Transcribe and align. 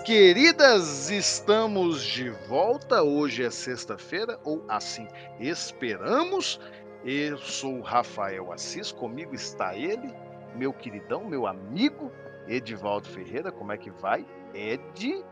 Queridas, 0.00 1.10
estamos 1.10 2.02
de 2.02 2.30
volta. 2.48 3.02
Hoje 3.02 3.44
é 3.44 3.50
sexta-feira, 3.50 4.38
ou 4.44 4.64
assim 4.68 5.06
esperamos. 5.38 6.60
Eu 7.04 7.38
sou 7.38 7.78
o 7.78 7.82
Rafael 7.82 8.52
Assis, 8.52 8.92
comigo 8.92 9.34
está 9.34 9.74
ele, 9.74 10.12
meu 10.54 10.72
queridão, 10.72 11.24
meu 11.24 11.46
amigo, 11.46 12.10
Edivaldo 12.48 13.08
Ferreira. 13.08 13.52
Como 13.52 13.72
é 13.72 13.76
que 13.76 13.90
vai? 13.90 14.26
Ed? 14.54 15.24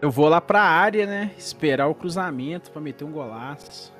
Eu 0.00 0.10
vou 0.10 0.28
lá 0.28 0.40
pra 0.40 0.62
área, 0.62 1.06
né? 1.06 1.34
Esperar 1.36 1.88
o 1.88 1.94
cruzamento 1.94 2.70
para 2.70 2.80
meter 2.80 3.04
um 3.04 3.12
golaço. 3.12 3.92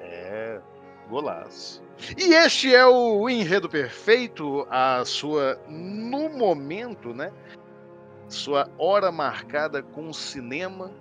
É, 0.00 0.60
golaço. 1.08 1.82
E 2.16 2.34
este 2.34 2.74
é 2.74 2.84
o 2.86 3.28
enredo 3.28 3.68
perfeito, 3.68 4.66
a 4.70 5.04
sua, 5.04 5.60
no 5.68 6.28
momento, 6.28 7.14
né? 7.14 7.32
Sua 8.34 8.68
hora 8.78 9.12
marcada 9.12 9.82
com 9.82 10.08
o 10.08 10.14
cinema 10.14 10.92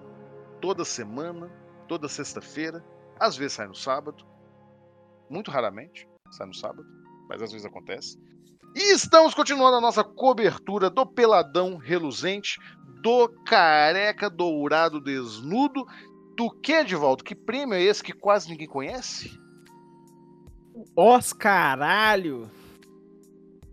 toda 0.60 0.86
semana, 0.86 1.50
toda 1.88 2.08
sexta-feira, 2.08 2.84
às 3.20 3.36
vezes 3.36 3.54
sai 3.54 3.68
no 3.68 3.76
sábado, 3.76 4.26
muito 5.30 5.50
raramente 5.50 6.08
sai 6.32 6.48
no 6.48 6.54
sábado, 6.54 6.86
mas 7.30 7.42
às 7.42 7.52
vezes 7.52 7.66
acontece. 7.66 8.20
E 8.76 8.94
estamos 8.94 9.34
continuando 9.34 9.78
a 9.78 9.82
nossa 9.82 10.04
cobertura 10.04 10.90
do 10.90 11.06
peladão 11.06 11.78
reluzente, 11.78 12.60
do 13.02 13.28
careca 13.46 14.30
dourado 14.30 15.02
desnudo, 15.02 15.86
do 16.38 16.50
que, 16.50 16.84
volta? 16.96 17.24
Que 17.24 17.36
prêmio 17.36 17.76
é 17.76 17.82
esse 17.82 18.04
que 18.04 18.14
quase 18.14 18.50
ninguém 18.50 18.68
conhece? 18.68 19.38
Oscaralho! 20.96 22.50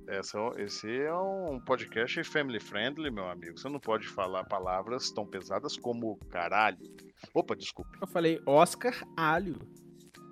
Essa, 0.08 0.38
é 0.56 0.62
esse 0.62 0.90
é 1.02 1.14
um 1.14 1.60
podcast 1.60 2.24
family 2.24 2.58
friendly, 2.58 3.10
meu 3.10 3.28
amigo. 3.28 3.58
Você 3.58 3.68
não 3.68 3.78
pode 3.78 4.08
falar 4.08 4.42
palavras 4.44 5.10
tão 5.10 5.26
pesadas 5.26 5.76
como 5.76 6.16
caralho. 6.30 6.78
Opa, 7.34 7.54
desculpe. 7.54 7.98
Eu 8.00 8.06
falei 8.06 8.40
Oscar 8.46 8.94
Alho. 9.14 9.58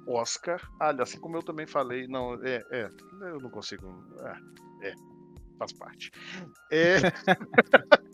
Oscar 0.09 0.67
Alho, 0.81 1.03
assim 1.03 1.21
como 1.21 1.37
eu 1.37 1.43
também 1.43 1.67
falei. 1.67 2.07
Não, 2.09 2.43
é, 2.43 2.63
é. 2.71 2.91
Eu 3.21 3.39
não 3.39 3.51
consigo. 3.51 3.87
É, 4.81 4.89
é 4.89 4.95
faz 5.59 5.75
parte. 5.75 6.11
É. 6.73 6.97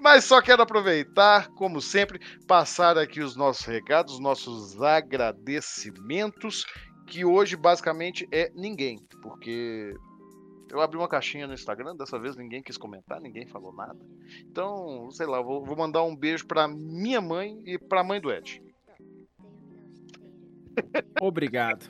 Mas 0.00 0.24
só 0.24 0.42
quero 0.42 0.62
aproveitar, 0.62 1.50
como 1.50 1.80
sempre, 1.80 2.18
passar 2.48 2.98
aqui 2.98 3.20
os 3.20 3.36
nossos 3.36 3.64
recados, 3.64 4.14
os 4.14 4.20
nossos 4.20 4.80
agradecimentos 4.82 6.64
que 7.10 7.24
hoje 7.24 7.56
basicamente 7.56 8.26
é 8.30 8.52
ninguém, 8.54 9.04
porque 9.20 9.92
eu 10.70 10.80
abri 10.80 10.96
uma 10.96 11.08
caixinha 11.08 11.48
no 11.48 11.52
Instagram, 11.52 11.96
dessa 11.96 12.18
vez 12.20 12.36
ninguém 12.36 12.62
quis 12.62 12.78
comentar, 12.78 13.20
ninguém 13.20 13.46
falou 13.46 13.74
nada. 13.74 13.98
Então, 14.48 15.10
sei 15.10 15.26
lá, 15.26 15.42
vou, 15.42 15.64
vou 15.64 15.76
mandar 15.76 16.04
um 16.04 16.14
beijo 16.14 16.46
pra 16.46 16.68
minha 16.68 17.20
mãe 17.20 17.60
e 17.66 17.76
pra 17.76 18.04
mãe 18.04 18.20
do 18.20 18.32
Ed. 18.32 18.62
Obrigado. 21.20 21.84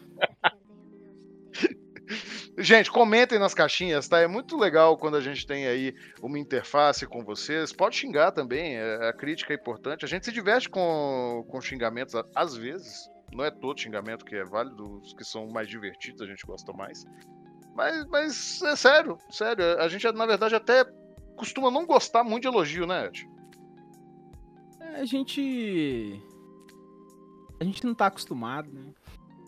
Gente, 2.57 2.91
comentem 2.91 3.39
nas 3.39 3.55
caixinhas, 3.55 4.09
tá? 4.09 4.21
É 4.21 4.27
muito 4.27 4.57
legal 4.57 4.97
quando 4.97 5.17
a 5.17 5.21
gente 5.21 5.47
tem 5.47 5.67
aí 5.67 5.95
uma 6.21 6.39
interface 6.39 7.07
com 7.07 7.23
vocês. 7.23 7.73
Pode 7.73 7.97
xingar 7.97 8.33
também, 8.33 8.77
é, 8.77 9.09
a 9.09 9.13
crítica 9.13 9.53
é 9.53 9.57
importante. 9.57 10.05
A 10.05 10.09
gente 10.09 10.25
se 10.25 10.33
diverte 10.33 10.69
com, 10.69 11.45
com 11.49 11.61
xingamentos 11.61 12.15
às 12.35 12.57
vezes. 12.57 13.09
Não 13.33 13.45
é 13.45 13.51
todo 13.51 13.81
xingamento 13.81 14.25
que 14.25 14.35
é 14.35 14.45
válido, 14.45 14.99
os 14.99 15.13
que 15.13 15.25
são 15.25 15.49
mais 15.49 15.69
divertidos 15.69 16.23
a 16.23 16.27
gente 16.27 16.45
gosta 16.45 16.73
mais. 16.73 17.05
Mas, 17.75 18.05
mas 18.07 18.63
é 18.63 18.77
sério, 18.77 19.19
sério. 19.31 19.79
A 19.79 19.89
gente, 19.89 20.11
na 20.13 20.27
verdade, 20.27 20.55
até 20.55 20.85
costuma 21.37 21.71
não 21.71 21.87
gostar 21.87 22.25
muito 22.25 22.43
de 22.43 22.49
elogio, 22.49 22.87
né, 22.87 23.07
Ed? 23.07 23.29
É, 24.81 25.01
a 25.01 25.05
gente. 25.05 26.23
A 27.61 27.65
gente 27.65 27.85
não 27.85 27.95
tá 27.95 28.07
acostumado, 28.07 28.71
né? 28.73 28.93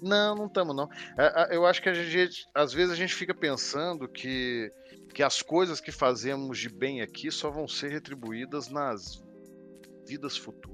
Não, 0.03 0.35
não 0.35 0.47
estamos, 0.47 0.75
não. 0.75 0.89
É, 1.17 1.55
é, 1.55 1.57
eu 1.57 1.65
acho 1.65 1.81
que 1.81 1.89
a 1.89 1.95
gente, 1.95 2.47
às 2.55 2.73
vezes 2.73 2.93
a 2.93 2.97
gente 2.97 3.15
fica 3.15 3.33
pensando 3.33 4.09
que, 4.09 4.71
que 5.15 5.23
as 5.23 5.43
coisas 5.43 5.81
que 5.81 5.93
fazemos 5.93 6.59
de 6.59 6.69
bem 6.69 7.01
aqui 7.01 7.31
só 7.31 7.51
vão 7.51 7.69
ser 7.69 7.91
retribuídas 7.91 8.69
nas 8.69 9.23
vidas 10.07 10.37
futuras. 10.37 10.72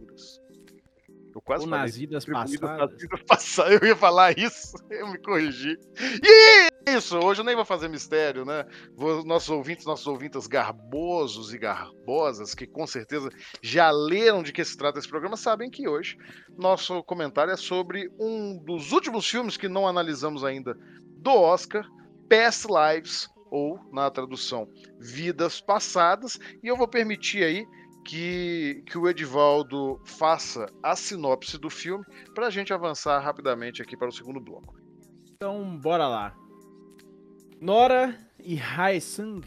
Eu 1.38 1.42
quase 1.42 1.64
Ou 1.64 1.70
falei, 1.70 1.84
nas 1.84 1.96
vidas 1.96 2.24
passadas. 2.24 2.90
Nas 2.90 3.00
vidas 3.00 3.22
passadas. 3.22 3.72
Eu 3.80 3.88
ia 3.88 3.96
falar 3.96 4.36
isso, 4.36 4.76
eu 4.90 5.06
me 5.06 5.18
corrigi. 5.18 5.78
E 6.20 6.90
isso, 6.90 7.16
hoje 7.16 7.40
eu 7.40 7.44
nem 7.44 7.54
vou 7.54 7.64
fazer 7.64 7.88
mistério, 7.88 8.44
né? 8.44 8.64
Vou, 8.96 9.24
nossos 9.24 9.48
ouvintes, 9.50 9.86
nossos 9.86 10.06
ouvintes 10.08 10.48
garbosos 10.48 11.54
e 11.54 11.58
garbosas, 11.58 12.54
que 12.54 12.66
com 12.66 12.86
certeza 12.86 13.30
já 13.62 13.90
leram 13.90 14.42
de 14.42 14.52
que 14.52 14.64
se 14.64 14.76
trata 14.76 14.98
esse 14.98 15.08
programa, 15.08 15.36
sabem 15.36 15.70
que 15.70 15.88
hoje 15.88 16.18
nosso 16.56 17.02
comentário 17.04 17.52
é 17.52 17.56
sobre 17.56 18.10
um 18.18 18.58
dos 18.58 18.90
últimos 18.90 19.28
filmes 19.28 19.56
que 19.56 19.68
não 19.68 19.86
analisamos 19.86 20.42
ainda 20.42 20.76
do 21.18 21.30
Oscar, 21.30 21.86
Past 22.28 22.66
Lives, 22.66 23.28
ou 23.50 23.78
na 23.92 24.10
tradução, 24.10 24.68
Vidas 24.98 25.60
Passadas, 25.60 26.38
e 26.62 26.66
eu 26.66 26.76
vou 26.76 26.88
permitir 26.88 27.44
aí 27.44 27.66
que, 28.08 28.82
que 28.86 28.96
o 28.96 29.06
Edivaldo 29.06 30.00
faça 30.02 30.64
a 30.82 30.96
sinopse 30.96 31.58
do 31.58 31.68
filme 31.68 32.02
para 32.34 32.46
a 32.46 32.50
gente 32.50 32.72
avançar 32.72 33.20
rapidamente 33.20 33.82
aqui 33.82 33.98
para 33.98 34.08
o 34.08 34.12
segundo 34.12 34.40
bloco. 34.40 34.74
Então, 35.34 35.78
bora 35.78 36.08
lá. 36.08 36.34
Nora 37.60 38.18
e 38.42 38.58
Hae-sung, 38.58 39.42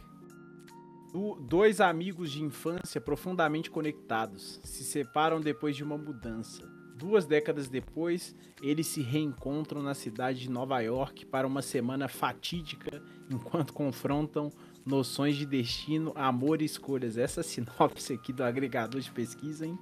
dois 1.40 1.82
amigos 1.82 2.32
de 2.32 2.44
infância 2.44 3.02
profundamente 3.02 3.72
conectados, 3.72 4.62
se 4.64 4.84
separam 4.84 5.42
depois 5.42 5.76
de 5.76 5.84
uma 5.84 5.98
mudança. 5.98 6.64
Duas 6.96 7.26
décadas 7.26 7.68
depois, 7.68 8.36
eles 8.62 8.86
se 8.86 9.02
reencontram 9.02 9.82
na 9.82 9.96
cidade 9.96 10.42
de 10.42 10.52
Nova 10.52 10.80
York 10.82 11.26
para 11.26 11.48
uma 11.48 11.64
semana 11.64 12.08
fatídica 12.08 13.02
enquanto 13.28 13.74
confrontam 13.74 14.52
noções 14.86 15.36
de 15.36 15.46
destino, 15.46 16.12
amor 16.16 16.62
e 16.62 16.66
escolhas. 16.66 17.18
Essa 17.18 17.44
sinopse 17.44 18.14
aqui 18.14 18.34
do 18.34 18.44
agregador 18.44 19.02
de 19.02 19.12
pesquisa, 19.12 19.66
hein? 19.66 19.78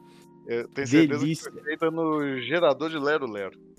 Eu 0.47 0.67
tenho 0.67 0.87
certeza 0.87 1.19
Delícia. 1.19 1.51
que 1.51 1.57
foi 1.57 1.65
feita 1.65 1.91
no 1.91 2.39
gerador 2.41 2.89
de 2.89 2.97
Lero 2.97 3.29
Lero. 3.29 3.69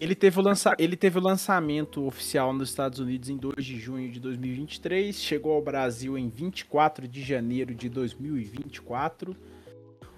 Ele 0.00 0.16
teve, 0.16 0.40
o 0.40 0.42
lança... 0.42 0.74
ele 0.78 0.96
teve 0.96 1.18
o 1.18 1.22
lançamento 1.22 2.04
oficial 2.04 2.52
nos 2.52 2.70
Estados 2.70 2.98
Unidos 2.98 3.28
em 3.28 3.36
2 3.36 3.64
de 3.64 3.78
junho 3.78 4.10
de 4.10 4.18
2023, 4.18 5.14
chegou 5.14 5.52
ao 5.52 5.62
Brasil 5.62 6.18
em 6.18 6.28
24 6.28 7.06
de 7.06 7.22
janeiro 7.22 7.72
de 7.72 7.88
2024. 7.88 9.36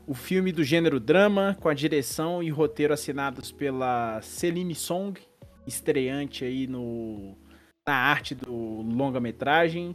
O 0.06 0.14
filme 0.14 0.52
do 0.52 0.64
gênero 0.64 0.98
drama, 0.98 1.54
com 1.60 1.68
a 1.68 1.74
direção 1.74 2.42
e 2.42 2.48
roteiro 2.48 2.94
assinados 2.94 3.52
pela 3.52 4.22
Celine 4.22 4.74
Song, 4.74 5.20
estreante 5.66 6.46
aí 6.46 6.66
no, 6.66 7.36
na 7.86 7.94
arte 7.94 8.34
do 8.34 8.54
longa-metragem, 8.80 9.94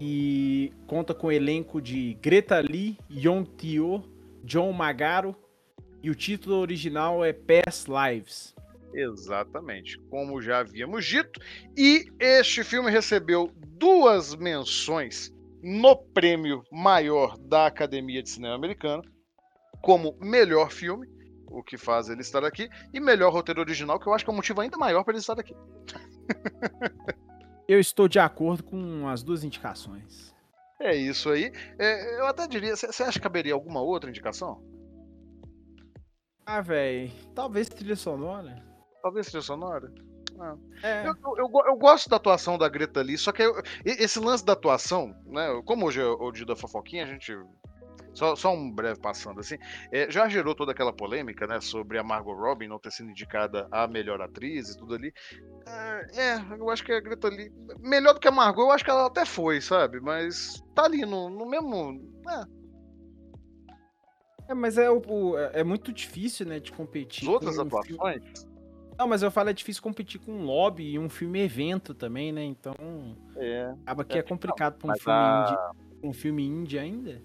e 0.00 0.72
conta 0.86 1.14
com 1.14 1.28
o 1.28 1.32
elenco 1.32 1.80
de 1.80 2.14
Greta 2.14 2.60
Lee, 2.60 2.98
Yong 3.10 3.48
Tio, 3.56 4.02
John 4.44 4.72
Magaro 4.72 5.36
e 6.02 6.10
o 6.10 6.14
título 6.14 6.56
original 6.56 7.24
é 7.24 7.32
Past 7.32 7.88
Lives. 7.88 8.54
Exatamente, 8.94 9.98
como 10.10 10.40
já 10.40 10.60
havíamos 10.60 11.04
dito, 11.04 11.40
e 11.76 12.06
este 12.18 12.64
filme 12.64 12.90
recebeu 12.90 13.52
duas 13.78 14.34
menções 14.34 15.32
no 15.62 15.96
prêmio 15.96 16.62
maior 16.72 17.36
da 17.36 17.66
Academia 17.66 18.22
de 18.22 18.30
Cinema 18.30 18.54
Americana, 18.54 19.02
como 19.82 20.16
melhor 20.20 20.70
filme, 20.70 21.06
o 21.46 21.62
que 21.62 21.76
faz 21.76 22.08
ele 22.08 22.22
estar 22.22 22.44
aqui, 22.44 22.68
e 22.92 23.00
melhor 23.00 23.32
roteiro 23.32 23.60
original, 23.60 23.98
que 23.98 24.06
eu 24.06 24.14
acho 24.14 24.24
que 24.24 24.30
é 24.30 24.32
um 24.32 24.36
motivo 24.36 24.60
ainda 24.60 24.78
maior 24.78 25.04
para 25.04 25.12
ele 25.12 25.20
estar 25.20 25.38
aqui. 25.38 25.54
Eu 27.68 27.78
estou 27.78 28.08
de 28.08 28.18
acordo 28.18 28.64
com 28.64 29.06
as 29.06 29.22
duas 29.22 29.44
indicações. 29.44 30.34
É 30.80 30.96
isso 30.96 31.28
aí. 31.28 31.52
É, 31.78 32.18
eu 32.18 32.26
até 32.26 32.46
diria, 32.46 32.74
você 32.74 33.02
acha 33.02 33.18
que 33.18 33.20
caberia 33.20 33.52
alguma 33.52 33.82
outra 33.82 34.08
indicação? 34.08 34.62
Ah, 36.46 36.62
velho, 36.62 37.12
talvez 37.34 37.68
trilha 37.68 37.94
sonora. 37.94 38.64
Talvez 39.02 39.26
trilha 39.26 39.42
sonora? 39.42 39.92
Ah. 40.40 40.56
É. 40.82 41.08
Eu, 41.08 41.14
eu, 41.36 41.50
eu, 41.66 41.76
gosto 41.76 42.08
da 42.08 42.16
atuação 42.16 42.56
da 42.56 42.68
Greta 42.68 43.02
Lee, 43.02 43.18
só 43.18 43.32
que 43.32 43.42
eu- 43.42 43.60
esse 43.84 44.18
lance 44.18 44.44
da 44.44 44.54
atuação, 44.54 45.14
né? 45.26 45.60
Como 45.66 45.84
hoje 45.86 46.00
é 46.00 46.06
o 46.06 46.32
dia 46.32 46.46
da 46.46 46.56
fofoquinha, 46.56 47.04
a 47.04 47.06
gente. 47.06 47.36
Só, 48.14 48.34
só 48.34 48.52
um 48.52 48.70
breve 48.70 48.98
passando 49.00 49.38
assim. 49.40 49.56
é, 49.92 50.10
já 50.10 50.28
gerou 50.28 50.54
toda 50.54 50.72
aquela 50.72 50.92
polêmica, 50.92 51.46
né? 51.46 51.60
Sobre 51.60 51.98
a 51.98 52.02
Margot 52.02 52.34
Robbie 52.34 52.66
não 52.66 52.78
ter 52.78 52.90
sido 52.90 53.10
indicada 53.10 53.68
a 53.70 53.86
melhor 53.86 54.20
atriz 54.20 54.70
e 54.70 54.76
tudo 54.76 54.94
ali. 54.94 55.12
É, 55.66 56.20
é, 56.32 56.36
eu 56.58 56.68
acho 56.70 56.84
que 56.84 56.92
a 56.92 57.00
Greta 57.00 57.28
Lee. 57.28 57.52
Melhor 57.78 58.14
do 58.14 58.20
que 58.20 58.26
a 58.28 58.32
Margot, 58.32 58.62
eu 58.62 58.70
acho 58.72 58.84
que 58.84 58.90
ela 58.90 59.06
até 59.06 59.24
foi, 59.24 59.60
sabe? 59.60 60.00
Mas 60.00 60.62
tá 60.74 60.84
ali 60.84 61.04
no, 61.06 61.28
no 61.28 61.46
mesmo. 61.46 62.02
É, 62.28 62.44
É, 64.48 64.54
mas 64.54 64.78
é, 64.78 64.90
o, 64.90 65.36
é 65.52 65.62
muito 65.62 65.92
difícil, 65.92 66.46
né, 66.46 66.58
de 66.58 66.72
competir. 66.72 67.28
as 67.28 67.34
outras 67.34 67.54
filme- 67.56 67.68
atuações. 67.68 68.46
Não, 68.98 69.06
mas 69.06 69.22
eu 69.22 69.30
falo, 69.30 69.50
é 69.50 69.52
difícil 69.52 69.80
competir 69.82 70.18
com 70.20 70.32
um 70.32 70.44
lobby 70.44 70.92
e 70.94 70.98
um 70.98 71.08
filme 71.08 71.38
evento 71.40 71.94
também, 71.94 72.32
né? 72.32 72.42
Então, 72.42 72.74
É. 73.36 73.72
acaba 73.82 74.04
que 74.04 74.16
é, 74.16 74.20
É, 74.20 74.22
complicado 74.22 74.76
pra 74.78 74.88
um 74.88 74.92
a-. 75.12 75.70
Um 76.02 76.12
filme 76.12 76.44
indie 76.44 76.78
ainda. 76.78 77.22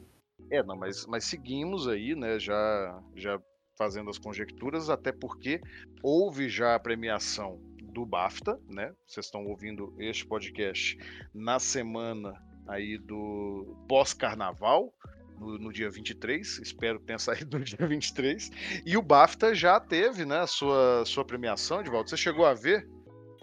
É, 0.51 0.61
não, 0.63 0.75
mas, 0.77 1.05
mas 1.07 1.25
seguimos 1.25 1.87
aí, 1.87 2.15
né, 2.15 2.37
já, 2.39 3.01
já 3.15 3.39
fazendo 3.77 4.09
as 4.09 4.17
conjecturas, 4.17 4.89
até 4.89 5.11
porque 5.11 5.61
houve 6.01 6.47
já 6.49 6.75
a 6.75 6.79
premiação 6.79 7.59
do 7.91 8.05
BAFTA, 8.05 8.59
né? 8.67 8.91
Vocês 9.07 9.27
estão 9.27 9.45
ouvindo 9.45 9.93
este 9.99 10.25
podcast 10.25 10.97
na 11.33 11.59
semana 11.59 12.33
aí 12.67 12.97
do 12.97 13.75
pós-carnaval, 13.87 14.93
no, 15.39 15.57
no 15.57 15.73
dia 15.73 15.89
23, 15.89 16.59
espero 16.59 16.99
que 16.99 17.05
tenha 17.05 17.17
saído 17.19 17.57
no 17.59 17.65
dia 17.65 17.87
23, 17.87 18.49
e 18.85 18.95
o 18.97 19.01
BAFTA 19.01 19.53
já 19.53 19.79
teve, 19.79 20.25
né, 20.25 20.39
a 20.39 20.47
sua, 20.47 21.03
sua 21.05 21.25
premiação, 21.25 21.81
Edvaldo. 21.81 22.09
Você 22.09 22.17
chegou 22.17 22.45
a 22.45 22.53
ver 22.53 22.87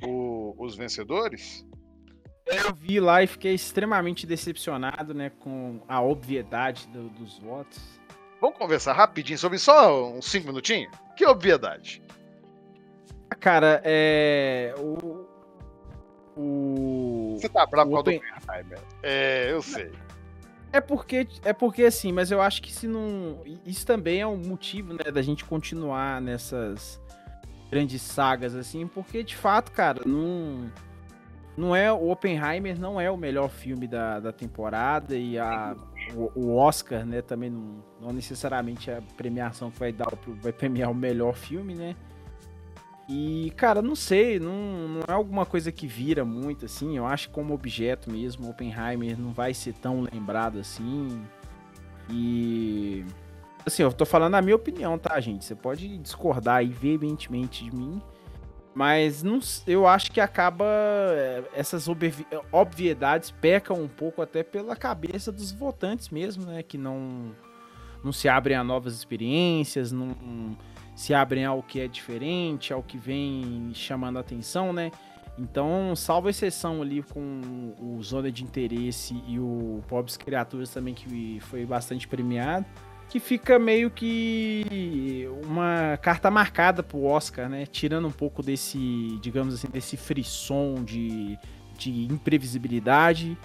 o- 0.04 0.54
os 0.58 0.76
vencedores? 0.76 1.64
Eu 2.50 2.74
vi 2.74 2.98
lá 3.00 3.22
e 3.22 3.26
fiquei 3.26 3.54
extremamente 3.54 4.26
decepcionado, 4.26 5.14
né, 5.14 5.30
com 5.40 5.80
a 5.88 6.00
obviedade 6.02 6.86
do- 6.88 7.08
dos 7.10 7.38
votos. 7.38 7.78
Vamos 8.40 8.56
conversar 8.58 8.92
rapidinho 8.94 9.38
sobre 9.38 9.58
só 9.58 10.10
uns 10.12 10.24
5 10.26 10.46
minutinhos? 10.46 10.90
Que 11.16 11.26
obviedade! 11.26 12.02
Ah, 13.30 13.34
Cara, 13.36 13.80
é. 13.84 14.74
O. 14.78 15.26
O. 16.36 17.36
Você 17.38 17.48
tá 17.48 17.66
bravo 17.66 17.90
O 17.92 17.96
com 17.96 18.02
do 18.02 18.10
Open-? 18.10 18.22
É, 19.02 19.52
eu 19.52 19.62
sei. 19.62 19.92
É 20.72 20.80
porque, 20.80 21.26
é 21.44 21.52
porque 21.52 21.82
assim, 21.84 22.12
mas 22.12 22.30
eu 22.30 22.40
acho 22.40 22.62
que 22.62 22.72
se 22.72 22.86
não. 22.86 23.42
Isso 23.66 23.84
também 23.86 24.20
é 24.20 24.26
um 24.26 24.36
motivo, 24.36 24.92
né, 24.94 25.10
da 25.12 25.20
gente 25.22 25.44
continuar 25.44 26.20
nessas 26.20 27.00
grandes 27.70 28.00
sagas, 28.02 28.54
assim, 28.54 28.86
porque 28.86 29.22
de 29.22 29.36
fato, 29.36 29.70
cara, 29.72 30.00
não. 30.06 30.70
Não 31.56 31.74
é. 31.74 31.92
O 31.92 32.10
Oppenheimer 32.10 32.78
não 32.78 33.00
é 33.00 33.10
o 33.10 33.16
melhor 33.16 33.50
filme 33.50 33.86
da, 33.86 34.20
da 34.20 34.32
temporada 34.32 35.16
e 35.16 35.38
a, 35.38 35.76
o, 36.14 36.30
o 36.34 36.56
Oscar, 36.56 37.04
né, 37.04 37.22
também 37.22 37.50
não, 37.50 37.84
não 38.00 38.12
necessariamente 38.12 38.90
é 38.90 38.98
a 38.98 39.02
premiação 39.16 39.70
que 39.70 39.78
vai 39.78 39.92
dar, 39.92 40.08
vai 40.40 40.52
premiar 40.52 40.90
o 40.90 40.94
melhor 40.94 41.34
filme, 41.34 41.74
né? 41.74 41.94
E, 43.12 43.50
cara, 43.56 43.82
não 43.82 43.96
sei, 43.96 44.38
não, 44.38 44.86
não 44.86 45.00
é 45.00 45.12
alguma 45.12 45.44
coisa 45.44 45.72
que 45.72 45.84
vira 45.84 46.24
muito, 46.24 46.64
assim. 46.64 46.96
Eu 46.96 47.04
acho 47.04 47.26
que 47.26 47.34
como 47.34 47.52
objeto 47.52 48.08
mesmo, 48.08 48.48
Oppenheimer 48.48 49.18
não 49.18 49.32
vai 49.32 49.52
ser 49.52 49.72
tão 49.74 50.02
lembrado 50.02 50.60
assim. 50.60 51.20
E. 52.08 53.04
Assim, 53.66 53.82
eu 53.82 53.92
tô 53.92 54.06
falando 54.06 54.36
a 54.36 54.42
minha 54.42 54.54
opinião, 54.54 54.96
tá, 54.96 55.18
gente? 55.18 55.44
Você 55.44 55.56
pode 55.56 55.98
discordar 55.98 56.58
aí 56.58 56.68
veementemente 56.68 57.64
de 57.64 57.74
mim. 57.74 58.00
Mas 58.74 59.22
não, 59.22 59.40
eu 59.66 59.86
acho 59.86 60.12
que 60.12 60.20
acaba. 60.20 60.64
eh, 60.64 61.42
Essas 61.54 61.88
obvi- 61.88 62.26
obviedades 62.52 63.30
pecam 63.30 63.76
um 63.82 63.88
pouco 63.88 64.22
até 64.22 64.42
pela 64.42 64.76
cabeça 64.76 65.32
dos 65.32 65.50
votantes 65.50 66.08
mesmo, 66.08 66.46
né? 66.46 66.62
Que 66.62 66.78
não, 66.78 67.32
não 68.04 68.12
se 68.12 68.28
abrem 68.28 68.56
a 68.56 68.62
novas 68.62 68.94
experiências, 68.94 69.90
não 69.90 70.14
se 70.94 71.12
abrem 71.12 71.44
ao 71.44 71.62
que 71.62 71.80
é 71.80 71.88
diferente, 71.88 72.72
ao 72.72 72.82
que 72.82 72.96
vem 72.96 73.72
chamando 73.74 74.18
a 74.18 74.20
atenção, 74.20 74.72
né? 74.72 74.92
Então, 75.38 75.96
salvo 75.96 76.28
exceção 76.28 76.82
ali 76.82 77.02
com 77.02 77.72
o 77.80 78.02
Zona 78.02 78.30
de 78.30 78.44
Interesse 78.44 79.20
e 79.26 79.38
o 79.38 79.82
Pobres 79.88 80.16
Criaturas 80.16 80.70
também, 80.70 80.92
que 80.94 81.38
foi 81.40 81.64
bastante 81.64 82.06
premiado, 82.06 82.66
que 83.10 83.18
fica 83.18 83.58
meio 83.58 83.90
que 83.90 85.28
uma 85.44 85.98
carta 86.00 86.30
marcada 86.30 86.80
pro 86.80 87.02
Oscar, 87.02 87.48
né? 87.48 87.66
Tirando 87.66 88.06
um 88.06 88.12
pouco 88.12 88.40
desse, 88.40 89.18
digamos 89.20 89.52
assim, 89.52 89.68
desse 89.68 89.96
frisson 89.96 90.84
de, 90.84 91.36
de 91.76 92.04
imprevisibilidade, 92.04 93.36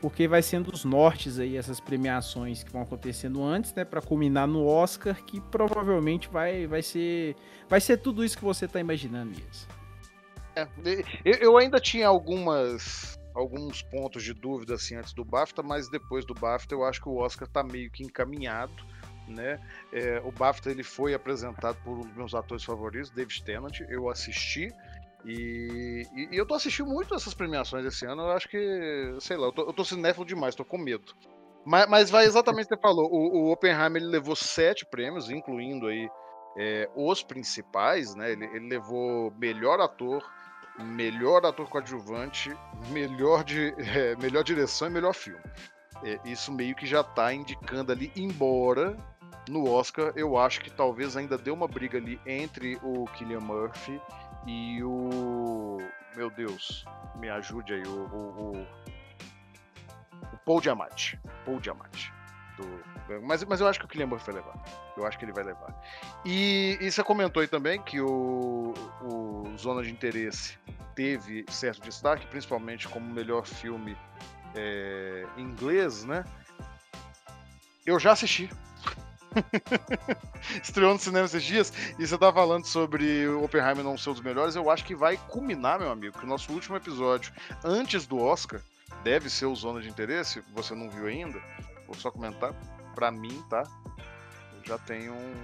porque 0.00 0.28
vai 0.28 0.40
sendo 0.40 0.72
os 0.72 0.84
nortes 0.84 1.40
aí 1.40 1.56
essas 1.56 1.80
premiações 1.80 2.62
que 2.62 2.70
vão 2.70 2.82
acontecendo 2.82 3.42
antes, 3.42 3.74
né, 3.74 3.84
para 3.84 4.00
culminar 4.00 4.46
no 4.46 4.64
Oscar, 4.64 5.16
que 5.24 5.40
provavelmente 5.40 6.28
vai, 6.28 6.68
vai 6.68 6.80
ser 6.80 7.34
vai 7.68 7.80
ser 7.80 7.96
tudo 7.96 8.24
isso 8.24 8.38
que 8.38 8.44
você 8.44 8.68
tá 8.68 8.78
imaginando 8.78 9.32
mesmo. 9.32 9.68
É, 10.54 10.66
eu 11.24 11.58
ainda 11.58 11.80
tinha 11.80 12.06
algumas 12.06 13.19
alguns 13.34 13.82
pontos 13.82 14.22
de 14.22 14.34
dúvida 14.34 14.74
assim 14.74 14.96
antes 14.96 15.12
do 15.12 15.24
BAFTA, 15.24 15.62
mas 15.62 15.88
depois 15.88 16.24
do 16.24 16.34
BAFTA 16.34 16.74
eu 16.74 16.84
acho 16.84 17.00
que 17.00 17.08
o 17.08 17.16
Oscar 17.16 17.46
tá 17.48 17.62
meio 17.62 17.90
que 17.90 18.02
encaminhado, 18.02 18.72
né? 19.28 19.58
É, 19.92 20.20
o 20.24 20.32
BAFTA 20.32 20.70
ele 20.70 20.82
foi 20.82 21.14
apresentado 21.14 21.76
por 21.84 21.98
um 21.98 22.00
dos 22.02 22.14
meus 22.16 22.34
atores 22.34 22.64
favoritos, 22.64 23.10
David 23.10 23.42
Tennant. 23.44 23.80
Eu 23.88 24.08
assisti 24.08 24.72
e, 25.24 26.02
e- 26.14 26.28
e 26.34 26.36
eu 26.36 26.46
tô 26.46 26.54
assistindo 26.54 26.88
muito 26.88 27.14
essas 27.14 27.34
premiações 27.34 27.84
esse 27.84 28.06
ano. 28.06 28.22
Eu 28.22 28.30
acho 28.32 28.48
que, 28.48 29.16
sei 29.20 29.36
lá, 29.36 29.46
eu 29.46 29.52
tô, 29.52 29.62
eu 29.62 29.72
tô 29.72 29.84
cinéfilo 29.84 30.24
demais, 30.24 30.54
tô 30.54 30.64
com 30.64 30.78
medo. 30.78 31.14
Mas, 31.64 31.86
mas 31.88 32.10
vai 32.10 32.24
exatamente 32.24 32.64
o 32.66 32.68
que 32.68 32.74
você 32.74 32.80
falou. 32.80 33.08
O, 33.12 33.44
o 33.48 33.52
Oppenheimer 33.52 34.00
ele 34.02 34.10
levou 34.10 34.34
sete 34.34 34.86
prêmios, 34.86 35.30
incluindo 35.30 35.86
aí 35.86 36.08
é, 36.56 36.88
os 36.96 37.22
principais, 37.22 38.14
né? 38.14 38.32
Ele, 38.32 38.44
ele 38.46 38.68
levou 38.68 39.30
melhor 39.38 39.78
ator, 39.80 40.24
melhor 40.80 41.44
ator 41.44 41.68
coadjuvante, 41.68 42.56
melhor, 42.88 43.44
de, 43.44 43.74
é, 43.78 44.16
melhor 44.16 44.42
direção 44.42 44.88
e 44.88 44.90
melhor 44.90 45.14
filme. 45.14 45.40
É, 46.02 46.18
isso 46.24 46.52
meio 46.52 46.74
que 46.74 46.86
já 46.86 47.02
tá 47.04 47.32
indicando 47.32 47.92
ali, 47.92 48.10
embora 48.16 48.96
no 49.48 49.68
Oscar 49.70 50.12
eu 50.16 50.38
acho 50.38 50.60
que 50.60 50.70
talvez 50.70 51.16
ainda 51.16 51.36
dê 51.36 51.50
uma 51.50 51.66
briga 51.66 51.98
ali 51.98 52.20
entre 52.24 52.78
o 52.82 53.04
Killian 53.06 53.40
Murphy 53.40 54.00
e 54.46 54.82
o. 54.82 55.78
Meu 56.16 56.30
Deus, 56.30 56.84
me 57.16 57.28
ajude 57.28 57.74
aí, 57.74 57.82
o. 57.82 58.06
o, 58.06 58.56
o, 58.56 58.66
o 60.32 60.38
Paul 60.44 60.60
Diamante. 60.60 61.20
Paul 61.44 61.60
Diamante. 61.60 62.12
Do, 62.56 63.20
mas, 63.22 63.42
mas 63.44 63.60
eu 63.60 63.66
acho 63.66 63.78
que 63.78 63.84
o 63.84 63.88
Killian 63.88 64.06
Murphy 64.06 64.26
vai 64.26 64.34
levar. 64.36 64.54
Eu 64.96 65.06
acho 65.06 65.18
que 65.18 65.24
ele 65.24 65.32
vai 65.32 65.44
levar. 65.44 65.74
E, 66.24 66.78
e 66.80 66.90
você 66.90 67.02
comentou 67.02 67.40
aí 67.40 67.48
também 67.48 67.80
que 67.82 68.00
o, 68.00 68.74
o 69.02 69.56
Zona 69.58 69.82
de 69.82 69.90
Interesse 69.90 70.58
teve 70.94 71.44
certo 71.50 71.82
destaque, 71.82 72.26
principalmente 72.26 72.88
como 72.88 73.12
melhor 73.12 73.46
filme 73.46 73.96
é, 74.54 75.24
inglês, 75.36 76.04
né? 76.04 76.24
Eu 77.86 77.98
já 77.98 78.12
assisti. 78.12 78.50
Estreou 80.62 80.92
no 80.92 80.98
cinema 80.98 81.24
esses 81.24 81.42
dias 81.42 81.72
e 81.98 82.06
você 82.06 82.18
tá 82.18 82.32
falando 82.32 82.66
sobre 82.66 83.28
o 83.28 83.44
Oppenheimer 83.44 83.84
não 83.84 83.96
ser 83.96 84.10
um 84.10 84.12
dos 84.14 84.22
melhores. 84.22 84.56
Eu 84.56 84.70
acho 84.70 84.84
que 84.84 84.94
vai 84.94 85.16
culminar, 85.16 85.78
meu 85.78 85.90
amigo, 85.90 86.18
que 86.18 86.24
o 86.24 86.28
nosso 86.28 86.52
último 86.52 86.76
episódio 86.76 87.32
antes 87.64 88.06
do 88.06 88.18
Oscar 88.18 88.60
deve 89.02 89.30
ser 89.30 89.46
o 89.46 89.54
Zona 89.54 89.80
de 89.80 89.88
Interesse. 89.88 90.42
Você 90.52 90.74
não 90.74 90.90
viu 90.90 91.06
ainda? 91.06 91.40
Vou 91.90 91.98
só 91.98 92.10
comentar. 92.10 92.54
Pra 92.94 93.10
mim, 93.10 93.42
tá? 93.50 93.64
Eu 94.54 94.64
já 94.64 94.78
tenho 94.78 95.12
um. 95.12 95.34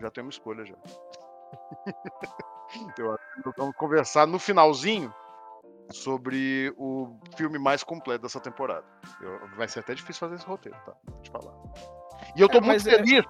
Já 0.00 0.10
tenho 0.10 0.26
uma 0.26 0.30
escolha 0.30 0.64
já. 0.64 0.74
Eu 2.98 3.12
acho 3.14 3.34
que 3.34 3.46
nós 3.46 3.54
vamos 3.56 3.76
conversar 3.76 4.26
no 4.26 4.38
finalzinho 4.38 5.12
sobre 5.92 6.72
o 6.76 7.16
filme 7.36 7.58
mais 7.58 7.84
completo 7.84 8.22
dessa 8.22 8.40
temporada. 8.40 8.84
Eu- 9.20 9.48
vai 9.56 9.68
ser 9.68 9.80
até 9.80 9.94
difícil 9.94 10.20
fazer 10.20 10.34
esse 10.36 10.46
roteiro, 10.46 10.76
tá? 10.84 10.92
Vou 11.06 11.22
te 11.22 11.30
falar. 11.30 11.52
E 12.34 12.40
eu 12.40 12.48
tô 12.48 12.58
É, 12.58 12.60
muito 12.60 12.88
é- 12.88 12.96
feliz. 12.96 13.24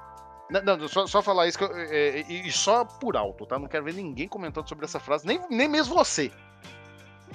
Não, 0.51 0.77
não, 0.77 0.89
só, 0.89 1.07
só 1.07 1.21
falar 1.21 1.49
isso 1.49 1.63
eu- 1.63 1.77
é, 1.77 2.21
e, 2.23 2.49
e 2.49 2.53
só 2.53 2.85
por 2.85 3.17
alto, 3.17 3.45
tá? 3.47 3.59
Não 3.59 3.69
quero 3.69 3.85
ver 3.85 3.95
ninguém 3.95 4.29
comentando 4.29 4.69
sobre 4.69 4.85
essa 4.85 5.01
frase, 5.01 5.27
nem, 5.27 5.41
nem 5.51 5.69
mesmo 5.69 5.95
você. 5.95 6.33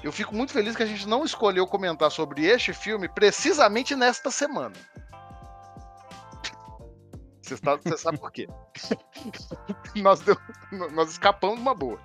Eu 0.04 0.12
fico 0.12 0.34
muito 0.36 0.52
feliz 0.52 0.76
que 0.76 0.84
a 0.84 0.86
gente 0.86 1.08
não 1.08 1.24
escolheu 1.24 1.68
comentar 1.68 2.10
sobre 2.12 2.46
este 2.46 2.74
filme 2.74 3.08
precisamente 3.08 3.96
nesta 3.96 4.32
semana. 4.32 4.76
Você, 7.42 7.56
está, 7.56 7.76
você 7.76 7.98
sabe 7.98 8.18
por 8.18 8.32
quê? 8.32 8.48
nós, 10.02 10.22
deu- 10.22 10.38
nós 10.94 11.12
escapamos 11.12 11.58
de 11.58 11.62
uma 11.62 11.76
boa. 11.76 12.00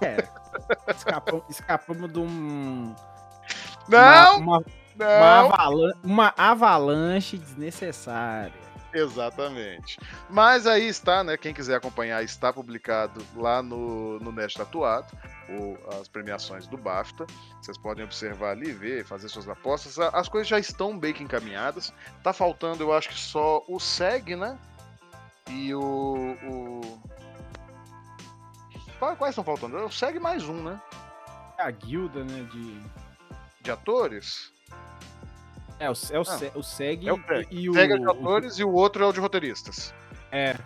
É. 0.00 0.28
Escapamos, 0.94 1.44
escapamos 1.50 2.12
de 2.12 2.18
um. 2.20 2.94
Não! 3.88 4.38
Uma, 4.38 4.58
uma, 4.58 4.64
não! 4.94 5.06
uma 5.16 5.40
avalan- 5.48 5.92
uma 6.04 6.34
avalanche 6.36 7.36
desnecessária. 7.38 8.63
Exatamente. 8.94 9.98
Mas 10.30 10.68
aí 10.68 10.86
está, 10.86 11.24
né? 11.24 11.36
Quem 11.36 11.52
quiser 11.52 11.74
acompanhar, 11.74 12.22
está 12.22 12.52
publicado 12.52 13.26
lá 13.34 13.60
no, 13.60 14.20
no 14.20 14.30
Nerd 14.30 14.54
Tatuado, 14.54 15.12
o, 15.48 15.76
as 16.00 16.06
premiações 16.06 16.68
do 16.68 16.76
BAFTA. 16.76 17.26
Vocês 17.60 17.76
podem 17.76 18.04
observar 18.04 18.52
ali, 18.52 18.72
ver, 18.72 19.04
fazer 19.04 19.28
suas 19.28 19.48
apostas. 19.48 19.98
As 19.98 20.28
coisas 20.28 20.46
já 20.46 20.60
estão 20.60 20.96
bem 20.96 21.12
que 21.12 21.24
encaminhadas. 21.24 21.92
Tá 22.22 22.32
faltando, 22.32 22.84
eu 22.84 22.92
acho 22.92 23.08
que 23.08 23.18
só 23.18 23.64
o 23.66 23.80
SEG, 23.80 24.36
né? 24.36 24.56
E 25.50 25.74
o. 25.74 26.36
o... 26.44 27.02
Quais 29.18 29.32
estão 29.32 29.44
faltando? 29.44 29.76
O 29.84 29.90
SEG 29.90 30.20
mais 30.20 30.48
um, 30.48 30.62
né? 30.62 30.80
A 31.58 31.70
guilda, 31.70 32.22
né? 32.22 32.48
De. 32.52 32.80
De 33.60 33.70
atores. 33.72 34.53
É, 35.84 35.90
o, 35.90 35.94
é 36.12 36.18
o, 36.18 36.24
Se- 36.24 36.52
o 36.54 36.62
SEG 36.62 37.08
É 37.08 37.12
o 37.12 37.16
SEG. 37.18 37.46
e, 37.50 37.60
e 37.62 37.70
o. 37.70 37.74
SEG 37.74 37.92
é 37.92 37.98
de 37.98 38.04
atores 38.10 38.58
e 38.58 38.64
o 38.64 38.72
outro 38.72 39.04
é 39.04 39.06
o 39.06 39.12
de 39.12 39.20
roteiristas. 39.20 39.94
É. 40.32 40.56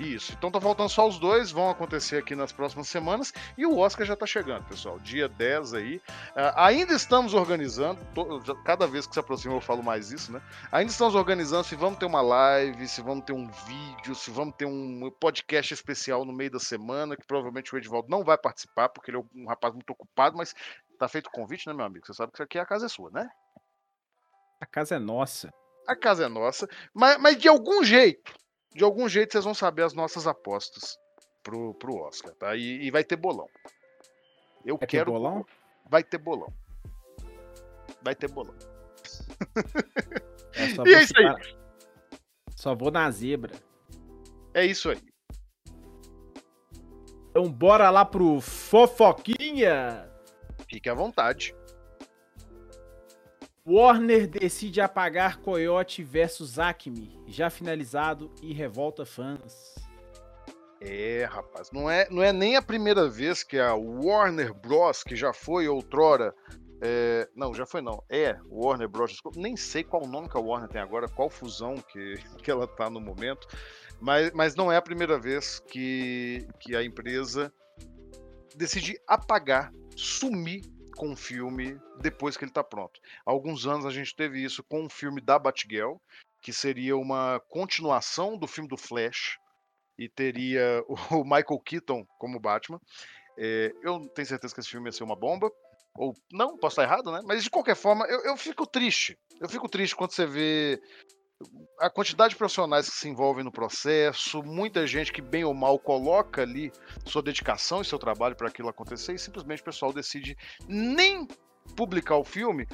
Isso. 0.00 0.32
Então 0.36 0.50
tá 0.50 0.60
faltando 0.60 0.88
só 0.88 1.06
os 1.06 1.20
dois, 1.20 1.52
vão 1.52 1.70
acontecer 1.70 2.16
aqui 2.16 2.34
nas 2.34 2.50
próximas 2.50 2.88
semanas. 2.88 3.32
E 3.56 3.64
o 3.64 3.78
Oscar 3.78 4.04
já 4.04 4.16
tá 4.16 4.26
chegando, 4.26 4.64
pessoal. 4.64 4.98
Dia 4.98 5.28
10 5.28 5.72
aí. 5.72 6.02
Ah, 6.34 6.66
ainda 6.66 6.94
estamos 6.94 7.32
organizando, 7.32 8.04
to- 8.12 8.42
cada 8.64 8.88
vez 8.88 9.06
que 9.06 9.14
se 9.14 9.20
aproxima 9.20 9.54
eu 9.54 9.60
falo 9.60 9.84
mais 9.84 10.10
isso, 10.10 10.32
né? 10.32 10.42
Ainda 10.72 10.90
estamos 10.90 11.14
organizando 11.14 11.62
se 11.62 11.76
vamos 11.76 11.96
ter 12.00 12.06
uma 12.06 12.20
live, 12.20 12.88
se 12.88 13.00
vamos 13.02 13.24
ter 13.24 13.34
um 13.34 13.46
vídeo, 13.46 14.16
se 14.16 14.32
vamos 14.32 14.56
ter 14.56 14.64
um 14.66 15.08
podcast 15.20 15.72
especial 15.72 16.24
no 16.24 16.32
meio 16.32 16.50
da 16.50 16.58
semana, 16.58 17.16
que 17.16 17.24
provavelmente 17.24 17.72
o 17.72 17.78
Edivaldo 17.78 18.08
não 18.10 18.24
vai 18.24 18.36
participar, 18.36 18.88
porque 18.88 19.12
ele 19.12 19.18
é 19.18 19.22
um 19.32 19.46
rapaz 19.46 19.72
muito 19.74 19.90
ocupado, 19.90 20.36
mas 20.36 20.52
tá 20.98 21.06
feito 21.06 21.28
o 21.28 21.30
convite, 21.30 21.68
né, 21.68 21.72
meu 21.72 21.84
amigo? 21.86 22.04
Você 22.04 22.14
sabe 22.14 22.32
que 22.32 22.36
isso 22.38 22.42
aqui 22.42 22.58
a 22.58 22.66
casa 22.66 22.86
é 22.86 22.88
sua, 22.88 23.12
né? 23.12 23.30
A 24.60 24.66
casa 24.66 24.96
é 24.96 24.98
nossa. 24.98 25.52
A 25.86 25.94
casa 25.94 26.24
é 26.24 26.28
nossa, 26.28 26.66
mas, 26.94 27.20
mas 27.20 27.36
de 27.36 27.46
algum 27.46 27.84
jeito, 27.84 28.32
de 28.74 28.82
algum 28.82 29.06
jeito 29.08 29.32
vocês 29.32 29.44
vão 29.44 29.52
saber 29.54 29.82
as 29.82 29.92
nossas 29.92 30.26
apostas 30.26 30.96
pro, 31.42 31.74
pro 31.74 31.96
Oscar, 31.96 32.34
tá? 32.36 32.56
E, 32.56 32.86
e 32.86 32.90
vai 32.90 33.04
ter 33.04 33.16
bolão. 33.16 33.46
Eu 34.64 34.78
Vai 34.78 34.86
ter 34.86 34.96
quero. 34.98 35.12
bolão? 35.12 35.44
Vai 35.90 36.02
ter 36.02 36.16
bolão. 36.18 36.52
Vai 38.02 38.14
ter 38.14 38.30
bolão. 38.30 38.54
É, 40.56 40.88
E 40.88 40.94
é 40.94 41.02
isso 41.02 41.18
aí. 41.18 41.56
Só 42.54 42.76
vou 42.76 42.88
na 42.92 43.10
zebra. 43.10 43.52
É 44.54 44.64
isso 44.64 44.88
aí. 44.88 45.02
Então 47.28 47.50
bora 47.50 47.90
lá 47.90 48.04
pro 48.04 48.40
Fofoquinha. 48.40 50.08
Fique 50.70 50.88
à 50.88 50.94
vontade. 50.94 51.52
Warner 53.66 54.26
decide 54.26 54.82
apagar 54.82 55.38
Coyote 55.38 56.02
versus 56.02 56.58
Acme, 56.58 57.18
já 57.26 57.48
finalizado 57.48 58.30
e 58.42 58.52
revolta 58.52 59.06
fãs. 59.06 59.74
É, 60.82 61.24
rapaz, 61.24 61.70
não 61.72 61.88
é, 61.88 62.06
não 62.10 62.22
é 62.22 62.30
nem 62.30 62.56
a 62.56 62.62
primeira 62.62 63.08
vez 63.08 63.42
que 63.42 63.58
a 63.58 63.74
Warner 63.74 64.52
Bros, 64.52 65.02
que 65.02 65.16
já 65.16 65.32
foi 65.32 65.66
outrora. 65.66 66.34
é, 66.82 67.26
não, 67.34 67.54
já 67.54 67.64
foi 67.64 67.80
não. 67.80 68.04
É, 68.10 68.38
Warner 68.50 68.86
Bros. 68.86 69.12
desculpa, 69.12 69.40
Nem 69.40 69.56
sei 69.56 69.82
qual 69.82 70.06
nome 70.06 70.28
que 70.28 70.36
a 70.36 70.40
Warner 70.40 70.68
tem 70.68 70.82
agora, 70.82 71.08
qual 71.08 71.30
fusão 71.30 71.76
que, 71.76 72.16
que 72.44 72.50
ela 72.50 72.66
tá 72.66 72.90
no 72.90 73.00
momento. 73.00 73.48
Mas, 73.98 74.30
mas 74.32 74.54
não 74.54 74.70
é 74.70 74.76
a 74.76 74.82
primeira 74.82 75.18
vez 75.18 75.58
que, 75.60 76.46
que 76.60 76.76
a 76.76 76.84
empresa 76.84 77.50
decide 78.54 79.00
apagar, 79.06 79.72
sumir 79.96 80.73
com 80.94 81.08
um 81.08 81.16
filme 81.16 81.78
depois 82.00 82.36
que 82.36 82.44
ele 82.44 82.52
tá 82.52 82.62
pronto. 82.64 83.00
Há 83.26 83.30
alguns 83.30 83.66
anos 83.66 83.84
a 83.86 83.90
gente 83.90 84.14
teve 84.14 84.42
isso 84.42 84.62
com 84.62 84.82
um 84.82 84.88
filme 84.88 85.20
da 85.20 85.38
Batgirl, 85.38 85.96
que 86.40 86.52
seria 86.52 86.96
uma 86.96 87.40
continuação 87.48 88.36
do 88.36 88.46
filme 88.46 88.68
do 88.68 88.76
Flash 88.76 89.38
e 89.98 90.08
teria 90.08 90.84
o 91.10 91.24
Michael 91.24 91.60
Keaton 91.64 92.06
como 92.18 92.40
Batman. 92.40 92.80
É, 93.38 93.72
eu 93.82 94.08
tenho 94.14 94.26
certeza 94.26 94.54
que 94.54 94.60
esse 94.60 94.70
filme 94.70 94.88
ia 94.88 94.92
ser 94.92 95.04
uma 95.04 95.16
bomba. 95.16 95.50
Ou 95.96 96.12
não, 96.32 96.58
posso 96.58 96.74
estar 96.74 96.82
errado, 96.82 97.12
né? 97.12 97.20
Mas 97.24 97.44
de 97.44 97.50
qualquer 97.50 97.76
forma, 97.76 98.04
eu, 98.06 98.20
eu 98.24 98.36
fico 98.36 98.66
triste. 98.66 99.16
Eu 99.40 99.48
fico 99.48 99.68
triste 99.68 99.94
quando 99.94 100.10
você 100.10 100.26
vê 100.26 100.80
a 101.78 101.90
quantidade 101.90 102.30
de 102.30 102.36
profissionais 102.36 102.88
que 102.88 102.96
se 102.96 103.08
envolvem 103.08 103.44
no 103.44 103.52
processo, 103.52 104.42
muita 104.42 104.86
gente 104.86 105.12
que, 105.12 105.20
bem 105.20 105.44
ou 105.44 105.54
mal, 105.54 105.78
coloca 105.78 106.42
ali 106.42 106.72
sua 107.04 107.22
dedicação 107.22 107.80
e 107.80 107.84
seu 107.84 107.98
trabalho 107.98 108.36
para 108.36 108.48
aquilo 108.48 108.68
acontecer, 108.68 109.14
e 109.14 109.18
simplesmente 109.18 109.62
o 109.62 109.64
pessoal 109.64 109.92
decide 109.92 110.36
nem 110.68 111.26
publicar 111.76 112.16
o 112.16 112.24
filme, 112.24 112.66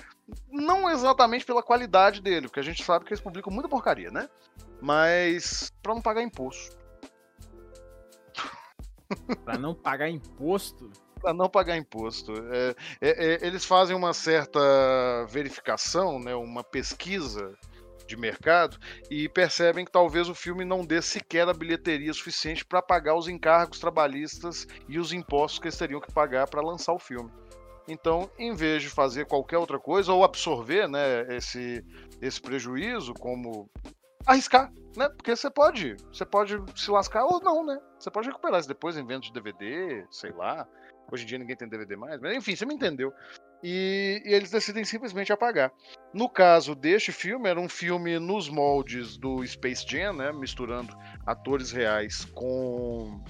não 0.48 0.90
exatamente 0.90 1.44
pela 1.44 1.62
qualidade 1.62 2.20
dele, 2.20 2.48
porque 2.48 2.60
a 2.60 2.64
gente 2.64 2.84
sabe 2.84 3.04
que 3.04 3.12
eles 3.12 3.22
publicam 3.22 3.52
muita 3.52 3.68
porcaria, 3.68 4.10
né? 4.10 4.28
Mas 4.80 5.72
para 5.82 5.94
não 5.94 6.02
pagar 6.02 6.22
imposto. 6.22 6.76
Pra 9.44 9.58
não 9.58 9.74
pagar 9.74 10.08
imposto. 10.08 10.90
para 11.20 11.34
não 11.34 11.48
pagar 11.48 11.76
imposto. 11.76 12.32
É, 12.52 12.74
é, 13.00 13.24
é, 13.24 13.46
eles 13.46 13.64
fazem 13.64 13.96
uma 13.96 14.12
certa 14.12 14.60
verificação, 15.28 16.18
né, 16.18 16.34
uma 16.34 16.62
pesquisa 16.62 17.56
de 18.10 18.16
mercado 18.16 18.76
e 19.10 19.28
percebem 19.28 19.84
que 19.84 19.92
talvez 19.92 20.28
o 20.28 20.34
filme 20.34 20.64
não 20.64 20.84
dê 20.84 21.00
sequer 21.00 21.48
a 21.48 21.54
bilheteria 21.54 22.12
suficiente 22.12 22.64
para 22.64 22.82
pagar 22.82 23.14
os 23.14 23.28
encargos 23.28 23.78
trabalhistas 23.78 24.66
e 24.88 24.98
os 24.98 25.12
impostos 25.12 25.58
que 25.58 25.66
eles 25.66 25.78
teriam 25.78 26.00
que 26.00 26.12
pagar 26.12 26.48
para 26.48 26.60
lançar 26.60 26.92
o 26.92 26.98
filme. 26.98 27.30
Então, 27.88 28.30
em 28.38 28.54
vez 28.54 28.82
de 28.82 28.88
fazer 28.88 29.26
qualquer 29.26 29.58
outra 29.58 29.78
coisa 29.78 30.12
ou 30.12 30.22
absorver 30.22 30.88
né, 30.88 31.22
esse, 31.34 31.84
esse 32.20 32.40
prejuízo, 32.40 33.14
como 33.14 33.68
arriscar, 34.26 34.72
né? 34.96 35.08
Porque 35.08 35.34
você 35.34 35.50
pode, 35.50 35.96
você 36.12 36.24
pode 36.24 36.56
se 36.76 36.90
lascar 36.90 37.24
ou 37.24 37.40
não, 37.40 37.64
né? 37.64 37.78
Você 37.98 38.10
pode 38.10 38.28
recuperar 38.28 38.60
isso 38.60 38.68
depois 38.68 38.96
em 38.96 39.06
venda 39.06 39.20
de 39.20 39.32
DVD, 39.32 40.06
sei 40.10 40.32
lá. 40.32 40.68
Hoje 41.10 41.24
em 41.24 41.26
dia 41.26 41.38
ninguém 41.38 41.56
tem 41.56 41.68
DVD 41.68 41.96
mais, 41.96 42.20
mas 42.20 42.36
enfim, 42.36 42.54
você 42.54 42.64
me 42.64 42.74
entendeu. 42.74 43.12
E, 43.62 44.22
e 44.24 44.34
eles 44.34 44.50
decidem 44.50 44.84
simplesmente 44.84 45.32
apagar. 45.32 45.70
No 46.14 46.28
caso 46.28 46.74
deste 46.74 47.12
filme, 47.12 47.48
era 47.48 47.60
um 47.60 47.68
filme 47.68 48.18
nos 48.18 48.48
moldes 48.48 49.16
do 49.16 49.46
Space 49.46 49.84
Jam, 49.86 50.14
né? 50.14 50.32
Misturando 50.32 50.96
atores 51.26 51.70
reais 51.70 52.24
com, 52.34 53.22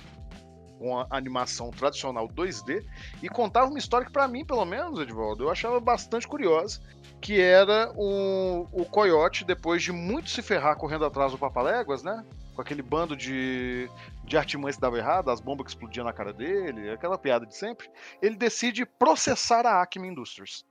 com 0.79 1.05
animação 1.11 1.71
tradicional 1.71 2.29
2D. 2.29 2.85
E 3.23 3.29
contava 3.29 3.69
uma 3.69 3.79
história 3.79 4.07
que, 4.07 4.13
pra 4.13 4.29
mim, 4.29 4.45
pelo 4.45 4.65
menos, 4.65 5.01
Edvaldo, 5.01 5.45
eu 5.45 5.51
achava 5.51 5.81
bastante 5.81 6.29
curiosa. 6.29 6.81
Que 7.21 7.39
era 7.41 7.93
o, 7.97 8.67
o 8.73 8.85
Coyote, 8.87 9.45
depois 9.45 9.83
de 9.83 9.93
muito 9.93 10.31
se 10.31 10.41
ferrar 10.41 10.77
correndo 10.77 11.05
atrás 11.05 11.33
do 11.33 11.39
Papaléguas, 11.39 12.03
né? 12.03 12.25
Com 12.55 12.63
aquele 12.63 12.83
bando 12.83 13.17
de, 13.17 13.91
de 14.31 14.39
artimanhas 14.39 14.77
que 14.77 14.81
dava 14.81 14.97
errado, 14.97 15.29
as 15.29 15.41
bombas 15.41 15.65
que 15.65 15.71
explodiam 15.73 16.05
na 16.05 16.13
cara 16.13 16.33
dele, 16.33 16.89
aquela 16.89 17.19
piada 17.19 17.45
de 17.45 17.57
sempre. 17.57 17.91
Ele 18.23 18.37
decide 18.37 18.87
processar 18.87 19.67
a 19.67 19.83
Acme 19.83 20.07
Industries. 20.07 20.65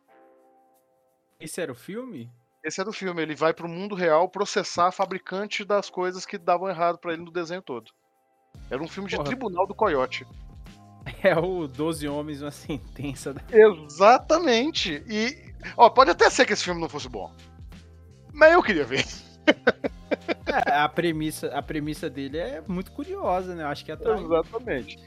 Esse 1.42 1.60
era 1.60 1.70
o 1.70 1.76
filme? 1.76 2.32
Esse 2.64 2.80
era 2.80 2.90
o 2.90 2.94
filme. 2.94 3.22
Ele 3.22 3.36
vai 3.36 3.54
pro 3.54 3.68
mundo 3.68 3.96
real 3.96 4.30
processar 4.30 4.88
a 4.88 4.92
fabricante 4.94 5.66
das 5.66 5.90
coisas 5.90 6.26
que 6.26 6.38
davam 6.38 6.70
errado 6.70 6.98
pra 7.00 7.12
ele 7.12 7.22
no 7.22 7.32
desenho 7.32 7.62
todo. 7.62 7.92
Era 8.72 8.82
um 8.82 8.88
filme 8.88 9.10
de 9.10 9.18
Porra. 9.18 9.28
tribunal 9.28 9.68
do 9.68 9.76
Coyote. 9.76 10.26
É 11.24 11.36
o 11.36 11.66
12 11.66 12.08
Homens, 12.08 12.42
uma 12.42 12.52
sentença. 12.52 13.34
Da... 13.34 13.42
Exatamente. 13.52 15.04
E, 15.08 15.56
ó, 15.76 15.90
pode 15.90 16.12
até 16.12 16.30
ser 16.30 16.46
que 16.46 16.54
esse 16.54 16.64
filme 16.64 16.80
não 16.80 16.88
fosse 16.88 17.10
bom. 17.10 17.34
Mas 18.32 18.54
eu 18.54 18.62
queria 18.62 18.86
ver. 18.86 19.04
É, 20.66 20.80
a, 20.80 20.90
premissa, 20.90 21.48
a 21.50 21.62
premissa 21.62 22.10
dele 22.10 22.38
é 22.38 22.64
muito 22.68 22.92
curiosa, 22.92 23.54
né? 23.54 23.64
Eu 23.64 23.68
acho 23.68 23.86
que 23.86 23.92
atrai. 23.92 24.20
Exatamente. 24.20 24.98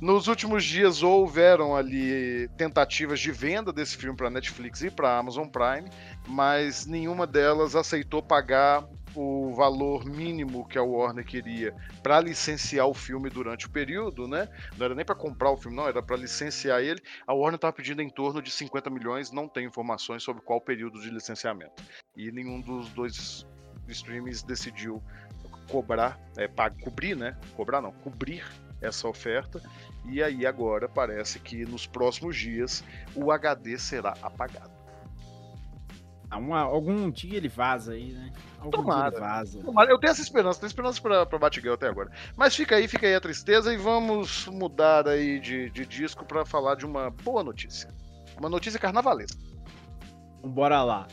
Nos 0.00 0.28
últimos 0.28 0.64
dias 0.64 1.02
houveram 1.02 1.76
ali 1.76 2.48
tentativas 2.56 3.20
de 3.20 3.30
venda 3.30 3.70
desse 3.70 3.98
filme 3.98 4.16
para 4.16 4.30
Netflix 4.30 4.80
e 4.80 4.90
para 4.90 5.18
Amazon 5.18 5.46
Prime, 5.46 5.90
mas 6.26 6.86
nenhuma 6.86 7.26
delas 7.26 7.76
aceitou 7.76 8.22
pagar 8.22 8.88
o 9.14 9.52
valor 9.54 10.06
mínimo 10.06 10.66
que 10.66 10.78
a 10.78 10.82
Warner 10.82 11.24
queria 11.24 11.74
para 12.02 12.18
licenciar 12.20 12.86
o 12.86 12.94
filme 12.94 13.28
durante 13.28 13.66
o 13.66 13.70
período, 13.70 14.26
né? 14.26 14.48
Não 14.78 14.86
era 14.86 14.94
nem 14.94 15.04
para 15.04 15.14
comprar 15.14 15.50
o 15.50 15.56
filme, 15.56 15.76
não, 15.76 15.86
era 15.86 16.02
para 16.02 16.16
licenciar 16.16 16.80
ele. 16.80 17.02
A 17.26 17.34
Warner 17.34 17.56
estava 17.56 17.72
pedindo 17.72 18.00
em 18.00 18.08
torno 18.08 18.40
de 18.40 18.50
50 18.50 18.88
milhões, 18.88 19.30
não 19.30 19.48
tem 19.48 19.66
informações 19.66 20.22
sobre 20.22 20.42
qual 20.42 20.62
período 20.62 20.98
de 21.00 21.10
licenciamento. 21.10 21.82
E 22.16 22.32
nenhum 22.32 22.60
dos 22.60 22.88
dois 22.90 23.46
streamings 23.92 24.42
decidiu 24.42 25.02
cobrar, 25.68 26.18
é, 26.36 26.48
cobrir, 26.82 27.16
né? 27.16 27.36
Cobrar 27.56 27.80
não, 27.80 27.92
cobrir 27.92 28.44
essa 28.80 29.06
oferta. 29.08 29.60
E 30.06 30.22
aí 30.22 30.46
agora 30.46 30.88
parece 30.88 31.38
que 31.38 31.64
nos 31.66 31.86
próximos 31.86 32.36
dias 32.36 32.82
o 33.14 33.30
HD 33.30 33.78
será 33.78 34.14
apagado. 34.22 34.70
Ah, 36.30 36.38
uma- 36.38 36.60
algum 36.60 37.10
dia 37.10 37.36
ele 37.36 37.48
vaza 37.48 37.92
aí, 37.92 38.12
né? 38.12 38.32
Algum 38.58 38.70
Tomara. 38.70 39.10
dia 39.10 39.18
ele 39.18 39.20
vaza. 39.26 39.62
Tomara, 39.62 39.90
Eu 39.90 39.98
tenho 39.98 40.12
essa 40.12 40.22
esperança, 40.22 40.60
tenho 40.60 40.68
esperança 40.68 41.00
pra, 41.02 41.26
pra 41.26 41.38
Batgirl 41.38 41.74
até 41.74 41.88
agora. 41.88 42.10
Mas 42.36 42.54
fica 42.54 42.76
aí, 42.76 42.86
fica 42.86 43.06
aí 43.06 43.14
a 43.14 43.20
tristeza 43.20 43.72
e 43.72 43.76
vamos 43.76 44.46
mudar 44.46 45.08
aí 45.08 45.40
de, 45.40 45.70
de 45.70 45.84
disco 45.84 46.24
pra 46.24 46.46
falar 46.46 46.76
de 46.76 46.86
uma 46.86 47.10
boa 47.10 47.42
notícia. 47.42 47.92
Uma 48.38 48.48
notícia 48.48 48.78
carnavalesca. 48.78 49.38
Bora 50.42 50.82
lá. 50.84 51.08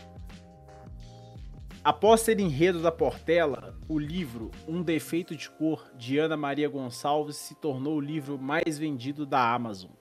Após 1.87 2.19
ser 2.19 2.37
enredo 2.41 2.81
da 2.81 2.91
Portela, 2.91 3.73
o 3.87 3.97
livro 3.97 4.51
Um 4.67 4.83
Defeito 4.83 5.33
de 5.37 5.49
Cor, 5.49 5.89
de 5.95 6.17
Ana 6.17 6.35
Maria 6.35 6.67
Gonçalves, 6.67 7.37
se 7.37 7.55
tornou 7.55 7.95
o 7.95 8.01
livro 8.01 8.37
mais 8.37 8.77
vendido 8.77 9.25
da 9.25 9.53
Amazon. 9.53 9.91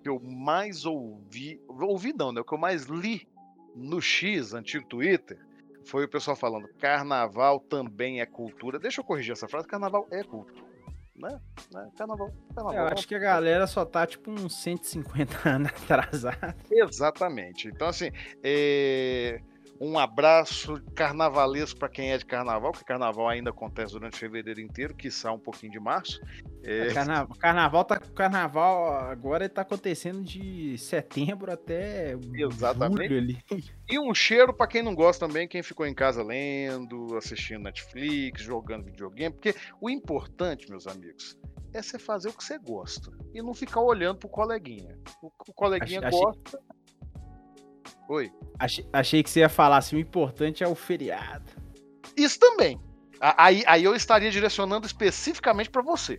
que 0.00 0.08
eu 0.08 0.20
mais 0.20 0.86
ouvi, 0.86 1.60
ouvi 1.68 2.12
não, 2.12 2.30
né? 2.30 2.40
O 2.40 2.44
que 2.44 2.54
eu 2.54 2.58
mais 2.58 2.84
li 2.84 3.28
no 3.74 4.00
X, 4.00 4.54
antigo 4.54 4.86
Twitter, 4.86 5.44
foi 5.84 6.04
o 6.04 6.08
pessoal 6.08 6.36
falando: 6.36 6.68
carnaval 6.78 7.58
também 7.58 8.20
é 8.20 8.26
cultura. 8.26 8.78
Deixa 8.78 9.00
eu 9.00 9.04
corrigir 9.04 9.32
essa 9.32 9.48
frase: 9.48 9.66
carnaval 9.66 10.06
é 10.12 10.22
cultura. 10.22 10.68
Né? 11.16 11.40
Né? 11.72 11.90
Carnaval, 11.96 12.32
carnaval. 12.54 12.74
Eu 12.74 12.92
acho 12.92 13.08
que 13.08 13.16
a 13.16 13.18
galera 13.18 13.66
só 13.66 13.84
tá 13.84 14.06
tipo 14.06 14.30
uns 14.30 14.54
150 14.62 15.36
anos 15.50 15.72
atrasada. 15.82 16.56
Exatamente. 16.70 17.66
Então, 17.66 17.88
assim, 17.88 18.12
é, 18.40 19.40
um 19.80 19.98
abraço 19.98 20.82
carnavalesco 20.94 21.78
para 21.78 21.88
quem 21.88 22.10
é 22.12 22.18
de 22.18 22.24
carnaval, 22.26 22.72
porque 22.72 22.84
carnaval 22.84 23.28
ainda 23.28 23.50
acontece 23.50 23.92
durante 23.92 24.18
fevereiro 24.18 24.60
inteiro, 24.60 24.94
quiçá 24.94 25.32
um 25.32 25.38
pouquinho 25.38 25.72
de 25.72 25.78
março. 25.80 26.20
É, 26.64 26.92
Carnaval, 26.92 27.36
carnaval, 27.38 27.84
tá, 27.84 27.98
carnaval 28.00 28.92
agora 29.08 29.48
tá 29.48 29.62
acontecendo 29.62 30.22
de 30.24 30.76
setembro 30.76 31.52
até 31.52 32.16
Exatamente. 32.34 33.08
julho 33.08 33.18
ali. 33.18 33.38
E 33.88 33.98
um 33.98 34.12
cheiro 34.12 34.52
pra 34.52 34.66
quem 34.66 34.82
não 34.82 34.94
gosta 34.94 35.26
também, 35.26 35.46
quem 35.46 35.62
ficou 35.62 35.86
em 35.86 35.94
casa 35.94 36.22
lendo, 36.22 37.16
assistindo 37.16 37.62
Netflix, 37.62 38.42
jogando 38.42 38.84
videogame, 38.86 39.34
porque 39.34 39.54
o 39.80 39.88
importante, 39.88 40.68
meus 40.68 40.86
amigos, 40.88 41.38
é 41.72 41.80
você 41.80 41.98
fazer 41.98 42.28
o 42.28 42.32
que 42.32 42.42
você 42.42 42.58
gosta 42.58 43.12
e 43.32 43.40
não 43.40 43.54
ficar 43.54 43.80
olhando 43.80 44.18
pro 44.18 44.28
coleguinha. 44.28 44.98
O, 45.22 45.30
coleguinha 45.54 46.00
Achei- 46.00 46.08
achei- 46.08 46.20
gosta. 46.20 46.58
Oi. 48.08 48.32
Achei, 48.58 48.88
achei 48.92 49.22
que 49.22 49.30
você 49.30 49.40
ia 49.40 49.48
falar 49.48 49.76
assim, 49.76 49.96
o 49.96 50.00
importante 50.00 50.64
é 50.64 50.68
o 50.68 50.74
feriado. 50.74 51.52
Isso 52.16 52.38
também. 52.38 52.80
Aí, 53.20 53.62
aí 53.66 53.84
eu 53.84 53.94
estaria 53.94 54.30
direcionando 54.30 54.86
especificamente 54.86 55.70
pra 55.70 55.82
você. 55.82 56.18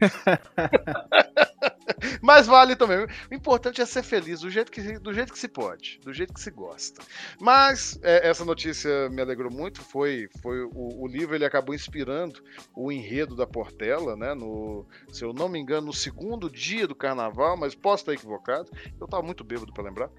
Mas 2.22 2.46
vale 2.46 2.76
também. 2.76 3.06
O 3.30 3.34
importante 3.34 3.80
é 3.80 3.86
ser 3.86 4.02
feliz 4.02 4.40
do 4.40 4.50
jeito 4.50 4.70
que, 4.70 4.98
do 4.98 5.12
jeito 5.12 5.32
que 5.32 5.38
se 5.38 5.48
pode, 5.48 5.98
do 6.04 6.12
jeito 6.12 6.32
que 6.32 6.40
se 6.40 6.50
gosta. 6.50 7.02
Mas 7.40 7.98
é, 8.02 8.28
essa 8.28 8.44
notícia 8.44 9.08
me 9.10 9.20
alegrou 9.20 9.50
muito. 9.50 9.82
Foi, 9.82 10.28
foi 10.40 10.62
o, 10.62 11.02
o 11.02 11.06
livro 11.06 11.34
ele 11.34 11.44
acabou 11.44 11.74
inspirando 11.74 12.42
o 12.74 12.92
enredo 12.92 13.34
da 13.34 13.46
Portela, 13.46 14.16
né? 14.16 14.34
No, 14.34 14.86
se 15.10 15.24
eu 15.24 15.32
não 15.32 15.48
me 15.48 15.58
engano, 15.58 15.88
no 15.88 15.92
segundo 15.92 16.50
dia 16.50 16.86
do 16.86 16.94
Carnaval, 16.94 17.56
mas 17.56 17.74
posso 17.74 18.02
estar 18.02 18.12
equivocado. 18.12 18.70
Eu 19.00 19.06
estava 19.06 19.22
muito 19.22 19.42
bêbado 19.42 19.72
para 19.72 19.84
lembrar. 19.84 20.10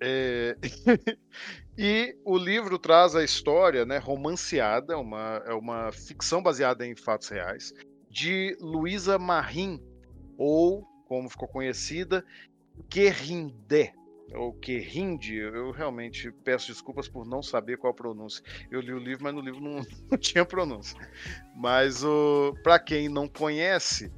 É, 0.00 0.56
e 1.76 2.16
o 2.24 2.36
livro 2.36 2.78
traz 2.78 3.14
a 3.14 3.24
história, 3.24 3.84
né, 3.84 3.98
romanceada, 3.98 4.98
uma, 4.98 5.42
é 5.46 5.54
uma 5.54 5.90
ficção 5.92 6.42
baseada 6.42 6.86
em 6.86 6.94
fatos 6.94 7.28
reais, 7.28 7.72
de 8.10 8.56
Luísa 8.60 9.18
Marim, 9.18 9.82
ou, 10.36 10.84
como 11.06 11.28
ficou 11.28 11.48
conhecida, 11.48 12.24
Querrindé, 12.88 13.92
ou 14.34 14.52
Querrinde, 14.54 15.36
eu 15.36 15.70
realmente 15.70 16.32
peço 16.44 16.68
desculpas 16.68 17.08
por 17.08 17.26
não 17.26 17.42
saber 17.42 17.78
qual 17.78 17.94
pronúncia. 17.94 18.42
Eu 18.70 18.80
li 18.80 18.92
o 18.92 18.98
livro, 18.98 19.24
mas 19.24 19.34
no 19.34 19.40
livro 19.40 19.60
não, 19.60 19.86
não 20.10 20.18
tinha 20.18 20.44
pronúncia. 20.44 20.98
Mas 21.54 22.02
para 22.62 22.78
quem 22.78 23.08
não 23.08 23.28
conhece, 23.28 24.12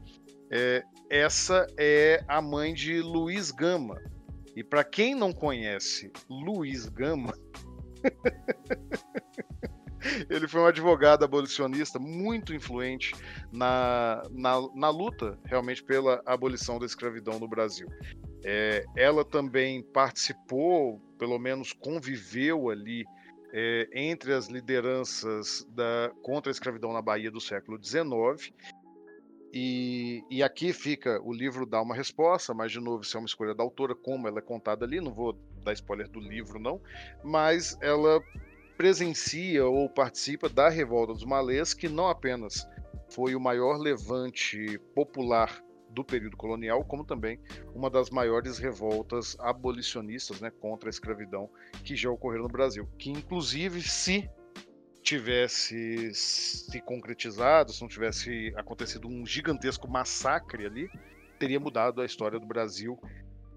é, 0.51 0.83
essa 1.11 1.67
é 1.77 2.25
a 2.27 2.41
mãe 2.41 2.73
de 2.73 3.01
Luiz 3.01 3.51
Gama. 3.51 4.01
E 4.59 4.65
para 4.65 4.83
quem 4.83 5.15
não 5.15 5.33
conhece 5.33 6.11
Luiz 6.29 6.87
Gama, 6.87 7.33
ele 10.29 10.49
foi 10.49 10.63
um 10.63 10.67
advogado 10.67 11.25
abolicionista 11.25 12.01
muito 12.01 12.53
influente 12.53 13.15
na, 13.53 14.21
na, 14.33 14.55
na, 14.75 14.91
luta 14.91 15.39
realmente 15.45 15.81
pela 15.85 16.21
abolição 16.27 16.77
da 16.77 16.87
escravidão 16.87 17.39
no 17.39 17.47
Brasil. 17.47 17.87
É, 18.45 18.85
ela 18.97 19.25
também 19.25 19.81
participou, 19.81 21.01
pelo 21.21 21.39
menos 21.39 21.73
conviveu 21.73 22.69
ali 22.69 23.05
é, 23.53 23.89
entre 23.93 24.33
as 24.33 24.49
lideranças 24.49 25.65
da, 25.69 26.11
contra 26.21 26.51
a 26.51 26.53
escravidão 26.53 26.93
na 26.93 27.01
Bahia 27.01 27.31
do 27.31 27.41
século 27.41 27.79
XIX. 27.81 28.53
E, 29.53 30.23
e, 30.31 30.43
aqui 30.43 30.73
fica, 30.73 31.21
o 31.23 31.33
livro 31.33 31.65
dá 31.65 31.81
uma 31.81 31.95
resposta, 31.95 32.53
mas 32.53 32.71
de 32.71 32.81
novo, 32.81 33.03
isso 33.03 33.17
é 33.17 33.21
uma 33.21 33.27
escolha 33.27 33.55
da 33.55 33.63
autora, 33.63 33.95
como 33.95 34.29
ela 34.29 34.41
é 34.41 34.43
contada 34.43 34.85
ali, 34.85 35.01
não 35.01 35.13
vou 35.13 35.33
dar 35.65 35.73
spoiler 35.73 36.09
do 36.09 36.21
livro, 36.21 36.59
não, 36.59 36.81
mas 37.25 37.79
ela 37.81 38.23
presencia 38.77 39.67
ou 39.67 39.89
participa 39.89 40.49
da 40.49 40.69
Revolta 40.69 41.15
dos 41.15 41.25
Malês, 41.25 41.73
que 41.73 41.89
não 41.89 42.09
apenas 42.09 42.69
foi 43.11 43.35
o 43.35 43.41
maior 43.41 43.79
levante 43.79 44.79
popular 44.95 45.63
do 45.91 46.05
período 46.05 46.37
colonial, 46.37 46.85
como 46.85 47.05
também 47.05 47.41
uma 47.75 47.91
das 47.91 48.11
maiores 48.11 48.59
revoltas 48.59 49.37
abolicionistas 49.41 50.41
né, 50.41 50.51
contra 50.61 50.89
a 50.89 50.91
escravidão 50.91 51.51
que 51.83 51.97
já 51.97 52.11
ocorreram 52.11 52.45
no 52.45 52.49
Brasil. 52.49 52.89
Que, 52.99 53.11
inclusive, 53.11 53.83
se 53.83 54.31
tivesse 55.09 56.13
se 56.13 56.83
concretizado, 56.83 57.73
se 57.73 57.81
não 57.81 57.89
tivesse 57.89 58.53
acontecido 58.55 59.09
um 59.09 59.25
gigantesco 59.25 59.89
massacre 59.89 60.67
ali, 60.67 60.91
teria 61.39 61.59
mudado 61.59 62.03
a 62.03 62.05
história 62.05 62.39
do 62.39 62.47
Brasil 62.47 63.01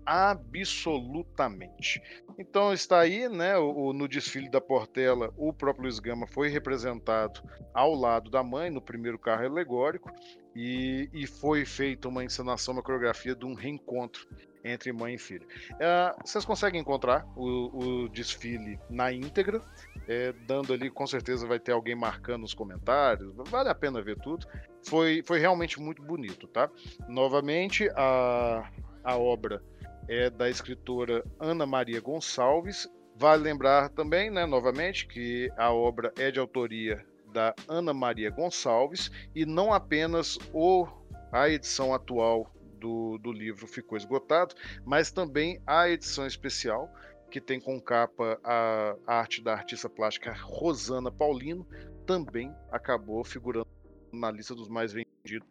absolutamente. 0.06 2.02
Então 2.40 2.72
está 2.72 3.02
aí, 3.02 3.28
né, 3.28 3.58
o, 3.58 3.92
no 3.92 4.08
desfile 4.08 4.50
da 4.50 4.62
Portela, 4.62 5.34
o 5.36 5.52
próprio 5.52 5.84
Luiz 5.84 6.00
Gama 6.00 6.26
foi 6.26 6.48
representado 6.48 7.44
ao 7.74 7.94
lado 7.94 8.32
da 8.32 8.42
mãe 8.42 8.70
no 8.70 8.82
primeiro 8.82 9.20
carro 9.20 9.46
alegórico 9.46 10.10
e, 10.56 11.10
e 11.12 11.28
foi 11.28 11.66
feita 11.66 12.08
uma 12.08 12.24
encenação, 12.24 12.76
uma 12.76 12.82
coreografia 12.82 13.36
de 13.36 13.46
um 13.46 13.54
reencontro 13.54 14.26
entre 14.64 14.92
mãe 14.92 15.16
e 15.16 15.18
filha. 15.18 15.46
É, 15.80 16.16
vocês 16.24 16.46
conseguem 16.46 16.82
encontrar 16.82 17.26
o, 17.36 18.04
o 18.06 18.10
desfile 18.10 18.80
na 18.90 19.12
íntegra, 19.12 19.62
é, 20.08 20.34
dando 20.46 20.74
ali, 20.74 20.90
com 20.90 21.06
certeza 21.08 21.48
vai 21.48 21.60
ter 21.60 21.72
alguém 21.72 21.96
marcando 21.96 22.44
os 22.44 22.54
comentários, 22.54 23.34
vale 23.50 23.70
a 23.70 23.76
pena 23.76 24.02
ver 24.02 24.18
tudo. 24.20 24.46
Foi, 24.84 25.22
foi 25.26 25.40
realmente 25.40 25.80
muito 25.80 26.02
bonito, 26.02 26.48
tá? 26.48 26.70
Novamente, 27.08 27.90
a, 27.96 28.70
a 29.04 29.18
obra 29.18 29.62
é 30.08 30.30
da 30.30 30.50
escritora 30.50 31.24
Ana 31.40 31.66
Maria 31.66 32.02
Gonçalves. 32.02 32.90
Vale 33.16 33.44
lembrar 33.44 33.90
também, 33.90 34.32
né, 34.32 34.46
novamente, 34.46 35.06
que 35.06 35.52
a 35.58 35.72
obra 35.72 36.12
é 36.18 36.32
de 36.32 36.40
autoria 36.40 37.06
da 37.32 37.54
Ana 37.68 37.94
Maria 37.94 38.30
Gonçalves 38.30 39.12
e 39.36 39.46
não 39.46 39.72
apenas 39.72 40.38
o, 40.54 40.88
a 41.32 41.48
edição 41.50 41.94
atual 41.94 42.52
do, 42.82 43.20
do 43.20 43.32
livro 43.32 43.68
ficou 43.68 43.98
esgotado, 43.98 44.56
mas 44.84 45.12
também 45.12 45.62
a 45.66 45.88
edição 45.88 46.26
especial 46.26 46.92
que 47.30 47.40
tem 47.40 47.62
com 47.62 47.80
capa 47.80 48.38
a, 48.44 48.96
a 49.08 49.16
arte 49.20 49.42
da 49.42 49.54
artista 49.54 49.90
plástica 49.90 50.34
Rosana 50.34 51.10
Paulino, 51.10 51.66
também 52.06 52.54
acabou 52.70 53.24
figurando 53.24 53.68
na 54.12 54.30
lista 54.30 54.54
dos 54.54 54.68
mais 54.68 54.92
vendidos 54.92 55.48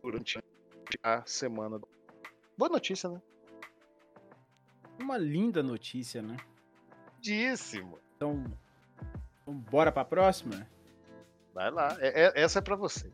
durante 0.00 0.38
a 1.02 1.24
semana. 1.26 1.80
Boa 2.56 2.68
notícia, 2.68 3.08
né? 3.08 3.20
Uma 5.00 5.18
linda 5.18 5.60
notícia, 5.60 6.22
né? 6.22 6.36
Lindíssimo. 7.16 7.98
Então, 8.16 8.44
então 9.42 9.54
bora 9.54 9.90
pra 9.90 10.04
próxima? 10.04 10.68
Vai 11.52 11.70
lá. 11.70 11.96
É, 11.98 12.26
é, 12.26 12.32
essa 12.42 12.60
é 12.60 12.62
para 12.62 12.76
você. 12.76 13.10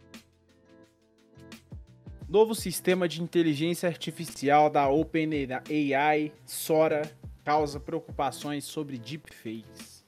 Novo 2.29 2.57
sistema 2.57 3.09
de 3.09 3.23
inteligência 3.23 3.89
artificial 3.89 4.69
da 4.69 4.89
OpenAI, 4.89 6.33
Sora, 6.45 7.09
causa 7.45 7.79
preocupações 7.79 8.65
sobre 8.65 8.99
deepfakes. 8.99 10.05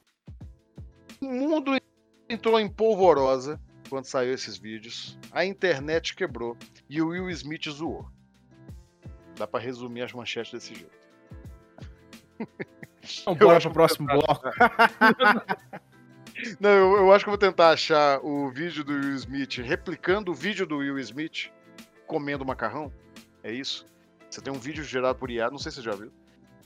O 1.20 1.26
mundo 1.26 1.78
entrou 2.28 2.58
em 2.58 2.68
polvorosa 2.68 3.60
quando 3.88 4.06
saiu 4.06 4.34
esses 4.34 4.58
vídeos. 4.58 5.16
A 5.30 5.44
internet 5.44 6.16
quebrou 6.16 6.56
e 6.90 7.00
o 7.00 7.10
Will 7.10 7.30
Smith 7.30 7.70
zoou. 7.70 8.10
Dá 9.36 9.46
para 9.46 9.60
resumir 9.60 10.02
as 10.02 10.12
manchetes 10.12 10.52
desse 10.52 10.74
jeito. 10.74 10.98
Então, 13.22 13.34
bora 13.34 13.58
pro 13.58 13.72
próximo 13.72 14.06
bloco. 14.06 14.42
Não, 16.60 16.68
eu, 16.68 16.96
eu, 16.98 17.12
acho 17.12 17.24
que 17.24 17.30
eu 17.30 17.32
vou 17.32 17.38
tentar 17.38 17.70
achar 17.70 18.22
o 18.22 18.50
vídeo 18.50 18.84
do 18.84 18.92
Will 18.92 19.14
Smith 19.14 19.56
replicando 19.58 20.30
o 20.30 20.34
vídeo 20.34 20.66
do 20.66 20.76
Will 20.76 20.98
Smith 20.98 21.50
comendo 22.08 22.44
macarrão. 22.44 22.92
É 23.44 23.52
isso? 23.52 23.86
Você 24.28 24.40
tem 24.40 24.52
um 24.52 24.58
vídeo 24.58 24.82
gerado 24.82 25.18
por 25.18 25.30
IA, 25.30 25.50
não 25.50 25.58
sei 25.58 25.70
se 25.70 25.76
você 25.76 25.82
já 25.82 25.94
viu. 25.94 26.10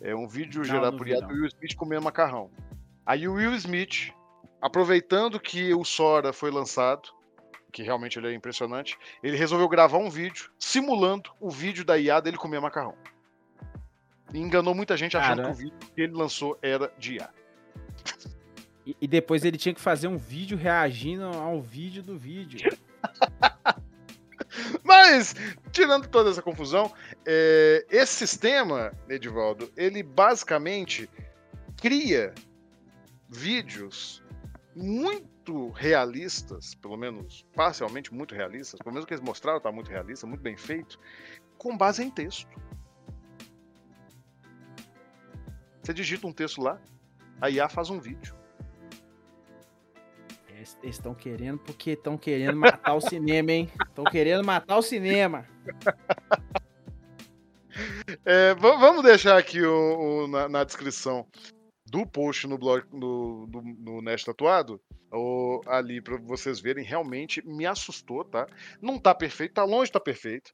É 0.00 0.14
um 0.14 0.26
vídeo 0.26 0.58
Não, 0.58 0.64
gerado 0.64 0.92
não 0.92 0.98
por 0.98 1.06
IA 1.06 1.20
não. 1.20 1.28
do 1.28 1.34
Will 1.34 1.46
Smith 1.46 1.76
comendo 1.76 2.02
macarrão. 2.02 2.50
Aí 3.04 3.28
o 3.28 3.34
Will 3.34 3.54
Smith, 3.54 4.12
aproveitando 4.60 5.38
que 5.38 5.74
o 5.74 5.84
Sora 5.84 6.32
foi 6.32 6.50
lançado, 6.50 7.08
que 7.72 7.82
realmente 7.82 8.18
ele 8.18 8.28
é 8.28 8.34
impressionante, 8.34 8.96
ele 9.22 9.36
resolveu 9.36 9.68
gravar 9.68 9.98
um 9.98 10.10
vídeo 10.10 10.50
simulando 10.58 11.30
o 11.40 11.50
vídeo 11.50 11.84
da 11.84 11.98
IA 11.98 12.20
dele 12.20 12.36
comer 12.36 12.60
macarrão. 12.60 12.94
E 14.32 14.38
enganou 14.38 14.74
muita 14.74 14.96
gente 14.96 15.16
achando 15.16 15.42
Cara. 15.42 15.48
que 15.48 15.54
o 15.54 15.58
vídeo 15.58 15.78
que 15.94 16.00
ele 16.00 16.12
lançou 16.12 16.58
era 16.62 16.92
de 16.98 17.16
IA. 17.16 17.30
E, 18.84 18.96
e 19.00 19.06
depois 19.06 19.44
ele 19.44 19.56
tinha 19.56 19.74
que 19.74 19.80
fazer 19.80 20.08
um 20.08 20.16
vídeo 20.16 20.56
reagindo 20.56 21.24
ao 21.24 21.60
vídeo 21.60 22.02
do 22.02 22.18
vídeo. 22.18 22.58
Mas, 24.94 25.34
tirando 25.72 26.06
toda 26.06 26.28
essa 26.28 26.42
confusão, 26.42 26.92
é, 27.24 27.86
esse 27.88 28.12
sistema, 28.12 28.92
Edivaldo, 29.08 29.72
ele 29.74 30.02
basicamente 30.02 31.08
cria 31.80 32.34
vídeos 33.26 34.22
muito 34.76 35.70
realistas, 35.70 36.74
pelo 36.74 36.98
menos 36.98 37.42
parcialmente 37.54 38.12
muito 38.12 38.34
realistas, 38.34 38.78
pelo 38.80 38.92
menos 38.92 39.04
o 39.04 39.06
que 39.08 39.14
eles 39.14 39.24
mostraram 39.24 39.58
tá 39.60 39.72
muito 39.72 39.90
realista, 39.90 40.26
muito 40.26 40.42
bem 40.42 40.58
feito, 40.58 41.00
com 41.56 41.74
base 41.74 42.04
em 42.04 42.10
texto. 42.10 42.60
Você 45.82 45.94
digita 45.94 46.26
um 46.26 46.34
texto 46.34 46.60
lá, 46.60 46.78
a 47.40 47.48
IA 47.48 47.66
faz 47.66 47.88
um 47.88 47.98
vídeo. 47.98 48.36
Eles 50.82 50.96
estão 50.96 51.14
querendo 51.14 51.58
porque 51.58 51.90
estão 51.90 52.16
querendo 52.16 52.56
matar 52.56 52.94
o 52.94 53.00
cinema, 53.00 53.50
hein? 53.52 53.68
Estão 53.88 54.04
querendo 54.04 54.44
matar 54.44 54.76
o 54.78 54.82
cinema. 54.82 55.46
É, 58.24 58.54
va- 58.54 58.76
vamos 58.76 59.02
deixar 59.02 59.38
aqui 59.38 59.62
o, 59.62 60.24
o- 60.24 60.28
na, 60.28 60.46
na 60.46 60.62
descrição 60.62 61.26
do 61.86 62.06
post 62.06 62.46
no 62.46 62.58
blog 62.58 62.84
no, 62.92 63.46
no, 63.46 63.62
no 63.62 64.02
Nest 64.02 64.26
Tatuado, 64.26 64.78
ali 65.66 66.00
para 66.00 66.18
vocês 66.18 66.60
verem, 66.60 66.84
realmente 66.84 67.42
me 67.46 67.64
assustou, 67.64 68.24
tá? 68.24 68.46
Não 68.80 68.98
tá 68.98 69.14
perfeito, 69.14 69.54
tá 69.54 69.64
longe 69.64 69.90
tá 69.90 69.98
perfeito, 69.98 70.52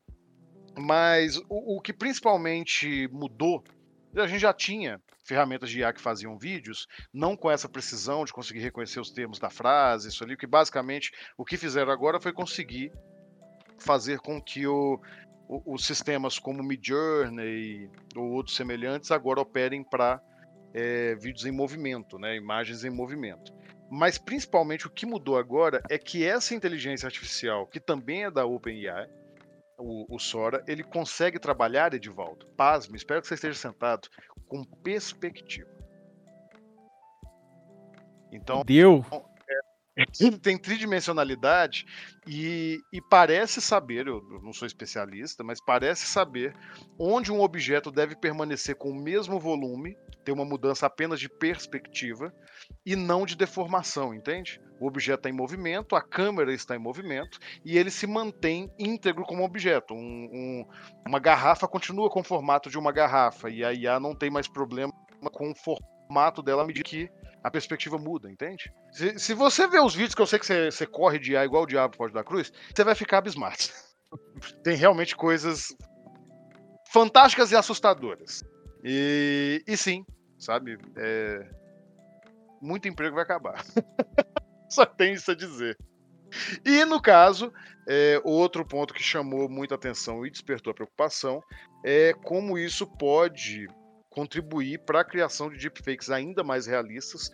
mas 0.78 1.36
o, 1.48 1.76
o 1.76 1.80
que 1.80 1.92
principalmente 1.92 3.08
mudou, 3.12 3.64
a 4.16 4.26
gente 4.28 4.40
já 4.40 4.52
tinha 4.52 5.00
ferramentas 5.28 5.68
de 5.70 5.80
IA 5.80 5.92
que 5.92 6.00
faziam 6.00 6.38
vídeos, 6.38 6.86
não 7.12 7.36
com 7.36 7.50
essa 7.50 7.68
precisão 7.68 8.24
de 8.24 8.32
conseguir 8.32 8.60
reconhecer 8.60 8.98
os 8.98 9.10
termos 9.10 9.38
da 9.38 9.50
frase, 9.50 10.08
isso 10.08 10.24
ali, 10.24 10.36
que 10.36 10.46
basicamente 10.46 11.12
o 11.36 11.44
que 11.44 11.56
fizeram 11.58 11.92
agora 11.92 12.18
foi 12.18 12.32
conseguir 12.32 12.90
fazer 13.78 14.18
com 14.20 14.40
que 14.40 14.66
o, 14.66 14.98
o- 15.48 15.74
os 15.74 15.84
sistemas 15.84 16.38
como 16.38 16.62
Midjourney 16.62 17.90
ou 18.16 18.30
outros 18.32 18.56
semelhantes 18.56 19.10
agora 19.10 19.40
operem 19.40 19.84
para 19.84 20.20
vídeos 21.20 21.44
em 21.44 21.50
movimento, 21.50 22.18
né, 22.18 22.36
imagens 22.36 22.84
em 22.84 22.90
movimento. 22.90 23.52
Mas 23.90 24.16
principalmente 24.18 24.86
o 24.86 24.90
que 24.90 25.06
mudou 25.06 25.36
agora 25.36 25.82
é 25.90 25.98
que 25.98 26.24
essa 26.24 26.54
inteligência 26.54 27.06
artificial, 27.06 27.66
que 27.66 27.80
também 27.80 28.24
é 28.24 28.30
da 28.30 28.44
OpenAI, 28.46 29.08
o, 29.78 30.14
o 30.14 30.18
Sora, 30.18 30.62
ele 30.66 30.82
consegue 30.82 31.38
trabalhar, 31.38 31.94
Edivaldo, 31.94 32.46
pasme, 32.56 32.96
espero 32.96 33.22
que 33.22 33.28
você 33.28 33.34
esteja 33.34 33.58
sentado, 33.58 34.08
com 34.46 34.64
perspectiva. 34.64 35.70
Então, 38.30 38.62
Deu. 38.64 39.04
ele 39.10 39.27
tem 40.42 40.56
tridimensionalidade 40.58 41.84
e, 42.26 42.78
e 42.92 43.00
parece 43.00 43.60
saber, 43.60 44.06
eu 44.06 44.20
não 44.42 44.52
sou 44.52 44.66
especialista, 44.66 45.42
mas 45.42 45.60
parece 45.60 46.06
saber 46.06 46.54
onde 46.98 47.32
um 47.32 47.40
objeto 47.40 47.90
deve 47.90 48.14
permanecer 48.14 48.76
com 48.76 48.90
o 48.90 48.94
mesmo 49.02 49.40
volume, 49.40 49.96
ter 50.24 50.32
uma 50.32 50.44
mudança 50.44 50.86
apenas 50.86 51.18
de 51.18 51.28
perspectiva 51.28 52.32
e 52.84 52.94
não 52.94 53.24
de 53.26 53.36
deformação, 53.36 54.14
entende? 54.14 54.60
O 54.80 54.86
objeto 54.86 55.20
está 55.20 55.30
em 55.30 55.32
movimento, 55.32 55.96
a 55.96 56.02
câmera 56.02 56.52
está 56.52 56.76
em 56.76 56.78
movimento 56.78 57.38
e 57.64 57.76
ele 57.76 57.90
se 57.90 58.06
mantém 58.06 58.70
íntegro 58.78 59.24
como 59.24 59.44
objeto. 59.44 59.94
Um- 59.94 60.28
um- 60.32 60.64
uma 61.06 61.18
garrafa 61.18 61.66
continua 61.66 62.08
com 62.10 62.20
o 62.20 62.24
formato 62.24 62.70
de 62.70 62.78
uma 62.78 62.92
garrafa 62.92 63.50
e 63.50 63.64
a 63.64 63.72
IA 63.72 63.98
não 63.98 64.14
tem 64.14 64.30
mais 64.30 64.46
problema 64.46 64.92
com 65.32 65.50
o 65.50 65.54
formato 65.54 66.42
dela 66.42 66.62
à 66.62 66.66
medida 66.66 66.88
que 66.88 67.10
a 67.42 67.50
perspectiva 67.50 67.98
muda, 67.98 68.30
entende? 68.30 68.72
Se, 68.92 69.18
se 69.18 69.34
você 69.34 69.66
ver 69.66 69.80
os 69.80 69.94
vídeos 69.94 70.14
que 70.14 70.22
eu 70.22 70.26
sei 70.26 70.38
que 70.38 70.46
você, 70.46 70.70
você 70.70 70.86
corre 70.86 71.18
de 71.18 71.32
IA 71.32 71.44
igual 71.44 71.62
o 71.62 71.66
diabo 71.66 71.96
pode 71.96 72.12
da 72.12 72.24
cruz, 72.24 72.52
você 72.74 72.84
vai 72.84 72.94
ficar 72.94 73.18
abismado. 73.18 73.56
Tem 74.62 74.76
realmente 74.76 75.16
coisas 75.16 75.74
fantásticas 76.90 77.52
e 77.52 77.56
assustadoras. 77.56 78.42
E, 78.82 79.62
e 79.66 79.76
sim, 79.76 80.04
sabe? 80.38 80.78
é, 80.96 81.48
muito 82.60 82.88
emprego 82.88 83.14
vai 83.14 83.24
acabar. 83.24 83.64
Só 84.68 84.84
tem 84.84 85.14
isso 85.14 85.30
a 85.30 85.34
dizer. 85.34 85.78
E 86.64 86.84
no 86.84 87.00
caso, 87.00 87.52
é, 87.88 88.20
outro 88.22 88.64
ponto 88.66 88.92
que 88.92 89.02
chamou 89.02 89.48
muita 89.48 89.74
atenção 89.74 90.26
e 90.26 90.30
despertou 90.30 90.70
a 90.70 90.74
preocupação 90.74 91.42
é 91.84 92.12
como 92.12 92.58
isso 92.58 92.86
pode 92.86 93.66
contribuir 94.18 94.80
para 94.80 95.02
a 95.02 95.04
criação 95.04 95.48
de 95.48 95.56
deepfakes 95.56 96.10
ainda 96.10 96.42
mais 96.42 96.66
realistas, 96.66 97.30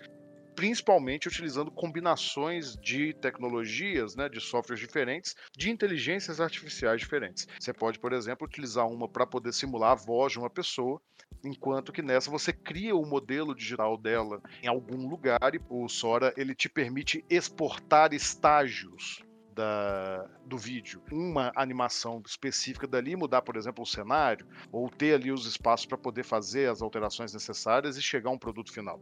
principalmente 0.54 1.26
utilizando 1.26 1.70
combinações 1.70 2.76
de 2.76 3.14
tecnologias, 3.14 4.14
né, 4.14 4.28
de 4.28 4.38
softwares 4.38 4.80
diferentes, 4.80 5.34
de 5.56 5.70
inteligências 5.70 6.42
artificiais 6.42 7.00
diferentes. 7.00 7.48
Você 7.58 7.72
pode, 7.72 7.98
por 7.98 8.12
exemplo, 8.12 8.46
utilizar 8.46 8.86
uma 8.86 9.08
para 9.08 9.26
poder 9.26 9.54
simular 9.54 9.92
a 9.92 9.94
voz 9.94 10.32
de 10.32 10.38
uma 10.38 10.50
pessoa, 10.50 11.00
enquanto 11.42 11.90
que 11.90 12.02
nessa 12.02 12.30
você 12.30 12.52
cria 12.52 12.94
o 12.94 13.06
modelo 13.06 13.54
digital 13.54 13.96
dela 13.96 14.42
em 14.62 14.66
algum 14.66 15.08
lugar 15.08 15.54
e 15.54 15.60
o 15.70 15.88
Sora 15.88 16.34
ele 16.36 16.54
te 16.54 16.68
permite 16.68 17.24
exportar 17.30 18.12
estágios 18.12 19.24
da, 19.54 20.28
do 20.44 20.58
vídeo, 20.58 21.00
uma 21.10 21.52
animação 21.54 22.22
específica 22.26 22.86
dali, 22.86 23.16
mudar, 23.16 23.42
por 23.42 23.56
exemplo, 23.56 23.82
o 23.82 23.86
cenário, 23.86 24.46
ou 24.72 24.90
ter 24.90 25.14
ali 25.14 25.30
os 25.30 25.46
espaços 25.46 25.86
para 25.86 25.96
poder 25.96 26.24
fazer 26.24 26.68
as 26.68 26.82
alterações 26.82 27.32
necessárias 27.32 27.96
e 27.96 28.02
chegar 28.02 28.30
a 28.30 28.32
um 28.32 28.38
produto 28.38 28.72
final. 28.72 29.00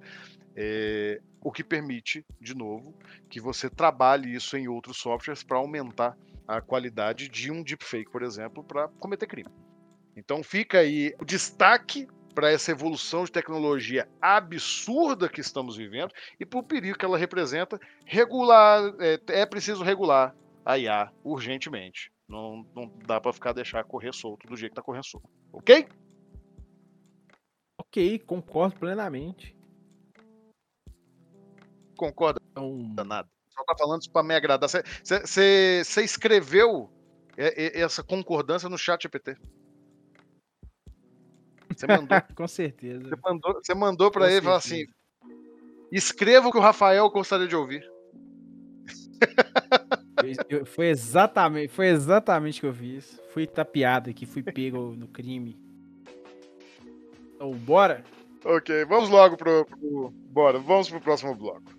É, 0.55 1.21
o 1.41 1.51
que 1.51 1.65
permite, 1.65 2.25
de 2.41 2.55
novo, 2.55 2.95
que 3.29 3.41
você 3.41 3.71
trabalhe 3.71 4.35
isso 4.35 4.57
em 4.57 4.69
outros 4.69 4.99
softwares 4.99 5.43
para 5.43 5.57
aumentar 5.57 6.17
a 6.47 6.61
qualidade 6.61 7.29
de 7.29 7.51
um 7.51 7.62
deepfake, 7.62 8.11
por 8.11 8.23
exemplo, 8.23 8.62
para 8.62 8.88
cometer 8.88 9.27
crime. 9.27 9.51
Então 10.15 10.43
fica 10.43 10.79
aí 10.79 11.15
o 11.19 11.25
destaque 11.25 12.07
para 12.35 12.51
essa 12.51 12.71
evolução 12.71 13.25
de 13.25 13.33
tecnologia 13.33 14.09
absurda 14.21 15.29
que 15.29 15.41
estamos 15.41 15.77
vivendo 15.77 16.12
e 16.41 16.47
para 16.47 16.59
o 16.59 16.62
perigo 16.62 16.99
que 16.99 17.05
ela 17.05 17.19
representa, 17.19 17.79
regular 18.05 18.83
é, 18.99 19.21
é 19.29 19.47
preciso 19.47 19.85
regular 19.85 20.35
a 20.64 20.79
IA 20.79 21.12
urgentemente. 21.25 22.12
Não, 22.29 22.66
não 22.75 22.90
dá 23.07 23.20
para 23.20 23.33
ficar 23.33 23.53
deixar 23.53 23.85
correr 23.85 24.14
solto 24.14 24.46
do 24.46 24.57
jeito 24.57 24.72
que 24.72 24.81
está 24.81 24.83
correndo 24.83 25.05
solto. 25.05 25.29
Ok? 25.53 25.87
Ok, 27.79 28.18
concordo 28.20 28.79
plenamente. 28.79 29.57
Concorda? 31.96 32.40
Então, 32.51 32.77
Nada. 33.05 33.29
Só 33.51 33.64
tá 33.64 33.75
falando 33.79 34.01
isso 34.01 34.11
para 34.11 34.22
me 34.22 34.35
agradar. 34.35 34.68
Você 34.68 35.83
escreveu 36.03 36.90
é, 37.37 37.79
é, 37.79 37.81
essa 37.81 38.03
concordância 38.03 38.68
no 38.68 38.79
chat 38.79 39.03
GPT. 39.03 39.37
Você 41.77 41.87
mandou, 41.87 42.18
com 42.35 42.48
certeza. 42.48 43.09
você 43.09 43.16
mandou, 43.22 43.55
você 43.55 43.75
mandou 43.75 44.11
para 44.11 44.22
Com 44.22 44.29
ele 44.29 44.38
e 44.38 44.42
falou 44.42 44.57
assim: 44.57 44.87
escreva 45.90 46.48
o 46.48 46.53
que 46.53 46.59
o 46.59 46.62
Rafael 46.62 47.09
gostaria 47.11 47.46
de 47.46 47.57
ouvir. 47.57 47.83
Eu- 50.49 50.67
foi 50.67 50.87
exatamente, 50.89 51.69
foi 51.69 51.87
exatamente 51.89 52.61
que 52.61 52.67
eu 52.67 52.75
fiz. 52.75 53.21
Fui 53.33 53.47
tapeado 53.47 54.11
aqui, 54.11 54.27
fui 54.27 54.43
pego 54.43 54.95
no 54.97 55.09
crime. 55.09 55.57
Então, 57.35 57.51
bora? 57.53 58.05
Ok, 58.45 58.85
vamos 58.87 59.09
logo 59.09 59.37
pro, 59.37 59.65
pro. 59.65 60.11
Bora, 60.31 60.59
vamos 60.59 60.89
pro 60.91 61.01
próximo 61.01 61.35
bloco. 61.35 61.73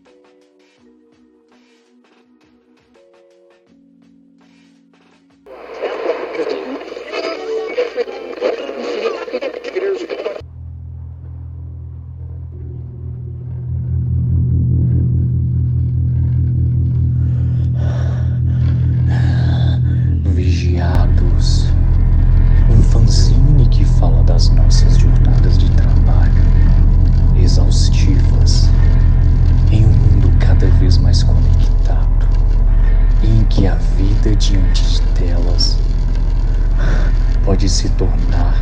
Se 37.84 37.90
tornar 37.90 38.56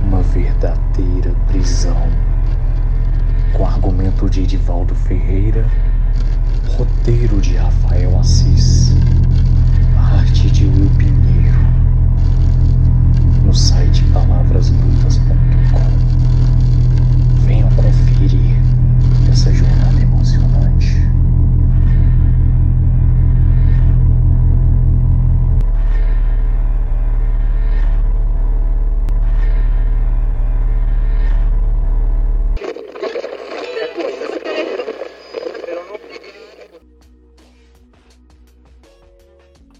uma 0.00 0.22
verdadeira 0.22 1.34
prisão. 1.48 2.08
Com 3.52 3.66
argumento 3.66 4.30
de 4.30 4.42
Edivaldo 4.42 4.94
Ferreira, 4.94 5.68
roteiro 6.76 7.40
de 7.40 7.56
Rafael 7.56 8.16
Assis, 8.16 8.83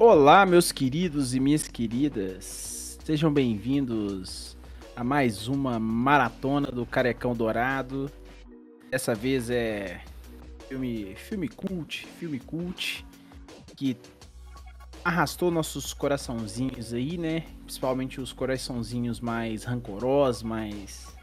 Olá, 0.06 0.44
meus 0.44 0.70
queridos 0.70 1.34
e 1.34 1.40
minhas 1.40 1.66
queridas. 1.66 2.98
Sejam 3.02 3.32
bem-vindos 3.32 4.54
a 4.94 5.02
mais 5.02 5.48
uma 5.48 5.78
maratona 5.78 6.70
do 6.70 6.84
Carecão 6.84 7.34
Dourado. 7.34 8.12
Dessa 8.90 9.14
vez 9.14 9.48
é 9.48 10.02
filme, 10.68 11.14
filme 11.16 11.48
cult, 11.48 12.06
filme 12.18 12.38
cult 12.38 13.02
que 13.74 13.96
arrastou 15.02 15.50
nossos 15.50 15.94
coraçãozinhos 15.94 16.92
aí, 16.92 17.16
né? 17.16 17.44
Principalmente 17.62 18.20
os 18.20 18.30
coraçãozinhos 18.30 19.20
mais 19.20 19.64
rancorosos, 19.64 20.42
mais 20.42 21.16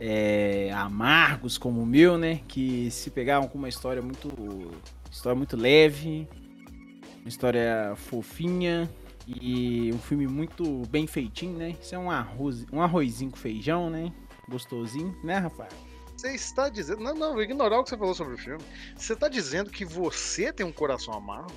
é, 0.00 0.72
amargos 0.72 1.58
como 1.58 1.82
o 1.82 1.86
meu, 1.86 2.16
né? 2.16 2.40
Que 2.48 2.90
se 2.90 3.10
pegavam 3.10 3.46
com 3.46 3.58
uma 3.58 3.68
história 3.68 4.00
muito, 4.00 4.30
história 5.12 5.36
muito 5.36 5.54
leve, 5.54 6.26
uma 7.28 7.30
história 7.30 7.92
fofinha 7.96 8.88
e 9.26 9.92
um 9.92 9.98
filme 9.98 10.26
muito 10.26 10.82
bem 10.88 11.06
feitinho, 11.06 11.58
né? 11.58 11.76
Isso 11.80 11.94
é 11.94 11.98
um 11.98 12.10
arroz, 12.10 12.64
um 12.72 12.80
arrozinho 12.80 13.30
com 13.30 13.36
feijão, 13.36 13.90
né? 13.90 14.10
Gostosinho, 14.48 15.14
né, 15.22 15.36
Rafael? 15.36 15.68
Você 16.16 16.34
está 16.34 16.70
dizendo. 16.70 17.02
Não, 17.02 17.14
não, 17.14 17.34
vou 17.34 17.42
ignorar 17.42 17.78
o 17.78 17.84
que 17.84 17.90
você 17.90 17.98
falou 17.98 18.14
sobre 18.14 18.34
o 18.34 18.38
filme. 18.38 18.64
Você 18.96 19.12
está 19.12 19.28
dizendo 19.28 19.70
que 19.70 19.84
você 19.84 20.50
tem 20.50 20.64
um 20.64 20.72
coração 20.72 21.12
amargo? 21.12 21.52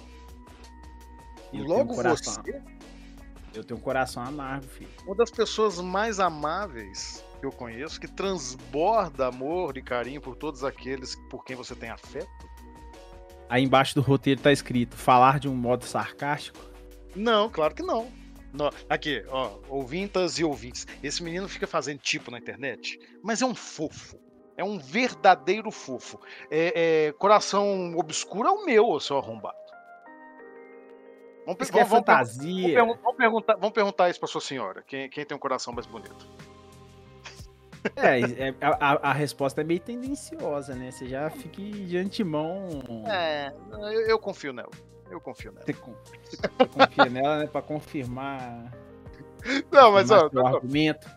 Tenho 1.52 1.64
Logo 1.66 1.94
um 1.94 1.96
coração- 1.96 2.44
você, 2.44 2.62
Eu 3.54 3.64
tenho 3.64 3.80
um 3.80 3.84
coração 3.84 4.24
amargo, 4.24 4.68
filho. 4.68 4.90
uma 5.06 5.16
das 5.16 5.32
pessoas 5.32 5.80
mais 5.80 6.20
amáveis 6.20 7.24
que 7.40 7.46
eu 7.46 7.52
conheço, 7.52 8.00
que 8.00 8.08
transborda 8.10 9.28
amor 9.28 9.78
e 9.78 9.82
carinho 9.82 10.20
por 10.20 10.36
todos 10.36 10.66
aqueles 10.66 11.16
por 11.30 11.46
quem 11.46 11.56
você 11.56 11.74
tem 11.76 11.90
afeto. 11.90 12.51
Aí 13.52 13.62
embaixo 13.64 13.94
do 13.94 14.02
roteiro 14.02 14.40
tá 14.40 14.50
escrito 14.50 14.96
falar 14.96 15.38
de 15.38 15.50
um 15.50 15.54
modo 15.54 15.84
sarcástico. 15.84 16.58
Não, 17.14 17.50
claro 17.50 17.76
que 17.76 17.84
não. 17.84 18.10
Não, 18.54 18.70
Aqui, 18.90 19.24
ó, 19.28 19.52
ouvintas 19.68 20.40
e 20.40 20.44
ouvintes. 20.46 20.88
Esse 21.04 21.22
menino 21.22 21.50
fica 21.50 21.68
fazendo 21.68 22.00
tipo 22.00 22.32
na 22.32 22.38
internet, 22.38 22.98
mas 23.22 23.42
é 23.42 23.46
um 23.46 23.54
fofo. 23.54 24.18
É 24.56 24.64
um 24.64 24.80
verdadeiro 24.80 25.70
fofo. 25.70 26.18
É, 26.50 27.08
é, 27.08 27.12
coração 27.14 27.94
obscuro 27.98 28.48
é 28.48 28.52
o 28.52 28.66
meu, 28.66 28.98
seu 29.02 29.18
arrombado. 29.18 29.58
Vamos, 31.46 31.62
Isso 31.64 31.72
que 31.74 31.80
é 31.80 31.84
vamos- 31.84 32.06
vamos 32.06 32.06
fantasia. 32.08 32.80
vamos 32.80 32.98
vamos 33.02 33.18
perguntar, 33.18 33.56
vamos 33.56 33.72
perguntar 33.74 34.10
isso 34.10 34.20
pra 34.20 34.28
sua 34.30 34.42
senhora. 34.42 34.82
Quem, 34.88 35.10
quem 35.10 35.26
tem 35.26 35.36
um 35.36 35.40
coração 35.40 35.74
mais 35.74 35.86
bonito? 35.88 36.26
É, 37.96 38.20
é- 38.50 38.56
a, 38.62 38.92
a- 38.92 39.10
a 39.10 39.14
resposta 39.14 39.62
é 39.62 39.64
meio 39.64 39.80
tendenciosa, 39.80 40.76
né? 40.76 40.92
Você 40.92 41.08
já 41.08 41.30
fica 41.30 41.62
de 41.62 41.98
antemão. 41.98 42.70
É, 43.08 43.52
eu, 43.72 44.02
eu 44.10 44.20
confio 44.20 44.54
nela. 44.54 44.70
Eu 45.10 45.20
confio 45.20 45.52
nela. 45.52 45.66
Você, 45.66 45.74
você 46.38 46.68
confia 46.68 47.06
nela, 47.10 47.40
né? 47.40 47.48
Pra 47.48 47.62
confirmar, 47.62 48.72
Não, 49.72 49.92
mas 49.92 50.12
ó, 50.12 50.30
argumento. 50.46 51.10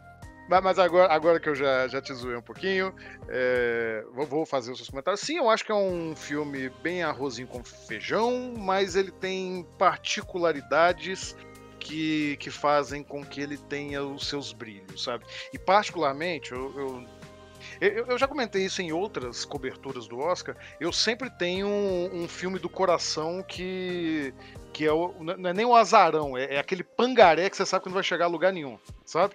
Mas, 0.48 0.62
mas 0.62 0.79
agora, 0.79 1.11
agora 1.12 1.40
que 1.40 1.48
eu 1.48 1.55
já, 1.55 1.88
já 1.88 2.03
te 2.03 2.12
zoei 2.12 2.37
um 2.37 2.42
pouquinho, 2.42 2.94
é, 3.29 4.05
vou, 4.12 4.27
vou 4.27 4.46
fazer 4.46 4.72
os 4.72 4.79
seus 4.79 4.90
comentários. 4.90 5.20
Sim, 5.20 5.38
eu 5.38 5.48
acho 5.48 5.64
que 5.64 5.72
é 5.72 5.74
um 5.74 6.14
filme 6.14 6.68
bem 6.83 7.03
arrozinho 7.03 7.48
com 7.48 7.64
feijão, 7.64 8.53
mas 8.59 8.94
ele 8.94 9.11
tem 9.11 9.66
particularidades 9.79 11.35
que, 11.85 12.37
que 12.38 12.51
fazem 12.51 13.03
com 13.05 13.23
que 13.25 13.40
ele 13.40 13.59
tenha 13.59 14.03
os 14.03 14.27
seus 14.27 14.53
brilhos, 14.53 15.05
sabe? 15.05 15.25
E 15.53 15.59
particularmente, 15.59 16.51
eu, 16.51 16.73
eu, 16.77 17.07
eu, 17.81 18.07
eu 18.07 18.18
já 18.18 18.27
comentei 18.27 18.64
isso 18.64 18.81
em 18.81 18.90
outras 18.90 19.44
coberturas 19.44 20.09
do 20.09 20.18
Oscar, 20.18 20.57
eu 20.81 20.90
sempre 20.90 21.29
tenho 21.31 21.68
um, 21.68 22.25
um 22.25 22.29
filme 22.29 22.59
do 22.59 22.70
coração 22.70 23.42
que, 23.42 24.33
que 24.73 24.87
é 24.87 24.92
o, 24.92 25.14
não 25.23 25.51
é 25.51 25.53
nem 25.53 25.66
o 25.66 25.77
azarão, 25.77 26.37
é, 26.37 26.55
é 26.55 26.59
aquele 26.59 26.83
pangaré 26.83 27.51
que 27.51 27.57
você 27.57 27.66
sabe 27.66 27.83
que 27.85 27.88
não 27.90 27.94
vai 27.94 28.03
chegar 28.03 28.25
a 28.25 28.29
lugar 28.29 28.53
nenhum, 28.53 28.79
sabe? 29.05 29.35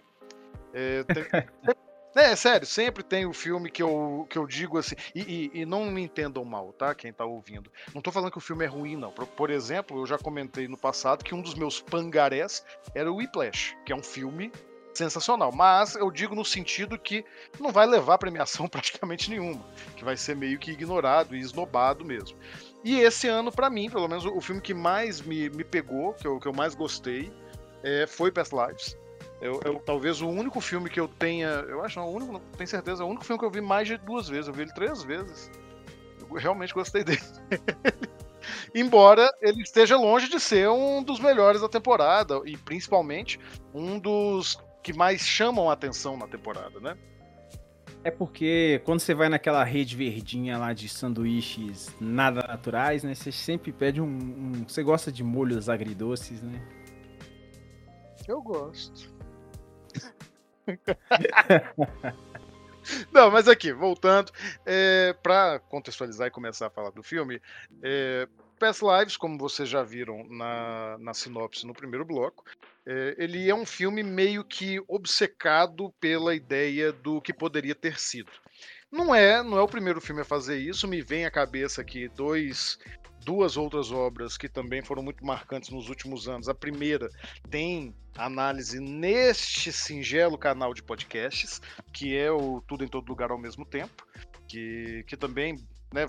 É, 0.74 1.04
tem- 1.04 1.26
é, 2.16 2.36
sério, 2.36 2.66
sempre 2.68 3.04
tem 3.04 3.26
o 3.26 3.34
filme 3.34 3.70
que 3.70 3.82
eu, 3.84 4.26
que 4.30 4.38
eu 4.38 4.46
digo 4.48 4.78
assim, 4.78 4.96
e, 5.14 5.22
e- 5.54 5.62
e 5.62 5.66
não 5.66 5.86
me 5.86 6.02
entendam 6.02 6.44
mal, 6.44 6.74
tá? 6.74 6.94
Quem 6.96 7.14
tá 7.14 7.26
ouvindo. 7.26 7.72
Não 7.94 8.02
tô 8.02 8.12
falando 8.12 8.32
que 8.32 8.38
o 8.38 8.42
filme 8.42 8.66
é 8.66 8.68
ruim, 8.68 8.96
não. 8.96 9.12
Por, 9.12 9.28
por 9.28 9.50
exemplo, 9.50 10.00
eu 10.02 10.06
já 10.06 10.18
comentei 10.18 10.68
no 10.68 10.78
passado 10.78 11.24
que 11.24 11.36
um 11.36 11.42
dos 11.42 11.54
meus 11.56 11.80
pangarés 11.82 12.66
era 12.96 13.12
o 13.12 13.18
Whiplash, 13.18 13.76
que 13.86 13.94
é 13.94 13.96
um 13.96 14.04
filme 14.04 14.52
sensacional. 14.94 15.52
Mas 15.52 15.96
eu 15.96 16.12
digo 16.12 16.36
no 16.36 16.44
sentido 16.44 16.98
que 16.98 17.24
não 17.60 17.72
vai 17.72 17.86
levar 17.86 18.18
premiação 18.18 18.68
praticamente 18.70 19.30
nenhuma, 19.30 19.64
que 19.96 20.04
vai 20.04 20.18
ser 20.18 20.36
meio 20.36 20.58
que 20.60 20.72
ignorado 20.72 21.36
e 21.36 21.40
esnobado 21.40 22.04
mesmo. 22.04 22.38
E 22.84 23.00
esse 23.00 23.28
ano, 23.28 23.52
pra 23.52 23.70
mim, 23.70 23.90
pelo 23.90 24.08
menos, 24.08 24.26
o 24.26 24.42
filme 24.42 24.62
que 24.62 24.74
mais 24.74 25.22
me, 25.22 25.50
me 25.50 25.64
pegou, 25.64 26.14
que 26.14 26.26
eu, 26.28 26.40
que 26.40 26.48
eu 26.48 26.54
mais 26.54 26.74
gostei, 26.76 27.32
é, 27.84 28.08
foi 28.08 28.32
Past 28.32 28.54
Lives. 28.56 28.98
Eu, 29.42 29.62
eu- 29.64 29.80
talvez 29.80 30.22
o 30.22 30.28
único 30.28 30.60
filme 30.60 30.90
que 30.90 31.00
eu 31.00 31.08
tenha. 31.08 31.48
Eu 31.48 31.84
acho, 31.84 32.00
não, 32.00 32.08
o 32.10 32.14
único, 32.16 32.34
não 32.34 32.40
tenho 32.58 32.68
certeza, 32.68 33.04
é 33.04 33.06
o 33.06 33.10
único 33.10 33.24
filme 33.26 33.40
que 33.40 33.46
eu 33.46 33.52
vi 33.52 33.62
mais 33.62 33.88
de 33.88 33.98
duas 33.98 34.28
vezes. 34.28 34.48
Eu 34.48 34.54
vi 34.54 34.64
ele 34.64 34.74
três 34.74 35.04
vezes. 35.04 35.50
Eu 36.20 36.28
realmente 36.36 36.74
gostei 36.74 37.04
dele. 37.04 37.22
Embora 38.74 39.30
ele 39.42 39.62
esteja 39.62 39.98
longe 39.98 40.30
de 40.30 40.40
ser 40.40 40.70
um 40.70 41.02
dos 41.04 41.20
melhores 41.20 41.62
da 41.62 41.70
temporada, 41.70 42.42
e 42.46 42.58
principalmente 42.58 43.40
um 43.74 43.98
dos 44.00 44.58
que 44.84 44.94
mais 44.94 45.22
chamam 45.22 45.70
a 45.70 45.74
atenção 45.74 46.18
na 46.18 46.28
temporada, 46.28 46.80
né? 46.80 46.98
É 48.04 48.10
porque 48.10 48.82
quando 48.86 49.02
você 49.02 49.14
vai 49.14 49.28
naquela 49.28 49.64
rede 49.64 49.96
verdinha 49.96 50.58
lá 50.58 50.72
de 50.74 50.88
sanduíches 50.88 51.94
nada 52.00 52.46
naturais, 52.48 53.04
né? 53.04 53.14
Você 53.14 53.32
sempre 53.32 53.72
pede 53.74 54.00
um. 54.02 54.06
um- 54.06 54.66
você 54.68 54.82
gosta 54.82 55.12
de 55.12 55.22
molhos 55.24 55.68
agridoces, 55.70 56.42
né? 56.42 56.62
Eu 58.28 58.42
gosto. 58.42 59.12
Não, 63.12 63.30
mas 63.30 63.48
aqui, 63.48 63.72
voltando, 63.72 64.32
é, 64.66 65.14
para 65.22 65.60
contextualizar 65.60 66.28
e 66.28 66.32
começar 66.32 66.68
a 66.68 66.72
falar 66.72 66.92
do 66.92 67.04
filme, 67.04 67.42
é, 67.84 68.28
Past 68.60 68.84
Lives, 68.84 69.16
como 69.16 69.38
vocês 69.38 69.70
já 69.70 69.84
viram 69.84 70.26
na, 70.28 70.98
na 71.00 71.14
sinopse 71.14 71.66
no 71.66 71.74
primeiro 71.74 72.06
bloco, 72.06 72.44
é, 72.86 73.16
ele 73.18 73.50
é 73.50 73.56
um 73.56 73.66
filme 73.66 74.04
meio 74.04 74.44
que 74.44 74.82
obcecado 74.88 75.94
pela 76.00 76.36
ideia 76.36 76.92
do 76.92 77.22
que 77.22 77.34
poderia 77.34 77.76
ter 77.76 78.00
sido. 78.00 78.32
Não 78.92 79.14
é, 79.14 79.44
não 79.44 79.58
é 79.58 79.62
o 79.62 79.68
primeiro 79.68 80.02
filme 80.02 80.22
a 80.22 80.26
fazer 80.26 80.58
isso, 80.58 80.88
me 80.88 81.02
vem 81.02 81.24
à 81.24 81.30
cabeça 81.30 81.80
aqui 81.82 82.08
dois, 82.08 82.80
duas 83.24 83.56
outras 83.56 83.92
obras 83.92 84.36
que 84.36 84.50
também 84.50 84.82
foram 84.82 85.04
muito 85.04 85.24
marcantes 85.24 85.70
nos 85.70 85.90
últimos 85.90 86.28
anos. 86.28 86.50
A 86.50 86.56
primeira 86.56 87.08
tem 87.52 87.94
análise 88.18 88.80
neste 88.80 89.72
singelo 89.72 90.40
canal 90.40 90.74
de 90.74 90.82
podcasts, 90.82 91.62
que 91.94 92.18
é 92.18 92.32
o 92.32 92.62
Tudo 92.62 92.84
em 92.84 92.88
Todo 92.88 93.08
Lugar 93.08 93.30
ao 93.30 93.38
mesmo 93.38 93.64
tempo, 93.64 94.08
que, 94.48 95.04
que 95.08 95.16
também 95.16 95.64
né, 95.94 96.08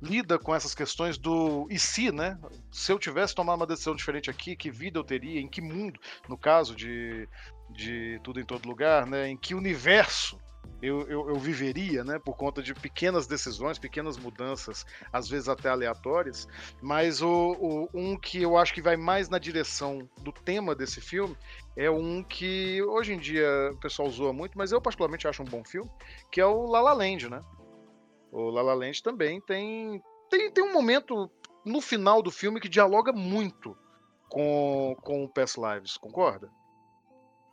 lida 0.00 0.38
com 0.38 0.54
essas 0.54 0.74
questões 0.74 1.18
do 1.18 1.66
e 1.70 1.78
se, 1.78 2.10
né? 2.10 2.38
Se 2.70 2.90
eu 2.90 2.98
tivesse 2.98 3.34
tomado 3.34 3.60
uma 3.60 3.66
decisão 3.66 3.94
diferente 3.94 4.30
aqui, 4.30 4.56
que 4.56 4.70
vida 4.70 4.98
eu 4.98 5.04
teria, 5.04 5.38
em 5.38 5.48
que 5.48 5.60
mundo, 5.60 6.00
no 6.26 6.38
caso 6.38 6.74
de, 6.74 7.28
de 7.70 8.18
Tudo 8.24 8.40
em 8.40 8.44
Todo 8.44 8.66
Lugar, 8.66 9.06
né? 9.06 9.28
Em 9.28 9.36
que 9.36 9.54
universo 9.54 10.40
eu, 10.80 11.02
eu, 11.08 11.28
eu 11.28 11.36
viveria, 11.36 12.02
né? 12.02 12.18
Por 12.18 12.36
conta 12.36 12.62
de 12.62 12.74
pequenas 12.74 13.26
decisões, 13.26 13.78
pequenas 13.78 14.16
mudanças, 14.16 14.84
às 15.12 15.28
vezes 15.28 15.48
até 15.48 15.68
aleatórias. 15.68 16.48
Mas 16.80 17.22
o, 17.22 17.28
o- 17.60 17.88
um 17.94 18.16
que 18.18 18.42
eu 18.42 18.56
acho 18.56 18.74
que 18.74 18.82
vai 18.82 18.96
mais 18.96 19.28
na 19.28 19.38
direção 19.38 20.08
do 20.20 20.32
tema 20.32 20.74
desse 20.74 21.00
filme 21.00 21.36
é 21.76 21.88
um 21.90 22.22
que 22.22 22.82
hoje 22.82 23.12
em 23.12 23.18
dia 23.18 23.48
o 23.72 23.76
pessoal 23.78 24.10
zoa 24.10 24.32
muito, 24.32 24.58
mas 24.58 24.72
eu 24.72 24.80
particularmente 24.80 25.28
acho 25.28 25.42
um 25.42 25.46
bom 25.46 25.64
filme, 25.64 25.90
que 26.30 26.40
é 26.40 26.46
o 26.46 26.66
La 26.66 26.80
La 26.80 26.92
Land, 26.92 27.28
né? 27.30 27.42
O 28.32 28.50
La 28.50 28.62
La 28.62 28.74
Land 28.74 29.02
também 29.02 29.40
tem, 29.40 30.02
tem, 30.28 30.50
tem 30.50 30.64
um 30.64 30.72
momento 30.72 31.30
no 31.64 31.80
final 31.80 32.22
do 32.22 32.30
filme 32.30 32.60
que 32.60 32.68
dialoga 32.68 33.12
muito 33.12 33.76
com, 34.28 34.96
com 35.02 35.22
o 35.24 35.28
Past 35.28 35.60
Lives, 35.60 35.96
concorda? 35.96 36.50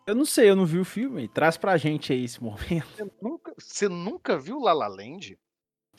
Eu 0.09 0.15
não 0.15 0.25
sei, 0.25 0.49
eu 0.49 0.55
não 0.55 0.65
vi 0.65 0.79
o 0.79 0.85
filme. 0.85 1.27
Traz 1.27 1.55
pra 1.57 1.77
gente 1.77 2.11
aí 2.11 2.23
esse 2.23 2.41
momento. 2.43 2.87
Você 2.95 3.11
nunca, 3.21 3.53
você 3.57 3.89
nunca 3.89 4.37
viu 4.37 4.59
La 4.59 4.73
La 4.73 4.87
Land? 4.87 5.37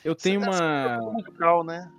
Eu 0.03 0.15
tenho 0.15 0.41
Você 0.41 0.47
uma. 0.49 0.97
musical, 1.13 1.63
né? 1.63 1.89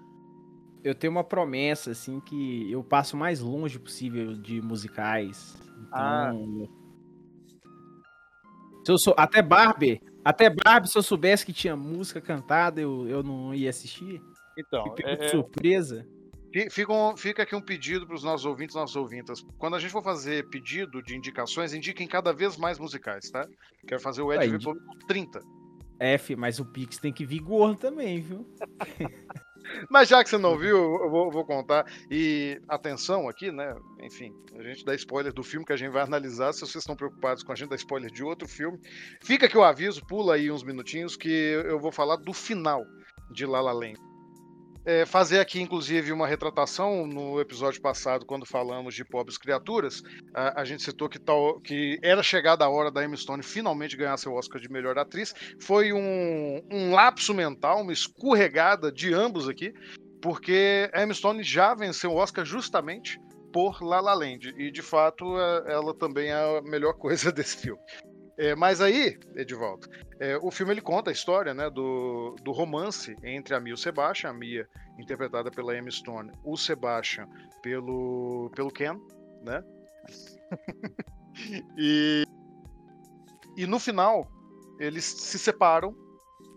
Eu 0.85 0.95
tenho 0.95 1.13
uma 1.13 1.23
promessa, 1.25 1.93
assim, 1.93 2.19
que 2.21 2.71
eu 2.71 2.83
passo 2.83 3.17
mais 3.17 3.41
longe 3.41 3.79
possível 3.79 4.35
de 4.35 4.61
musicais. 4.61 5.57
Então. 5.81 5.89
Ah. 5.93 6.33
Se 8.85 8.91
eu 8.93 8.99
sou. 8.99 9.15
Até 9.17 9.41
Barbie. 9.41 10.01
Até 10.25 10.51
Barbie, 10.51 10.89
se 10.89 10.99
eu 10.99 11.03
soubesse 11.03 11.47
que 11.47 11.53
tinha 11.53 11.77
música 11.77 12.21
cantada, 12.21 12.81
eu, 12.81 13.09
eu 13.09 13.23
não 13.23 13.55
ia 13.55 13.71
assistir. 13.71 14.21
Então, 14.59 14.85
Me 14.85 14.95
pegou 14.95 15.13
é- 15.13 15.17
de 15.17 15.25
é- 15.25 15.29
surpresa. 15.29 16.07
Fi- 16.53 16.69
Fica, 16.71 16.93
um- 16.93 17.17
fica 17.17 17.43
aqui 17.43 17.55
um 17.57 17.61
pedido 17.61 18.07
para 18.07 18.15
os 18.17 18.23
nossos 18.23 18.45
ouvintes 18.47 18.75
e 18.75 18.79
nossas 18.79 18.97
ouvintas. 18.97 19.45
Quando 19.59 19.77
a 19.77 19.79
gente 19.79 19.91
for 19.91 20.03
fazer 20.03 20.49
pedido 20.51 21.03
de 21.03 21.17
indicações, 21.17 21.73
indiquem 21.75 22.07
cada 22.07 22.33
vez 22.33 22.57
mais 22.57 22.79
musicais, 22.79 23.31
tá? 23.31 23.47
Quero 23.87 24.01
fazer 24.01 24.23
o 24.23 24.33
Ed 24.33 24.41
pelo 24.59 24.75
menos 24.75 25.05
30. 25.07 25.41
F, 25.99 26.35
mas 26.37 26.59
o 26.59 26.65
Pix 26.65 26.99
tem 26.99 27.13
que 27.13 27.25
vir 27.25 27.39
gordo 27.41 27.77
também, 27.79 28.21
viu? 28.21 28.47
Mas 29.89 30.09
já 30.09 30.23
que 30.25 30.29
você 30.29 30.37
não 30.39 30.59
viu, 30.59 30.77
eu 30.77 31.09
vou, 31.09 31.31
vou 31.31 31.45
contar. 31.45 31.87
E 32.11 32.61
atenção 32.69 33.29
aqui, 33.29 33.53
né? 33.53 33.75
Enfim, 34.01 34.35
a 34.59 34.63
gente 34.65 34.85
dá 34.85 34.93
spoiler 34.97 35.33
do 35.33 35.45
filme 35.45 35.65
que 35.65 35.73
a 35.73 35.77
gente 35.77 35.93
vai 35.93 36.03
analisar. 36.03 36.53
Se 36.53 36.61
vocês 36.61 36.83
estão 36.83 36.97
preocupados 36.97 37.45
com 37.45 37.53
a 37.53 37.55
gente 37.55 37.69
dar 37.69 37.77
spoiler 37.77 38.11
de 38.11 38.25
outro 38.25 38.49
filme, 38.49 38.77
fica 39.23 39.47
aqui 39.47 39.57
o 39.57 39.63
aviso, 39.63 40.05
pula 40.05 40.35
aí 40.35 40.51
uns 40.51 40.65
minutinhos 40.65 41.17
que 41.17 41.29
eu 41.31 41.79
vou 41.79 41.93
falar 41.93 42.17
do 42.17 42.33
final 42.33 42.85
de 43.31 43.47
La 43.47 43.61
La 43.61 43.73
Land. 43.73 43.95
É, 44.85 45.07
fazer 45.07 45.39
aqui, 45.39 45.61
inclusive, 45.61 46.11
uma 46.11 46.27
retratação 46.27 47.07
no 47.07 47.41
episódio 47.41 47.81
passado, 47.81 48.27
quando 48.27 48.45
falamos 48.45 48.95
de 48.95 49.05
Pobres 49.05 49.39
Criaturas, 49.39 50.03
a, 50.35 50.61
a 50.61 50.65
gente 50.65 50.83
citou 50.83 51.09
que, 51.09 51.21
tal, 51.21 51.61
que 51.61 52.01
era 52.03 52.21
chegada 52.21 52.65
a 52.65 52.69
hora 52.69 52.91
da 52.91 53.05
Emma 53.05 53.17
Stone 53.17 53.45
finalmente 53.45 53.97
ganhar 53.97 54.17
seu 54.17 54.33
Oscar 54.33 54.61
de 54.61 54.69
melhor 54.69 54.99
atriz. 54.99 55.33
Foi 55.61 55.93
um, 55.93 56.61
um 56.71 56.93
lapso 56.93 57.33
mental, 57.33 57.83
uma 57.83 57.93
escorregada 57.93 58.91
de 58.91 59.15
ambos 59.15 59.49
aqui, 59.49 59.73
porque 60.21 60.91
a 60.93 61.03
Emma 61.03 61.15
Stone 61.15 61.45
já 61.45 61.75
venceu 61.75 62.11
o 62.11 62.17
Oscar 62.17 62.45
justamente 62.45 63.21
por 63.53 63.83
La 63.83 64.01
La 64.01 64.15
Land, 64.15 64.55
e 64.57 64.71
de 64.73 64.83
fato 64.83 65.39
é- 65.39 65.75
ela 65.75 65.95
também 65.95 66.31
é 66.31 66.59
a 66.59 66.63
melhor 66.63 66.95
coisa 66.99 67.31
desse 67.31 67.59
filme. 67.59 67.81
É, 68.39 68.55
mas 68.55 68.81
aí, 68.81 69.19
Edivaldo, 69.37 69.89
é, 70.19 70.37
o 70.39 70.51
filme 70.51 70.73
ele 70.73 70.81
conta 70.81 71.11
a 71.11 71.13
história 71.13 71.53
né, 71.53 71.69
do, 71.69 72.35
do 72.43 72.51
romance 72.51 73.15
entre 73.23 73.55
a 73.55 73.61
Mia 73.61 73.73
e 73.73 73.75
o 73.75 73.79
Sebastian, 73.79 74.31
a 74.31 74.33
Mia 74.33 74.69
interpretada 74.99 75.51
pela 75.51 75.77
Emma 75.77 75.91
Stone, 75.91 76.33
o 76.43 76.57
Sebastian 76.57 77.29
pelo, 77.63 78.51
pelo 78.55 78.71
Ken, 78.71 78.99
né? 79.43 79.63
e, 81.77 82.25
e 83.57 83.67
no 83.67 83.79
final, 83.79 84.31
eles 84.79 85.05
se 85.05 85.39
separam 85.39 85.95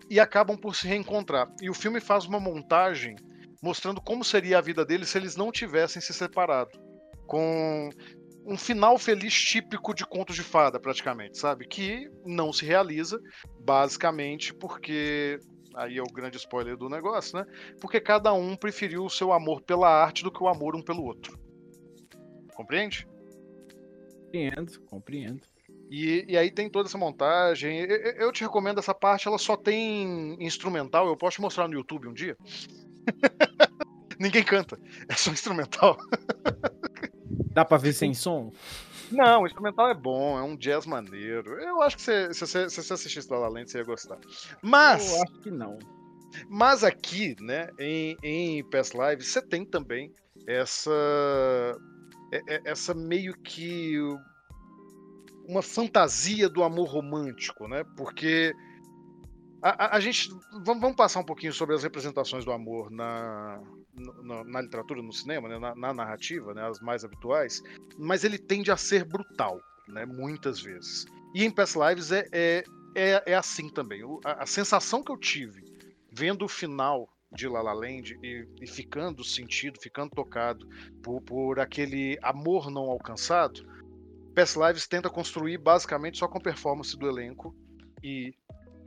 e 0.09 0.19
acabam 0.19 0.57
por 0.57 0.75
se 0.75 0.87
reencontrar. 0.87 1.51
E 1.61 1.69
o 1.69 1.73
filme 1.73 1.99
faz 1.99 2.25
uma 2.25 2.39
montagem 2.39 3.15
mostrando 3.61 3.99
como 4.01 4.23
seria 4.23 4.59
a 4.59 4.61
vida 4.61 4.85
deles 4.85 5.09
se 5.09 5.17
eles 5.17 5.35
não 5.35 5.51
tivessem 5.51 6.01
se 6.01 6.13
separado. 6.13 6.71
Com 7.25 7.89
um 8.45 8.57
final 8.57 8.97
feliz 8.97 9.33
típico 9.33 9.93
de 9.93 10.05
contos 10.05 10.35
de 10.35 10.43
fada, 10.43 10.79
praticamente, 10.79 11.37
sabe? 11.37 11.67
Que 11.67 12.09
não 12.25 12.53
se 12.53 12.65
realiza, 12.65 13.19
basicamente 13.59 14.53
porque. 14.53 15.39
Aí 15.75 15.97
é 15.97 16.01
o 16.01 16.05
grande 16.05 16.37
spoiler 16.37 16.77
do 16.77 16.87
negócio, 16.87 17.37
né? 17.37 17.45
Porque 17.81 17.99
cada 17.99 18.31
um 18.33 18.55
preferiu 18.55 19.03
o 19.03 19.09
seu 19.09 19.33
amor 19.33 19.61
pela 19.61 19.89
arte 19.89 20.23
do 20.23 20.31
que 20.31 20.41
o 20.41 20.47
amor 20.47 20.73
um 20.73 20.81
pelo 20.81 21.03
outro. 21.03 21.37
Compreende? 22.55 23.05
Compreendo, 24.25 24.79
compreendo. 24.85 25.41
E, 25.91 26.25
e 26.29 26.37
aí 26.37 26.49
tem 26.49 26.69
toda 26.69 26.87
essa 26.87 26.97
montagem. 26.97 27.79
Eu, 27.81 27.87
eu- 27.97 28.11
eu 28.27 28.31
te 28.31 28.41
recomendo 28.43 28.79
essa 28.79 28.93
parte, 28.93 29.27
ela 29.27 29.37
só 29.37 29.57
tem 29.57 30.37
instrumental. 30.41 31.07
Eu 31.07 31.17
posso 31.17 31.35
te 31.35 31.41
mostrar 31.41 31.67
no 31.67 31.73
YouTube 31.73 32.07
um 32.07 32.13
dia. 32.13 32.37
Ninguém 34.17 34.43
canta, 34.43 34.79
é 35.09 35.13
só 35.13 35.29
instrumental. 35.31 35.97
Dá 37.55 37.63
pra 37.63 37.77
ver 37.77 37.93
sem 37.93 38.13
som? 38.13 38.51
Não, 39.09 39.43
o 39.43 39.45
instrumental 39.47 39.87
é 39.89 39.93
bom, 39.93 40.37
é 40.37 40.43
um 40.43 40.57
jazz 40.57 40.85
maneiro. 40.85 41.57
Eu 41.61 41.81
acho 41.81 41.95
que 41.95 42.01
você- 42.01 42.33
se 42.33 42.39
você, 42.41 42.69
se 42.69 42.83
você 42.83 42.93
assistisse 42.93 43.31
La 43.31 43.39
La 43.39 43.47
Land, 43.47 43.71
você 43.71 43.77
ia 43.77 43.83
gostar. 43.85 44.17
Mas, 44.61 45.09
Eu 45.15 45.23
acho 45.23 45.33
que 45.41 45.49
não. 45.51 45.79
mas 46.49 46.83
aqui, 46.83 47.33
né, 47.39 47.69
em, 47.79 48.17
em 48.21 48.63
Past 48.69 48.97
Live, 48.97 49.23
você 49.23 49.41
tem 49.41 49.63
também 49.65 50.11
essa, 50.45 50.91
é- 52.33 52.55
é- 52.55 52.61
essa 52.65 52.93
meio 52.93 53.33
que 53.41 53.97
uma 55.47 55.61
fantasia 55.61 56.49
do 56.49 56.61
amor 56.63 56.89
romântico, 56.89 57.67
né? 57.69 57.83
Porque 57.95 58.53
a, 59.61 59.85
a- 59.85 59.95
a 59.95 59.99
gente 60.01 60.29
vamos, 60.63 60.81
vamos 60.81 60.95
passar 60.97 61.19
um 61.21 61.25
pouquinho 61.25 61.53
sobre 61.53 61.73
as 61.75 61.83
representações 61.83 62.43
do 62.43 62.51
amor 62.51 62.89
na, 62.91 63.61
na, 64.23 64.43
na 64.43 64.61
literatura, 64.61 65.01
no 65.01 65.13
cinema, 65.13 65.47
né? 65.47 65.57
na, 65.59 65.75
na 65.75 65.93
narrativa, 65.93 66.53
né? 66.53 66.67
as 66.67 66.79
mais 66.79 67.03
habituais, 67.03 67.61
mas 67.97 68.23
ele 68.23 68.37
tende 68.37 68.71
a 68.71 68.77
ser 68.77 69.05
brutal, 69.05 69.59
né? 69.87 70.05
Muitas 70.05 70.59
vezes. 70.59 71.05
E 71.33 71.43
em 71.43 71.51
Past 71.51 71.77
Lives 71.77 72.11
é, 72.11 72.27
é, 72.31 72.63
é, 72.95 73.23
é 73.27 73.35
assim 73.35 73.69
também. 73.69 74.03
O- 74.03 74.19
a, 74.23 74.43
a 74.43 74.45
sensação 74.45 75.03
que 75.03 75.11
eu 75.11 75.17
tive 75.17 75.63
vendo 76.11 76.45
o 76.45 76.47
final 76.47 77.09
de 77.31 77.47
La 77.47 77.61
La 77.61 77.73
Land 77.73 78.17
e, 78.23 78.47
e 78.61 78.67
ficando 78.67 79.23
sentido, 79.23 79.79
ficando 79.81 80.11
tocado 80.11 80.67
por, 81.03 81.21
por 81.21 81.59
aquele 81.59 82.17
amor 82.21 82.71
não 82.71 82.83
alcançado, 82.83 83.61
Past 84.33 84.57
Lives 84.57 84.87
tenta 84.87 85.09
construir 85.09 85.57
basicamente 85.57 86.17
só 86.17 86.27
com 86.27 86.37
a 86.37 86.41
performance 86.41 86.97
do 86.97 87.07
elenco 87.07 87.55
e 88.03 88.33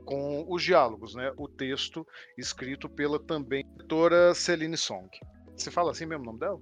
com 0.09 0.43
os 0.49 0.63
diálogos, 0.63 1.13
né? 1.13 1.31
O 1.37 1.47
texto 1.47 2.05
escrito 2.35 2.89
pela 2.89 3.19
também 3.19 3.63
diretora 3.73 4.33
Celine 4.33 4.75
Song. 4.75 5.07
Você 5.55 5.69
fala 5.69 5.91
assim 5.91 6.07
mesmo 6.07 6.23
o 6.23 6.25
nome 6.25 6.39
dela? 6.39 6.59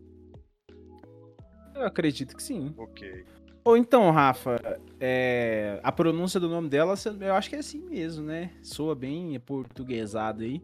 Eu 1.74 1.86
acredito 1.86 2.36
que 2.36 2.44
sim. 2.44 2.74
Ok. 2.78 3.26
Ou 3.64 3.78
então, 3.78 4.12
Rafa, 4.12 4.60
é, 5.00 5.80
a 5.82 5.92
pronúncia 5.94 6.42
do 6.42 6.50
nome 6.50 6.68
dela, 6.68 6.96
eu 7.22 7.34
acho 7.34 7.50
que 7.50 7.56
é 7.56 7.60
assim 7.60 7.80
mesmo, 7.80 8.26
né? 8.26 8.52
Soa 8.62 8.94
bem 8.94 9.40
portuguesado 9.40 10.44
aí. 10.44 10.62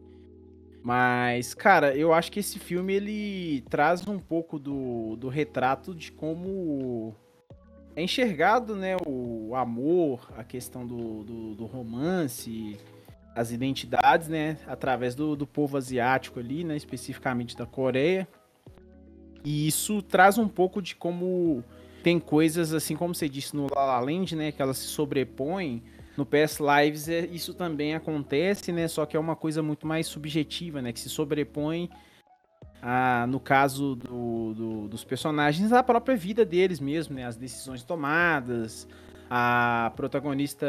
Mas, 0.82 1.54
cara, 1.54 1.96
eu 1.96 2.12
acho 2.12 2.30
que 2.30 2.40
esse 2.40 2.58
filme 2.58 2.92
ele 2.92 3.62
traz 3.70 4.06
um 4.06 4.18
pouco 4.18 4.58
do, 4.58 5.16
do 5.16 5.28
retrato 5.30 5.94
de 5.94 6.12
como 6.12 7.16
é 7.96 8.02
enxergado, 8.02 8.74
né? 8.74 8.96
O 9.06 9.54
amor, 9.54 10.28
a 10.36 10.44
questão 10.44 10.86
do, 10.86 11.22
do, 11.24 11.54
do 11.54 11.66
romance, 11.66 12.78
as 13.34 13.50
identidades, 13.50 14.28
né? 14.28 14.58
Através 14.66 15.14
do, 15.14 15.36
do 15.36 15.46
povo 15.46 15.76
asiático 15.76 16.40
ali, 16.40 16.64
né? 16.64 16.76
Especificamente 16.76 17.56
da 17.56 17.66
Coreia. 17.66 18.28
E 19.44 19.68
isso 19.68 20.00
traz 20.00 20.38
um 20.38 20.48
pouco 20.48 20.80
de 20.80 20.96
como 20.96 21.62
tem 22.02 22.20
coisas, 22.20 22.74
assim 22.74 22.96
como 22.96 23.14
você 23.14 23.28
disse 23.28 23.56
no 23.56 23.66
La 23.74 23.84
La 23.84 24.00
Land, 24.00 24.36
né, 24.36 24.52
que 24.52 24.60
elas 24.60 24.76
se 24.78 24.86
sobrepõem. 24.88 25.82
No 26.16 26.24
PS 26.24 26.58
Lives 26.60 27.08
é, 27.08 27.26
isso 27.26 27.54
também 27.54 27.94
acontece, 27.94 28.70
né, 28.70 28.86
só 28.86 29.04
que 29.04 29.16
é 29.16 29.20
uma 29.20 29.34
coisa 29.34 29.62
muito 29.62 29.86
mais 29.86 30.06
subjetiva, 30.06 30.80
né, 30.80 30.92
que 30.92 31.00
se 31.00 31.08
sobrepõe, 31.08 31.90
a, 32.82 33.26
no 33.28 33.40
caso 33.40 33.94
do, 33.96 34.54
do- 34.54 34.88
dos 34.88 35.04
personagens, 35.04 35.72
à 35.72 35.82
própria 35.82 36.16
vida 36.16 36.44
deles 36.44 36.80
mesmo, 36.80 37.14
né, 37.14 37.24
as 37.24 37.36
decisões 37.36 37.82
tomadas. 37.82 38.86
A 39.30 39.90
protagonista, 39.96 40.66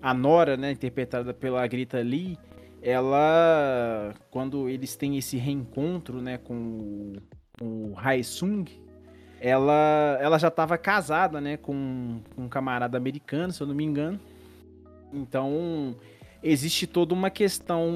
a 0.00 0.12
Nora, 0.12 0.56
né, 0.58 0.72
interpretada 0.72 1.32
pela 1.32 1.66
Greta 1.66 1.98
Lee, 2.00 2.38
ela, 2.82 4.14
quando 4.30 4.68
eles 4.68 4.94
têm 4.94 5.16
esse 5.16 5.36
reencontro, 5.38 6.20
né, 6.20 6.36
com 6.36 6.54
o, 6.54 7.12
com 7.58 7.64
o 7.92 7.94
Hae 7.96 8.22
Sung, 8.22 8.64
ela, 9.40 10.18
ela 10.20 10.38
já 10.38 10.48
estava 10.48 10.76
casada, 10.76 11.40
né, 11.40 11.56
com, 11.56 12.20
com 12.36 12.42
um 12.44 12.48
camarada 12.48 12.96
americano, 12.98 13.52
se 13.52 13.60
eu 13.62 13.66
não 13.66 13.74
me 13.74 13.84
engano. 13.84 14.20
Então, 15.12 15.96
existe 16.42 16.86
toda 16.86 17.14
uma 17.14 17.30
questão 17.30 17.88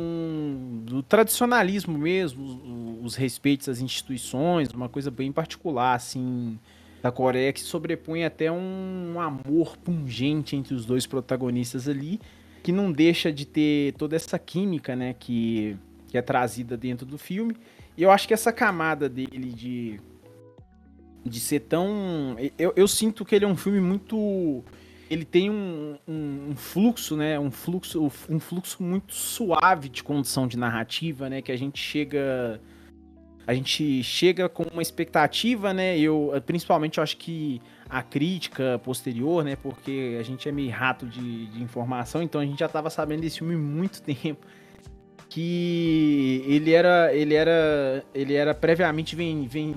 do 0.85 1.03
tradicionalismo 1.03 1.99
mesmo, 1.99 2.45
os, 2.45 3.07
os 3.07 3.14
respeitos 3.16 3.68
às 3.68 3.81
instituições, 3.81 4.68
uma 4.70 4.89
coisa 4.89 5.11
bem 5.11 5.33
particular, 5.33 5.95
assim, 5.95 6.59
da 7.03 7.11
Coreia, 7.11 7.53
que 7.53 7.61
sobrepõe 7.61 8.25
até 8.25 8.51
um 8.51 9.20
amor 9.20 9.77
pungente 9.79 10.57
entre 10.57 10.75
os 10.75 10.85
dois 10.85 11.07
protagonistas 11.07 11.89
ali, 11.89 12.20
que 12.62 12.73
não 12.73 12.91
deixa 12.91 13.33
de 13.33 13.45
ter 13.45 13.95
toda 13.95 14.16
essa 14.16 14.39
química, 14.39 14.97
né, 14.97 15.14
que, 15.18 15.77
que 16.09 16.18
é 16.18 16.23
trazida 16.23 16.77
dentro 16.77 17.07
do 17.07 17.18
filme. 17.18 17.57
E 17.97 18.03
eu 18.03 18.11
acho 18.11 18.29
que 18.29 18.35
essa 18.35 18.53
camada 18.53 19.09
dele 19.09 19.53
de 19.53 20.01
de 21.29 21.41
ser 21.41 21.61
tão. 21.61 22.37
Eu, 22.59 22.73
eu 22.77 22.89
sinto 22.89 23.25
que 23.25 23.35
ele 23.35 23.45
é 23.45 23.49
um 23.49 23.57
filme 23.57 23.81
muito. 23.81 24.64
Ele 25.09 25.25
tem 25.25 25.51
um, 25.51 25.97
um, 26.07 26.51
um 26.51 26.57
fluxo, 26.57 27.17
né? 27.17 27.39
Um 27.39 27.51
fluxo, 27.51 28.11
um 28.29 28.41
fluxo 28.41 28.83
muito 28.83 29.15
suave 29.15 29.89
de 29.89 30.03
condução 30.03 30.49
de 30.49 30.59
narrativa, 30.59 31.31
né? 31.31 31.41
Que 31.41 31.53
a 31.53 31.57
gente 31.57 31.79
chega. 31.79 32.61
A 33.47 33.55
gente 33.55 34.03
chega 34.03 34.49
com 34.49 34.65
uma 34.65 34.83
expectativa, 34.83 35.73
né? 35.73 35.97
Eu, 35.97 36.33
principalmente, 36.45 36.99
eu 36.99 37.05
acho 37.05 37.17
que 37.17 37.63
a 37.89 38.03
crítica 38.03 38.81
posterior, 38.83 39.45
né? 39.45 39.55
Porque 39.55 40.17
a 40.19 40.23
gente 40.25 40.49
é 40.49 40.53
meio 40.53 40.73
rato 40.73 41.07
de, 41.07 41.47
de 41.47 41.63
informação, 41.63 42.21
então 42.21 42.41
a 42.41 42.45
gente 42.45 42.59
já 42.59 42.69
tava 42.69 42.91
sabendo 42.91 43.21
desse 43.21 43.39
filme 43.39 43.57
muito 43.57 44.03
tempo. 44.03 44.45
Que 45.29 46.43
ele 46.47 46.73
era, 46.73 47.15
ele 47.15 47.35
era, 47.35 48.05
ele 48.15 48.35
era 48.35 48.55
previamente 48.55 49.15
vem, 49.17 49.47
vem, 49.47 49.75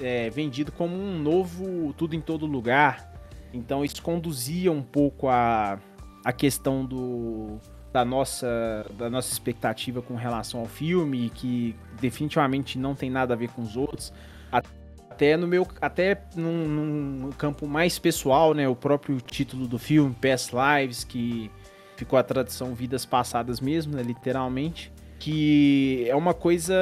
é, 0.00 0.30
vendido 0.30 0.72
como 0.72 0.94
um 0.96 1.18
novo 1.18 1.92
Tudo 1.94 2.14
em 2.14 2.20
Todo 2.20 2.46
Lugar. 2.46 3.11
Então 3.52 3.84
isso 3.84 4.02
conduzia 4.02 4.72
um 4.72 4.82
pouco 4.82 5.28
a, 5.28 5.78
a 6.24 6.32
questão 6.32 6.84
do, 6.84 7.58
da 7.92 8.04
nossa, 8.04 8.86
da 8.98 9.10
nossa 9.10 9.30
expectativa 9.30 10.00
com 10.00 10.14
relação 10.14 10.60
ao 10.60 10.66
filme, 10.66 11.30
que 11.30 11.76
definitivamente 12.00 12.78
não 12.78 12.94
tem 12.94 13.10
nada 13.10 13.34
a 13.34 13.36
ver 13.36 13.50
com 13.50 13.62
os 13.62 13.76
outros. 13.76 14.12
Até 14.50 15.36
no 15.36 15.46
meu. 15.46 15.66
Até 15.80 16.22
num, 16.34 16.66
num 16.66 17.30
campo 17.32 17.66
mais 17.66 17.98
pessoal, 17.98 18.54
né? 18.54 18.66
O 18.66 18.74
próprio 18.74 19.20
título 19.20 19.68
do 19.68 19.78
filme, 19.78 20.14
Past 20.14 20.52
Lives, 20.54 21.04
que 21.04 21.50
ficou 21.96 22.18
a 22.18 22.22
tradução 22.22 22.74
Vidas 22.74 23.04
Passadas 23.04 23.60
mesmo, 23.60 23.94
né, 23.94 24.02
literalmente. 24.02 24.90
Que 25.18 26.06
é 26.08 26.16
uma 26.16 26.34
coisa 26.34 26.74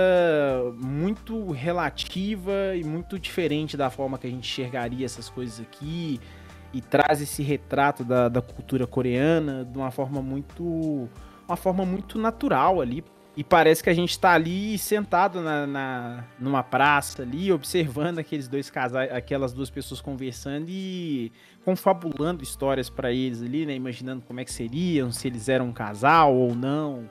muito 0.78 1.50
relativa 1.50 2.74
e 2.74 2.82
muito 2.82 3.18
diferente 3.18 3.76
da 3.76 3.90
forma 3.90 4.16
que 4.16 4.26
a 4.26 4.30
gente 4.30 4.48
enxergaria 4.48 5.04
essas 5.04 5.28
coisas 5.28 5.60
aqui 5.60 6.18
e 6.72 6.80
traz 6.80 7.20
esse 7.20 7.42
retrato 7.42 8.04
da, 8.04 8.28
da 8.28 8.40
cultura 8.40 8.86
coreana 8.86 9.64
de 9.64 9.76
uma 9.76 9.90
forma 9.90 10.22
muito 10.22 11.08
uma 11.46 11.56
forma 11.56 11.84
muito 11.84 12.18
natural 12.18 12.80
ali 12.80 13.02
e 13.36 13.44
parece 13.44 13.82
que 13.82 13.88
a 13.88 13.94
gente 13.94 14.18
tá 14.18 14.32
ali 14.32 14.76
sentado 14.76 15.40
na, 15.40 15.66
na, 15.66 16.24
numa 16.38 16.62
praça 16.62 17.22
ali, 17.22 17.52
observando 17.52 18.18
aqueles 18.18 18.48
dois 18.48 18.68
casais, 18.68 19.10
aquelas 19.12 19.52
duas 19.52 19.70
pessoas 19.70 20.00
conversando 20.00 20.66
e 20.68 21.32
confabulando 21.64 22.42
histórias 22.42 22.90
para 22.90 23.12
eles 23.12 23.40
ali, 23.40 23.64
né? 23.64 23.74
Imaginando 23.74 24.22
como 24.26 24.40
é 24.40 24.44
que 24.44 24.52
seriam, 24.52 25.12
se 25.12 25.28
eles 25.28 25.48
eram 25.48 25.68
um 25.68 25.72
casal 25.72 26.34
ou 26.34 26.54
não. 26.54 27.08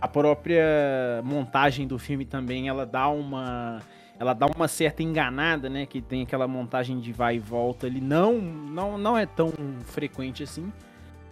A 0.00 0.08
própria 0.08 1.22
montagem 1.22 1.86
do 1.86 1.98
filme 1.98 2.24
também, 2.24 2.68
ela 2.68 2.86
dá 2.86 3.08
uma 3.08 3.80
ela 4.18 4.34
dá 4.34 4.46
uma 4.46 4.66
certa 4.66 5.02
enganada, 5.02 5.70
né? 5.70 5.86
Que 5.86 6.02
tem 6.02 6.22
aquela 6.22 6.48
montagem 6.48 6.98
de 6.98 7.12
vai 7.12 7.36
e 7.36 7.38
volta 7.38 7.86
ali. 7.86 8.00
Não, 8.00 8.38
não, 8.40 8.98
não 8.98 9.16
é 9.16 9.24
tão 9.24 9.52
frequente 9.84 10.42
assim. 10.42 10.72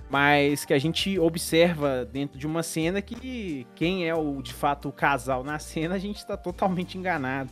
Mas 0.08 0.64
que 0.64 0.72
a 0.72 0.78
gente 0.78 1.18
observa 1.18 2.04
dentro 2.04 2.38
de 2.38 2.46
uma 2.46 2.62
cena 2.62 3.02
que 3.02 3.66
quem 3.74 4.08
é 4.08 4.14
o 4.14 4.40
de 4.40 4.52
fato 4.52 4.88
o 4.88 4.92
casal 4.92 5.42
na 5.42 5.58
cena, 5.58 5.96
a 5.96 5.98
gente 5.98 6.18
está 6.18 6.36
totalmente 6.36 6.96
enganado. 6.96 7.50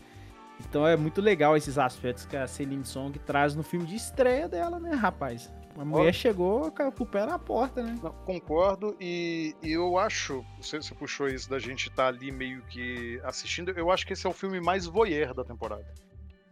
Então 0.61 0.87
é 0.87 0.97
muito 0.97 1.21
legal 1.21 1.57
esses 1.57 1.79
aspectos 1.79 2.25
que 2.27 2.37
a 2.37 2.47
Celine 2.47 2.85
Song 2.85 3.19
traz 3.19 3.57
no 3.57 3.65
filme 3.65 3.87
de 3.87 3.97
estreia 3.97 4.49
dela, 4.49 4.79
né, 4.79 4.95
rapaz? 4.95 5.53
A 5.77 5.85
mulher 5.85 6.15
chegou 6.15 6.71
com 6.71 7.03
o 7.03 7.07
pé 7.07 7.27
na 7.27 7.39
porta, 7.39 7.83
né? 7.83 7.99
Não, 8.03 8.13
concordo, 8.25 8.97
e, 9.01 9.57
e, 9.63 9.73
eu 9.73 9.99
acho, 9.99 10.45
você, 10.61 10.77
você 10.77 10.95
puxou 10.95 11.27
isso 11.27 11.51
da 11.51 11.59
gente 11.59 11.89
estar 11.89 12.05
tá 12.05 12.09
ali 12.09 12.31
meio 12.31 12.63
que 12.63 13.21
assistindo, 13.25 13.71
eu 13.71 13.91
acho 13.91 14.07
que 14.07 14.13
esse 14.13 14.27
é 14.27 14.31
o 14.31 14.33
filme 14.33 14.61
mais 14.61 14.87
voyeur 14.87 15.35
da 15.35 15.45
temporada. 15.45 15.85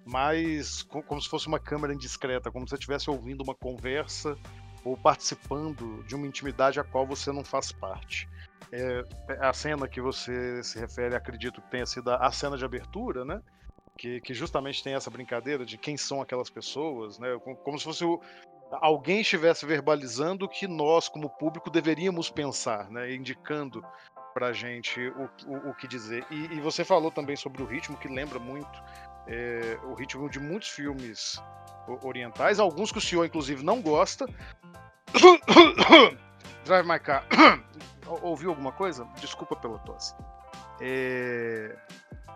Mais 0.04 0.82
como 0.82 1.20
se 1.20 1.28
fosse 1.28 1.46
uma 1.46 1.60
câmera 1.60 1.94
indiscreta, 1.94 2.50
como 2.50 2.66
se 2.66 2.70
você 2.70 2.74
estivesse 2.74 3.08
ouvindo 3.08 3.42
uma 3.42 3.54
conversa 3.54 4.36
ou 4.84 4.96
participando 4.96 6.02
de 6.04 6.16
uma 6.16 6.26
intimidade 6.26 6.80
a 6.80 6.84
qual 6.84 7.06
você 7.06 7.30
não 7.30 7.44
faz 7.44 7.70
parte. 7.70 8.28
É, 8.72 9.04
é 9.28 9.46
a 9.46 9.52
cena 9.52 9.86
que 9.86 10.00
você 10.00 10.62
se 10.64 10.80
refere, 10.80 11.14
acredito 11.14 11.60
que 11.62 11.70
tenha 11.70 11.86
sido 11.86 12.10
a 12.10 12.32
cena 12.32 12.56
de 12.56 12.64
abertura, 12.64 13.24
né? 13.24 13.40
Que, 13.96 14.20
que, 14.20 14.34
justamente 14.34 14.82
tem 14.82 14.94
essa 14.94 15.10
brincadeira 15.10 15.64
de 15.64 15.76
quem 15.78 15.96
são 15.96 16.20
aquelas 16.20 16.50
pessoas, 16.50 17.18
né? 17.18 17.38
Como 17.62 17.78
se 17.78 17.84
fosse 17.84 18.04
o, 18.04 18.20
alguém 18.80 19.20
estivesse 19.20 19.66
verbalizando 19.66 20.46
o 20.46 20.48
que 20.48 20.66
nós, 20.66 21.08
como 21.08 21.28
público, 21.28 21.70
deveríamos 21.70 22.30
pensar, 22.30 22.90
né? 22.90 23.14
indicando 23.14 23.84
para 24.32 24.48
a 24.48 24.52
gente 24.52 25.00
o, 25.08 25.28
o, 25.46 25.70
o, 25.70 25.74
que 25.74 25.86
dizer. 25.86 26.24
E, 26.30 26.54
e, 26.54 26.60
você 26.60 26.84
falou 26.84 27.10
também 27.10 27.36
sobre 27.36 27.62
o 27.62 27.66
ritmo, 27.66 27.96
que 27.96 28.08
lembra 28.08 28.38
muito 28.38 28.82
é, 29.26 29.78
o 29.84 29.94
ritmo 29.94 30.28
de 30.28 30.40
muitos 30.40 30.68
filmes 30.68 31.40
orientais, 32.02 32.58
alguns 32.58 32.90
que 32.90 32.98
o 32.98 33.00
senhor, 33.00 33.24
inclusive, 33.26 33.62
não 33.62 33.82
gosta. 33.82 34.26
Drive 36.64 36.86
My 36.86 36.98
Car. 36.98 37.26
Ouviu 38.22 38.50
alguma 38.50 38.72
coisa? 38.72 39.06
Desculpa 39.20 39.54
pela 39.56 39.78
tosse. 39.80 40.14
É... 40.80 41.76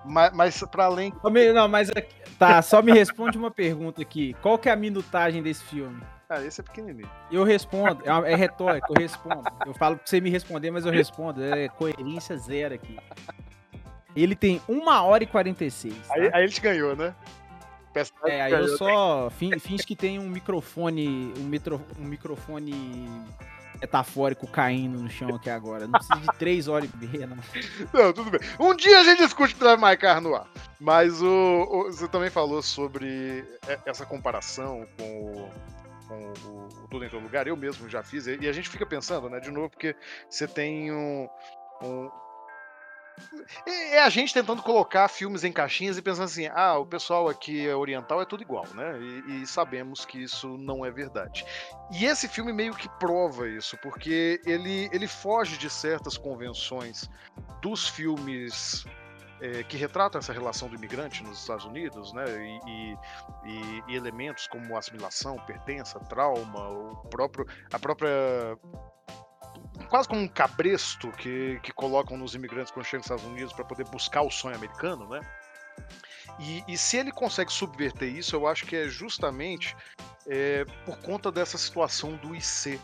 Mas, 0.05 0.33
mas 0.33 0.65
para 0.71 0.85
além. 0.85 1.13
Não, 1.55 1.69
mas 1.69 1.91
tá, 2.39 2.63
só 2.63 2.81
me 2.81 2.93
responde 2.93 3.37
uma 3.37 3.51
pergunta 3.51 4.03
aqui. 4.03 4.35
Qual 4.41 4.59
que 4.59 4.69
é 4.69 4.73
a 4.73 4.77
minutagem 4.77 5.43
desse 5.43 5.65
filme? 5.65 6.01
Ah, 6.29 6.43
esse 6.43 6.61
é 6.61 6.65
pequenininho. 6.65 7.09
Eu 7.31 7.45
respondo, 7.45 8.03
é, 8.05 8.33
é 8.33 8.35
retórico, 8.35 8.93
eu 8.93 9.01
respondo. 9.01 9.45
Eu 9.65 9.73
falo 9.75 9.97
pra 9.97 10.07
você 10.07 10.21
me 10.21 10.29
responder, 10.29 10.71
mas 10.71 10.85
eu 10.85 10.91
respondo. 10.91 11.43
É 11.43 11.69
coerência 11.69 12.37
zero 12.37 12.75
aqui. 12.75 12.97
Ele 14.15 14.35
tem 14.35 14.61
1 14.69 14.89
hora 14.89 15.23
e 15.23 15.27
46. 15.27 15.95
Tá? 15.95 16.15
Aí, 16.15 16.31
aí 16.33 16.43
ele 16.45 16.53
te 16.53 16.61
ganhou, 16.61 16.97
né? 16.97 17.15
É, 18.25 18.43
aí 18.43 18.53
eu 18.53 18.77
só 18.77 19.31
finge 19.31 19.87
que 19.87 19.97
tem 19.97 20.19
um 20.19 20.29
microfone, 20.29 21.33
um, 21.39 21.45
mitro, 21.45 21.81
um 21.99 22.05
microfone 22.05 23.09
metafórico 23.81 24.47
caindo 24.47 24.99
no 24.99 25.09
chão 25.09 25.35
aqui 25.35 25.49
agora. 25.49 25.87
Não 25.87 25.93
precisa 25.93 26.21
de 26.21 26.39
3 26.39 26.69
horas 26.69 26.91
e 26.91 27.07
meia, 27.07 27.27
não. 27.27 27.37
Não, 27.93 28.13
tudo 28.13 28.31
bem. 28.31 28.41
Um 28.59 28.75
dia 28.75 29.01
a 29.01 29.05
gente 29.05 29.23
discute 29.23 29.55
Drive 29.55 29.81
My 29.81 29.97
Car 29.97 30.21
no 30.21 30.35
ar. 30.35 30.47
Mas 30.79 31.23
o, 31.23 31.27
o, 31.27 31.85
você 31.85 32.07
também 32.09 32.29
falou 32.29 32.61
sobre 32.61 33.45
essa 33.87 34.05
comparação 34.05 34.87
com 34.99 35.33
o 35.33 35.51
com 36.07 36.33
o, 36.49 36.85
o 36.85 36.89
Tudo 36.89 37.05
em 37.05 37.09
Todo 37.09 37.23
Lugar, 37.23 37.47
eu 37.47 37.57
mesmo 37.57 37.89
já 37.89 38.03
fiz, 38.03 38.27
e 38.27 38.49
a 38.49 38.53
gente 38.53 38.69
fica 38.69 38.87
pensando, 38.87 39.29
né, 39.29 39.41
de 39.41 39.51
novo, 39.51 39.71
porque 39.71 39.95
você 40.29 40.47
tem 40.47 40.93
um, 40.93 41.29
um 41.83 42.11
é 43.65 44.03
a 44.03 44.11
gente 44.11 44.35
tentando 44.35 44.63
colocar 44.63 45.09
filmes 45.09 45.43
em 45.43 45.53
caixinhas 45.53 45.97
e 45.97 46.03
pensando 46.03 46.25
assim: 46.25 46.49
ah, 46.53 46.77
o 46.79 46.87
pessoal 46.87 47.29
aqui 47.29 47.67
é 47.67 47.75
oriental 47.75 48.21
é 48.21 48.27
tudo 48.27 48.43
igual, 48.43 48.67
né? 48.75 48.99
E, 49.01 49.43
e, 49.43 49.47
sabemos 49.47 50.05
que 50.05 50.23
isso 50.23 50.59
não 50.59 50.85
é 50.85 50.91
verdade. 50.91 51.45
E 51.91 52.05
esse 52.05 52.29
filme 52.29 52.53
meio 52.53 52.75
que 52.75 52.89
prova 52.99 53.49
isso, 53.49 53.77
porque 53.79 54.41
ele, 54.45 54.91
ele 54.93 55.09
foge 55.09 55.57
de 55.57 55.71
certas 55.71 56.19
convenções 56.19 57.09
dos 57.63 57.89
filmes 57.89 58.85
é, 59.41 59.63
que 59.63 59.77
retrata 59.77 60.19
essa 60.19 60.33
relação 60.33 60.69
do 60.69 60.75
imigrante 60.75 61.23
nos 61.23 61.41
Estados 61.41 61.65
Unidos, 61.65 62.13
né? 62.13 62.25
E, 62.27 62.97
e, 63.45 63.83
e, 63.89 63.97
elementos 63.97 64.47
como 64.47 64.77
assimilação, 64.77 65.37
pertença, 65.47 66.01
trauma, 66.01 66.69
o 66.69 66.97
próprio, 67.09 67.47
a 67.73 67.79
própria 67.79 68.57
quase 69.89 70.09
como 70.09 70.21
um 70.21 70.29
cabresto 70.29 71.11
que, 71.13 71.61
que 71.63 71.73
colocam 71.73 72.17
nos 72.17 72.35
imigrantes 72.35 72.73
quando 72.73 72.87
chegam 72.87 72.99
nos 72.99 73.07
Estados 73.07 73.25
Unidos 73.25 73.53
para 73.53 73.65
poder 73.65 73.85
buscar 73.85 74.23
o 74.23 74.31
sonho 74.31 74.57
americano, 74.57 75.09
né? 75.09 75.21
E, 76.39 76.65
e, 76.69 76.77
se 76.77 76.97
ele 76.97 77.13
consegue 77.13 77.53
subverter 77.53 78.09
isso, 78.09 78.35
eu 78.35 78.47
acho 78.47 78.67
que 78.67 78.77
é 78.77 78.89
justamente 78.89 79.77
é, 80.27 80.65
por 80.85 80.99
conta 80.99 81.31
dessa 81.31 81.57
situação 81.57 82.17
do 82.17 82.35
IC, 82.35 82.81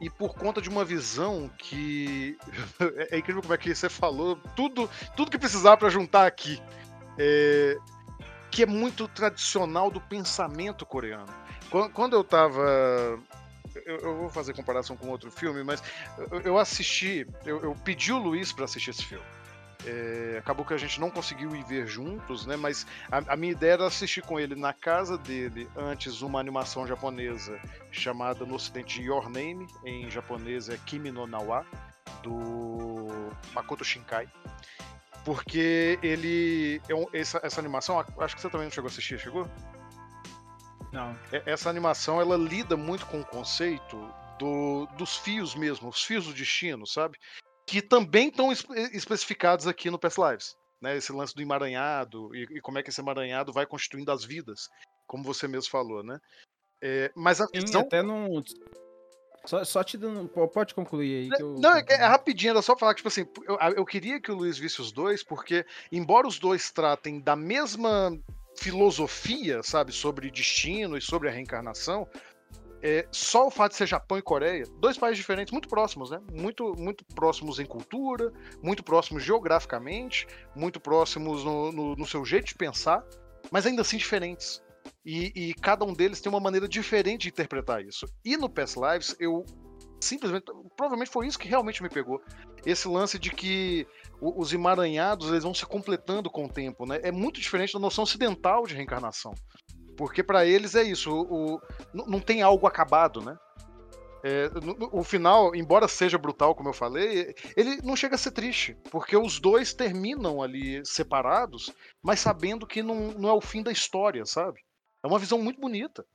e 0.00 0.08
por 0.08 0.34
conta 0.34 0.60
de 0.60 0.68
uma 0.68 0.84
visão 0.84 1.50
que 1.58 2.38
é, 3.10 3.18
incrível 3.18 3.42
como 3.42 3.54
é 3.54 3.58
que 3.58 3.74
você 3.74 3.88
falou 3.88 4.36
tudo 4.54 4.88
tudo 5.16 5.30
que 5.30 5.38
precisava 5.38 5.76
para 5.76 5.88
juntar 5.88 6.26
aqui 6.26 6.60
é... 7.18 7.76
que 8.50 8.62
é 8.62 8.66
muito 8.66 9.08
tradicional 9.08 9.90
do 9.90 10.00
pensamento 10.00 10.86
coreano. 10.86 11.32
Quando 11.92 12.14
eu 12.14 12.24
tava 12.24 13.18
eu, 13.84 13.96
eu 13.98 14.16
vou 14.16 14.28
fazer 14.30 14.54
comparação 14.54 14.96
com 14.96 15.08
outro 15.08 15.30
filme 15.30 15.62
mas 15.62 15.82
eu, 16.44 16.58
assisti 16.58 17.26
eu, 17.44 17.62
eu 17.62 17.74
pedi 17.84 18.12
o 18.12 18.18
Luiz 18.18 18.52
para 18.52 18.64
assistir 18.64 18.90
esse 18.90 19.04
filme 19.04 19.24
é, 19.86 20.38
acabou 20.38 20.64
que 20.64 20.74
a 20.74 20.78
gente 20.78 21.00
não 21.00 21.10
conseguiu 21.10 21.54
ir 21.54 21.62
ver 21.64 21.86
juntos, 21.86 22.46
né? 22.46 22.56
Mas 22.56 22.86
a, 23.10 23.34
a, 23.34 23.36
minha 23.36 23.52
ideia 23.52 23.72
era 23.72 23.86
assistir 23.86 24.22
com 24.22 24.38
ele 24.38 24.54
na 24.54 24.72
casa 24.72 25.16
dele 25.16 25.68
antes 25.76 26.20
uma 26.20 26.40
animação 26.40 26.86
japonesa 26.86 27.60
chamada 27.90 28.44
no 28.44 28.54
ocidente 28.54 29.00
Your 29.00 29.28
Name, 29.28 29.66
em 29.84 30.10
japonês 30.10 30.68
é 30.68 30.76
Kimi 30.78 31.10
no 31.10 31.26
Nawa, 31.26 31.64
do 32.22 33.30
Makoto 33.52 33.84
Shinkai. 33.84 34.28
Porque 35.24 35.98
ele. 36.02 36.80
É 36.88 37.20
essa, 37.20 37.40
essa 37.42 37.60
animação, 37.60 38.04
acho 38.18 38.34
que 38.34 38.40
você 38.40 38.48
também 38.48 38.66
não 38.66 38.72
chegou 38.72 38.88
a 38.88 38.90
assistir, 38.90 39.18
chegou? 39.18 39.48
Não. 40.92 41.16
É, 41.30 41.42
essa 41.46 41.68
animação 41.68 42.20
ela 42.20 42.36
lida 42.36 42.76
muito 42.76 43.06
com 43.06 43.20
o 43.20 43.24
conceito 43.24 43.96
do, 44.38 44.86
dos 44.96 45.16
fios 45.16 45.54
mesmo, 45.54 45.88
os 45.88 46.02
fios 46.02 46.26
do 46.26 46.32
destino, 46.32 46.86
sabe? 46.86 47.18
Que 47.68 47.82
também 47.82 48.28
estão 48.28 48.50
especificados 48.50 49.66
aqui 49.66 49.90
no 49.90 49.98
Past 49.98 50.18
Lives. 50.20 50.56
Né, 50.80 50.96
esse 50.96 51.10
lance 51.12 51.34
do 51.34 51.42
emaranhado 51.42 52.32
e, 52.36 52.44
e, 52.44 52.60
como 52.60 52.78
é 52.78 52.84
que 52.84 52.90
esse 52.90 53.00
emaranhado 53.00 53.52
vai 53.52 53.66
constituindo 53.66 54.12
as 54.12 54.24
vidas, 54.24 54.68
como 55.08 55.24
você 55.24 55.48
mesmo 55.48 55.68
falou, 55.68 56.04
né? 56.04 56.20
É, 56.80 57.10
mas 57.16 57.40
a 57.40 57.46
visão... 57.52 57.80
até 57.80 58.00
não... 58.00 58.44
Só, 59.44 59.64
só, 59.64 59.82
te 59.82 59.98
dando... 59.98 60.28
Pode 60.28 60.74
concluir 60.74 61.22
aí. 61.24 61.36
Que 61.36 61.42
eu... 61.42 61.58
Não, 61.58 61.74
é, 61.74 61.84
é, 61.88 62.06
rapidinho, 62.06 62.50
era 62.50 62.62
só 62.62 62.76
falar 62.76 62.94
que, 62.94 62.98
tipo 62.98 63.08
assim, 63.08 63.26
eu, 63.48 63.56
eu 63.76 63.84
queria 63.84 64.20
que 64.20 64.30
o 64.30 64.36
Luiz 64.36 64.56
visse 64.56 64.80
os 64.80 64.92
dois, 64.92 65.24
porque, 65.24 65.66
embora 65.90 66.28
os 66.28 66.38
dois 66.38 66.70
tratem 66.70 67.18
da 67.18 67.34
mesma 67.34 68.16
filosofia, 68.56 69.64
sabe, 69.64 69.90
sobre 69.90 70.30
destino 70.30 70.96
e 70.96 71.00
sobre 71.00 71.28
a 71.28 71.32
reencarnação, 71.32 72.06
é, 72.82 73.06
só 73.10 73.46
o 73.46 73.50
fato 73.50 73.72
de 73.72 73.78
ser 73.78 73.86
Japão 73.86 74.18
e 74.18 74.22
Coreia, 74.22 74.64
dois 74.78 74.96
países 74.96 75.18
diferentes, 75.18 75.52
muito 75.52 75.68
próximos, 75.68 76.10
né? 76.10 76.20
Muito, 76.32 76.74
muito 76.76 77.04
próximos 77.14 77.58
em 77.58 77.66
cultura, 77.66 78.32
muito 78.62 78.82
próximos 78.82 79.22
geograficamente, 79.22 80.26
muito 80.54 80.78
próximos 80.80 81.44
no, 81.44 81.72
no, 81.72 81.96
no 81.96 82.06
seu 82.06 82.24
jeito 82.24 82.46
de 82.46 82.54
pensar, 82.54 83.04
mas 83.50 83.66
ainda 83.66 83.82
assim 83.82 83.96
diferentes. 83.96 84.62
E, 85.04 85.32
e, 85.34 85.54
cada 85.54 85.84
um 85.84 85.92
deles 85.92 86.20
tem 86.20 86.30
uma 86.30 86.40
maneira 86.40 86.68
diferente 86.68 87.22
de 87.22 87.28
interpretar 87.28 87.84
isso. 87.84 88.06
E 88.24 88.36
no 88.36 88.48
Past 88.48 88.78
Lives, 88.78 89.16
eu 89.18 89.44
simplesmente. 90.00 90.46
Provavelmente 90.76 91.10
foi 91.10 91.26
isso 91.26 91.38
que 91.38 91.48
realmente 91.48 91.82
me 91.82 91.88
pegou. 91.88 92.22
Esse 92.64 92.88
lance 92.88 93.18
de 93.18 93.30
que 93.30 93.86
os 94.20 94.52
emaranhados 94.52 95.28
eles 95.28 95.44
vão 95.44 95.54
se 95.54 95.64
completando 95.64 96.30
com 96.30 96.44
o 96.44 96.48
tempo, 96.48 96.86
né? 96.86 97.00
É 97.02 97.12
muito 97.12 97.40
diferente 97.40 97.72
da 97.72 97.78
noção 97.78 98.04
ocidental 98.04 98.66
de 98.66 98.74
reencarnação. 98.74 99.34
Porque 99.98 100.22
para 100.22 100.46
eles 100.46 100.76
é 100.76 100.84
isso, 100.84 101.12
o, 101.12 101.56
o, 101.56 101.60
não 101.92 102.20
tem 102.20 102.40
algo 102.40 102.68
acabado, 102.68 103.20
né? 103.20 103.36
É, 104.22 104.48
no, 104.48 104.76
o 104.92 105.02
final, 105.02 105.56
embora 105.56 105.88
seja 105.88 106.16
brutal, 106.16 106.54
como 106.54 106.68
eu 106.68 106.72
falei, 106.72 107.34
ele 107.56 107.82
não 107.82 107.96
chega 107.96 108.14
a 108.14 108.18
ser 108.18 108.30
triste, 108.30 108.76
porque 108.92 109.16
os 109.16 109.40
dois 109.40 109.74
terminam 109.74 110.40
ali 110.40 110.86
separados, 110.86 111.72
mas 112.00 112.20
sabendo 112.20 112.64
que 112.64 112.80
não, 112.80 113.10
não 113.12 113.28
é 113.28 113.32
o 113.32 113.40
fim 113.40 113.60
da 113.60 113.72
história, 113.72 114.24
sabe? 114.24 114.60
É 115.02 115.06
uma 115.08 115.18
visão 115.18 115.42
muito 115.42 115.60
bonita. 115.60 116.06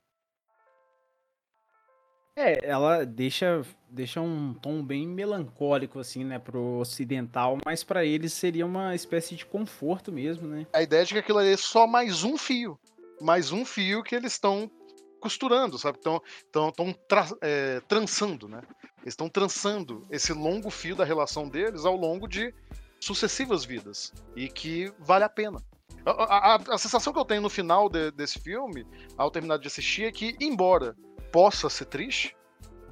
É, 2.36 2.66
ela 2.66 3.04
deixa, 3.04 3.62
deixa 3.90 4.20
um 4.20 4.54
tom 4.54 4.82
bem 4.82 5.06
melancólico, 5.06 5.98
assim, 5.98 6.24
né, 6.24 6.38
pro 6.38 6.78
ocidental, 6.78 7.58
mas 7.64 7.84
para 7.84 8.02
eles 8.02 8.32
seria 8.32 8.64
uma 8.64 8.94
espécie 8.94 9.36
de 9.36 9.44
conforto 9.44 10.10
mesmo, 10.10 10.48
né? 10.48 10.66
A 10.72 10.82
ideia 10.82 11.04
de 11.04 11.12
que 11.12 11.18
aquilo 11.18 11.38
ali 11.38 11.52
é 11.52 11.56
só 11.56 11.86
mais 11.86 12.24
um 12.24 12.38
fio 12.38 12.78
mais 13.24 13.50
um 13.50 13.64
fio 13.64 14.02
que 14.02 14.14
eles 14.14 14.32
estão 14.32 14.70
costurando, 15.18 15.78
sabe? 15.78 15.96
Estão 15.96 16.20
tão, 16.52 16.70
tão 16.70 16.92
tra 17.08 17.26
é, 17.40 17.80
trançando, 17.88 18.46
né? 18.46 18.60
Estão 19.06 19.28
trançando 19.28 20.06
esse 20.10 20.32
longo 20.34 20.70
fio 20.70 20.94
da 20.94 21.04
relação 21.04 21.48
deles 21.48 21.86
ao 21.86 21.96
longo 21.96 22.28
de 22.28 22.54
sucessivas 23.00 23.64
vidas 23.64 24.12
e 24.36 24.48
que 24.48 24.92
vale 24.98 25.24
a 25.24 25.28
pena. 25.28 25.58
A, 26.04 26.54
a, 26.54 26.56
a 26.56 26.78
sensação 26.78 27.12
que 27.12 27.18
eu 27.18 27.24
tenho 27.24 27.40
no 27.40 27.48
final 27.48 27.88
de, 27.88 28.10
desse 28.10 28.38
filme, 28.38 28.86
ao 29.16 29.30
terminar 29.30 29.58
de 29.58 29.68
assistir, 29.68 30.04
é 30.04 30.12
que, 30.12 30.36
embora 30.38 30.94
possa 31.32 31.70
ser 31.70 31.86
triste, 31.86 32.36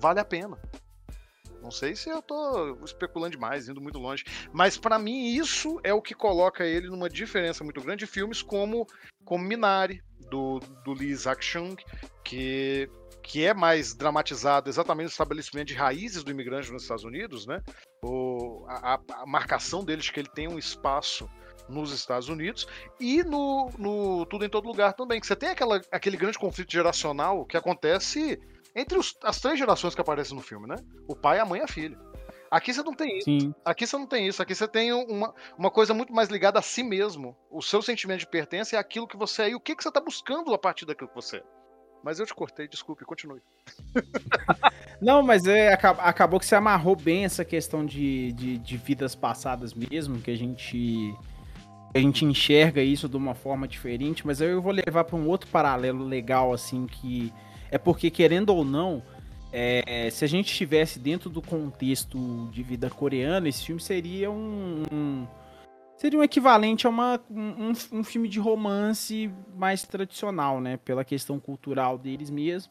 vale 0.00 0.18
a 0.18 0.24
pena. 0.24 0.58
Não 1.62 1.70
sei 1.70 1.94
se 1.94 2.10
eu 2.10 2.20
tô 2.20 2.76
especulando 2.84 3.30
demais, 3.30 3.68
indo 3.68 3.80
muito 3.80 3.98
longe. 3.98 4.24
Mas 4.52 4.76
para 4.76 4.98
mim 4.98 5.36
isso 5.36 5.80
é 5.84 5.94
o 5.94 6.02
que 6.02 6.14
coloca 6.14 6.66
ele 6.66 6.88
numa 6.88 7.08
diferença 7.08 7.62
muito 7.62 7.80
grande 7.80 8.04
de 8.04 8.10
filmes 8.10 8.42
como, 8.42 8.86
como 9.24 9.44
Minari, 9.44 10.02
do, 10.28 10.58
do 10.84 10.92
Lee 10.92 11.10
Isaac-chung, 11.10 11.76
que, 12.24 12.90
que 13.22 13.44
é 13.44 13.54
mais 13.54 13.94
dramatizado 13.94 14.68
exatamente 14.68 15.04
no 15.04 15.10
estabelecimento 15.10 15.68
de 15.68 15.74
raízes 15.74 16.24
do 16.24 16.30
imigrante 16.30 16.72
nos 16.72 16.82
Estados 16.82 17.04
Unidos, 17.04 17.46
né? 17.46 17.62
O, 18.02 18.64
a, 18.66 19.00
a 19.10 19.26
marcação 19.26 19.84
deles 19.84 20.10
que 20.10 20.18
ele 20.18 20.30
tem 20.30 20.48
um 20.48 20.58
espaço 20.58 21.30
nos 21.68 21.92
Estados 21.92 22.28
Unidos 22.28 22.66
e 22.98 23.22
no, 23.22 23.70
no 23.78 24.26
Tudo 24.26 24.44
em 24.44 24.48
Todo 24.48 24.66
Lugar 24.66 24.94
também, 24.94 25.20
que 25.20 25.26
você 25.26 25.36
tem 25.36 25.50
aquela, 25.50 25.80
aquele 25.92 26.16
grande 26.16 26.38
conflito 26.38 26.72
geracional 26.72 27.44
que 27.44 27.56
acontece 27.56 28.40
entre 28.74 28.98
os, 28.98 29.16
as 29.22 29.40
três 29.40 29.58
gerações 29.58 29.94
que 29.94 30.00
aparecem 30.00 30.36
no 30.36 30.42
filme, 30.42 30.66
né? 30.66 30.76
O 31.06 31.14
pai, 31.14 31.38
a 31.38 31.44
mãe 31.44 31.60
e 31.60 31.64
a 31.64 31.68
filha. 31.68 31.98
Aqui 32.50 32.72
você 32.72 32.82
não 32.82 32.94
tem 32.94 33.16
isso. 33.16 33.24
Sim. 33.24 33.54
Aqui 33.64 33.86
você 33.86 33.96
não 33.96 34.06
tem 34.06 34.26
isso. 34.26 34.42
Aqui 34.42 34.54
você 34.54 34.68
tem 34.68 34.92
uma, 34.92 35.34
uma 35.56 35.70
coisa 35.70 35.94
muito 35.94 36.12
mais 36.12 36.28
ligada 36.28 36.58
a 36.58 36.62
si 36.62 36.82
mesmo. 36.82 37.34
O 37.50 37.62
seu 37.62 37.80
sentimento 37.80 38.20
de 38.20 38.26
pertença 38.26 38.76
é 38.76 38.78
aquilo 38.78 39.08
que 39.08 39.16
você 39.16 39.44
é 39.44 39.50
e 39.50 39.54
o 39.54 39.60
que, 39.60 39.74
que 39.74 39.82
você 39.82 39.88
está 39.88 40.00
buscando 40.00 40.52
a 40.52 40.58
partir 40.58 40.84
daquilo 40.84 41.08
que 41.08 41.14
você 41.14 41.38
é. 41.38 41.42
Mas 42.04 42.18
eu 42.18 42.26
te 42.26 42.34
cortei, 42.34 42.68
desculpe, 42.68 43.04
continue. 43.04 43.40
Não, 45.00 45.22
mas 45.22 45.46
é, 45.46 45.72
acabou 45.72 46.38
que 46.38 46.44
você 46.44 46.54
amarrou 46.54 46.94
bem 46.94 47.24
essa 47.24 47.44
questão 47.44 47.86
de, 47.86 48.32
de, 48.32 48.58
de 48.58 48.76
vidas 48.76 49.14
passadas 49.14 49.72
mesmo, 49.72 50.20
que 50.20 50.30
a 50.30 50.36
gente 50.36 51.14
a 51.94 51.98
gente 51.98 52.24
enxerga 52.24 52.82
isso 52.82 53.08
de 53.08 53.16
uma 53.16 53.34
forma 53.34 53.68
diferente, 53.68 54.26
mas 54.26 54.40
eu 54.40 54.62
vou 54.62 54.72
levar 54.72 55.04
para 55.04 55.16
um 55.16 55.28
outro 55.28 55.48
paralelo 55.50 56.04
legal, 56.04 56.52
assim, 56.52 56.86
que 56.86 57.32
é 57.72 57.78
porque, 57.78 58.10
querendo 58.10 58.50
ou 58.50 58.64
não, 58.64 59.02
é, 59.50 60.08
se 60.10 60.24
a 60.24 60.28
gente 60.28 60.52
estivesse 60.52 60.98
dentro 60.98 61.30
do 61.30 61.40
contexto 61.40 62.48
de 62.52 62.62
vida 62.62 62.90
coreana, 62.90 63.48
esse 63.48 63.64
filme 63.64 63.80
seria 63.80 64.30
um, 64.30 64.84
um 64.92 65.26
seria 65.96 66.18
um 66.18 66.22
equivalente 66.22 66.86
a 66.86 66.90
uma, 66.90 67.18
um, 67.30 67.72
um, 67.92 68.04
filme 68.04 68.28
de 68.28 68.38
romance 68.38 69.30
mais 69.56 69.84
tradicional, 69.84 70.60
né? 70.60 70.76
Pela 70.76 71.02
questão 71.02 71.40
cultural 71.40 71.96
deles 71.96 72.28
mesmo. 72.28 72.70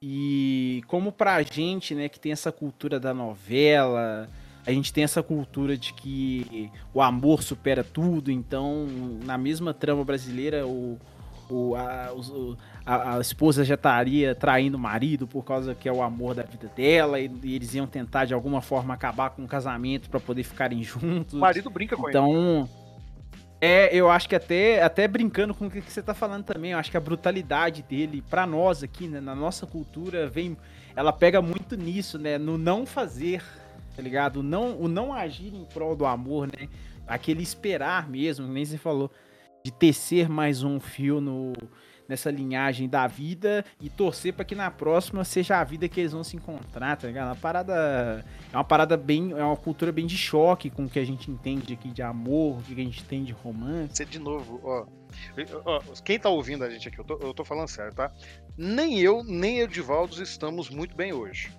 E 0.00 0.82
como 0.86 1.12
pra 1.12 1.42
gente, 1.42 1.94
né, 1.94 2.08
que 2.08 2.18
tem 2.18 2.32
essa 2.32 2.50
cultura 2.50 2.98
da 2.98 3.12
novela, 3.12 4.28
a 4.66 4.72
gente 4.72 4.92
tem 4.92 5.04
essa 5.04 5.22
cultura 5.22 5.76
de 5.76 5.92
que 5.92 6.70
o 6.94 7.02
amor 7.02 7.42
supera 7.42 7.84
tudo, 7.84 8.30
então 8.30 8.86
na 9.24 9.36
mesma 9.36 9.74
trama 9.74 10.04
brasileira 10.04 10.66
o, 10.66 10.98
o, 11.52 11.76
a, 11.76 12.12
o, 12.12 12.56
a, 12.84 13.16
a, 13.16 13.20
esposa 13.20 13.64
já 13.64 13.74
estaria 13.74 14.34
traindo 14.34 14.76
o 14.76 14.80
marido 14.80 15.26
por 15.26 15.44
causa 15.44 15.74
que 15.74 15.88
é 15.88 15.92
o 15.92 16.02
amor 16.02 16.34
da 16.34 16.42
vida 16.42 16.70
dela 16.74 17.20
e, 17.20 17.30
e 17.42 17.54
eles 17.54 17.74
iam 17.74 17.86
tentar 17.86 18.24
de 18.24 18.34
alguma 18.34 18.60
forma 18.60 18.94
acabar 18.94 19.30
com 19.30 19.44
o 19.44 19.48
casamento 19.48 20.08
para 20.08 20.18
poder 20.18 20.42
ficarem 20.42 20.82
juntos. 20.82 21.34
O 21.34 21.38
marido 21.38 21.70
brinca 21.70 21.96
com 21.96 22.08
então, 22.08 22.30
ele. 22.30 22.38
Então, 22.38 22.82
é, 23.64 23.94
eu 23.94 24.10
acho 24.10 24.28
que 24.28 24.34
até, 24.34 24.82
até 24.82 25.06
brincando 25.06 25.54
com 25.54 25.66
o 25.66 25.70
que 25.70 25.80
você 25.80 26.02
tá 26.02 26.12
falando 26.12 26.42
também, 26.42 26.72
eu 26.72 26.78
acho 26.78 26.90
que 26.90 26.96
a 26.96 27.00
brutalidade 27.00 27.84
dele, 27.84 28.20
para 28.28 28.44
nós 28.44 28.82
aqui, 28.82 29.06
né, 29.06 29.20
na 29.20 29.36
nossa 29.36 29.64
cultura, 29.68 30.26
vem. 30.26 30.56
Ela 30.96 31.12
pega 31.12 31.40
muito 31.40 31.76
nisso, 31.76 32.18
né? 32.18 32.38
No 32.38 32.58
não 32.58 32.84
fazer, 32.84 33.40
tá 33.94 34.02
ligado? 34.02 34.40
O 34.40 34.42
não, 34.42 34.76
o 34.80 34.88
não 34.88 35.12
agir 35.12 35.54
em 35.54 35.64
prol 35.64 35.94
do 35.94 36.04
amor, 36.04 36.48
né? 36.48 36.68
Aquele 37.06 37.40
esperar 37.40 38.10
mesmo, 38.10 38.48
nem 38.48 38.64
você 38.64 38.76
falou, 38.76 39.12
de 39.64 39.72
tecer 39.72 40.28
mais 40.28 40.62
um 40.62 40.80
fio 40.80 41.20
no, 41.20 41.52
nessa 42.08 42.30
linhagem 42.30 42.88
da 42.88 43.06
vida 43.06 43.64
e 43.80 43.88
torcer 43.88 44.34
para 44.34 44.44
que 44.44 44.54
na 44.54 44.70
próxima 44.70 45.24
seja 45.24 45.58
a 45.58 45.64
vida 45.64 45.88
que 45.88 46.00
eles 46.00 46.12
vão 46.12 46.24
se 46.24 46.36
encontrar, 46.36 46.96
tá 46.96 47.06
ligado? 47.06 47.28
Uma 47.28 47.36
parada. 47.36 48.24
É 48.52 48.56
uma 48.56 48.64
parada 48.64 48.96
bem. 48.96 49.32
É 49.32 49.44
uma 49.44 49.56
cultura 49.56 49.92
bem 49.92 50.06
de 50.06 50.16
choque 50.16 50.68
com 50.68 50.84
o 50.84 50.90
que 50.90 50.98
a 50.98 51.04
gente 51.04 51.30
entende 51.30 51.72
aqui 51.74 51.88
de 51.88 52.02
amor, 52.02 52.58
o 52.58 52.62
que 52.62 52.72
a 52.72 52.84
gente 52.84 53.04
tem 53.04 53.24
de 53.24 53.32
romance. 53.32 53.96
Você, 53.96 54.04
de 54.04 54.18
novo, 54.18 54.60
ó. 54.64 54.86
quem 56.04 56.18
tá 56.18 56.28
ouvindo 56.28 56.64
a 56.64 56.70
gente 56.70 56.88
aqui, 56.88 56.98
eu 56.98 57.04
tô, 57.04 57.18
eu 57.18 57.34
tô 57.34 57.44
falando 57.44 57.68
sério, 57.68 57.94
tá? 57.94 58.12
Nem 58.56 58.98
eu, 58.98 59.22
nem 59.24 59.60
Edivaldo 59.60 60.22
estamos 60.22 60.68
muito 60.68 60.94
bem 60.96 61.12
hoje. 61.12 61.50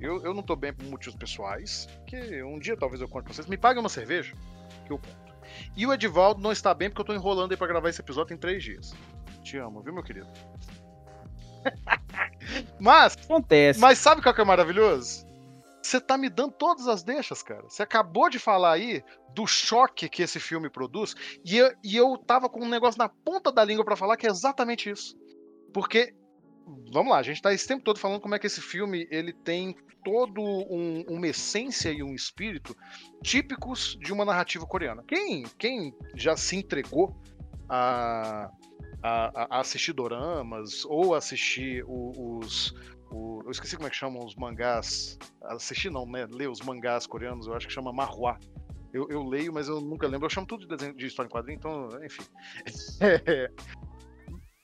Eu, 0.00 0.22
eu 0.22 0.34
não 0.34 0.42
tô 0.42 0.54
bem 0.54 0.74
por 0.74 0.84
motivos 0.86 1.18
pessoais, 1.18 1.88
que 2.06 2.42
um 2.42 2.58
dia 2.58 2.76
talvez 2.76 3.00
eu 3.00 3.08
conte 3.08 3.24
pra 3.24 3.32
vocês. 3.32 3.46
Me 3.46 3.56
pague 3.56 3.80
uma 3.80 3.88
cerveja, 3.88 4.34
que 4.84 4.92
eu. 4.92 5.00
E 5.76 5.86
o 5.86 5.92
Edivaldo 5.92 6.40
não 6.40 6.52
está 6.52 6.72
bem 6.72 6.88
porque 6.88 7.02
eu 7.02 7.06
tô 7.06 7.14
enrolando 7.14 7.52
aí 7.52 7.56
pra 7.56 7.66
gravar 7.66 7.88
esse 7.88 8.00
episódio 8.00 8.34
em 8.34 8.38
três 8.38 8.62
dias. 8.62 8.94
Te 9.42 9.58
amo, 9.58 9.82
viu, 9.82 9.92
meu 9.92 10.02
querido? 10.02 10.28
mas. 12.80 13.16
Acontece. 13.24 13.78
Mas 13.80 13.98
sabe 13.98 14.20
o 14.20 14.34
que 14.34 14.40
é 14.40 14.44
maravilhoso? 14.44 15.26
Você 15.82 16.00
tá 16.00 16.18
me 16.18 16.28
dando 16.28 16.52
todas 16.52 16.88
as 16.88 17.04
deixas, 17.04 17.42
cara. 17.42 17.62
Você 17.62 17.82
acabou 17.82 18.28
de 18.28 18.40
falar 18.40 18.72
aí 18.72 19.04
do 19.32 19.46
choque 19.46 20.08
que 20.08 20.22
esse 20.22 20.40
filme 20.40 20.68
produz, 20.68 21.14
e 21.44 21.58
eu, 21.58 21.72
e 21.84 21.96
eu 21.96 22.16
tava 22.18 22.48
com 22.48 22.64
um 22.64 22.68
negócio 22.68 22.98
na 22.98 23.08
ponta 23.08 23.52
da 23.52 23.64
língua 23.64 23.84
para 23.84 23.94
falar 23.94 24.16
que 24.16 24.26
é 24.26 24.30
exatamente 24.30 24.90
isso. 24.90 25.16
Porque, 25.72 26.12
vamos 26.92 27.12
lá, 27.12 27.18
a 27.18 27.22
gente 27.22 27.40
tá 27.40 27.52
esse 27.52 27.66
tempo 27.66 27.84
todo 27.84 27.98
falando 27.98 28.20
como 28.20 28.34
é 28.34 28.38
que 28.38 28.46
esse 28.46 28.60
filme 28.60 29.06
ele 29.10 29.32
tem 29.32 29.76
todo 30.04 30.40
um, 30.40 31.04
uma 31.08 31.26
essência 31.26 31.90
e 31.90 32.02
um 32.02 32.14
espírito 32.14 32.76
típicos 33.22 33.96
de 34.00 34.12
uma 34.12 34.24
narrativa 34.24 34.64
coreana. 34.66 35.02
Quem, 35.06 35.44
quem 35.58 35.94
já 36.14 36.36
se 36.36 36.56
entregou 36.56 37.16
a, 37.68 38.50
a, 39.02 39.56
a 39.56 39.60
assistir 39.60 39.92
doramas 39.92 40.84
ou 40.84 41.14
assistir 41.14 41.84
os, 41.88 42.72
o, 43.10 43.42
eu 43.44 43.50
esqueci 43.50 43.76
como 43.76 43.86
é 43.86 43.90
que 43.90 43.96
chamam 43.96 44.24
os 44.24 44.34
mangás. 44.34 45.18
Assistir 45.42 45.90
não, 45.90 46.06
né? 46.06 46.26
Ler 46.30 46.50
os 46.50 46.60
mangás 46.60 47.06
coreanos, 47.06 47.46
eu 47.46 47.54
acho 47.54 47.66
que 47.66 47.72
chama 47.72 47.92
Marhua. 47.92 48.38
Eu, 48.92 49.08
eu, 49.10 49.22
leio, 49.22 49.52
mas 49.52 49.68
eu 49.68 49.80
nunca 49.80 50.06
lembro. 50.06 50.26
Eu 50.26 50.30
chamo 50.30 50.46
tudo 50.46 50.66
de, 50.66 50.68
desenho, 50.68 50.94
de 50.94 51.06
história 51.06 51.28
em 51.28 51.32
quadrinho, 51.32 51.56
então, 51.56 51.88
enfim. 52.04 52.24
É, 53.00 53.50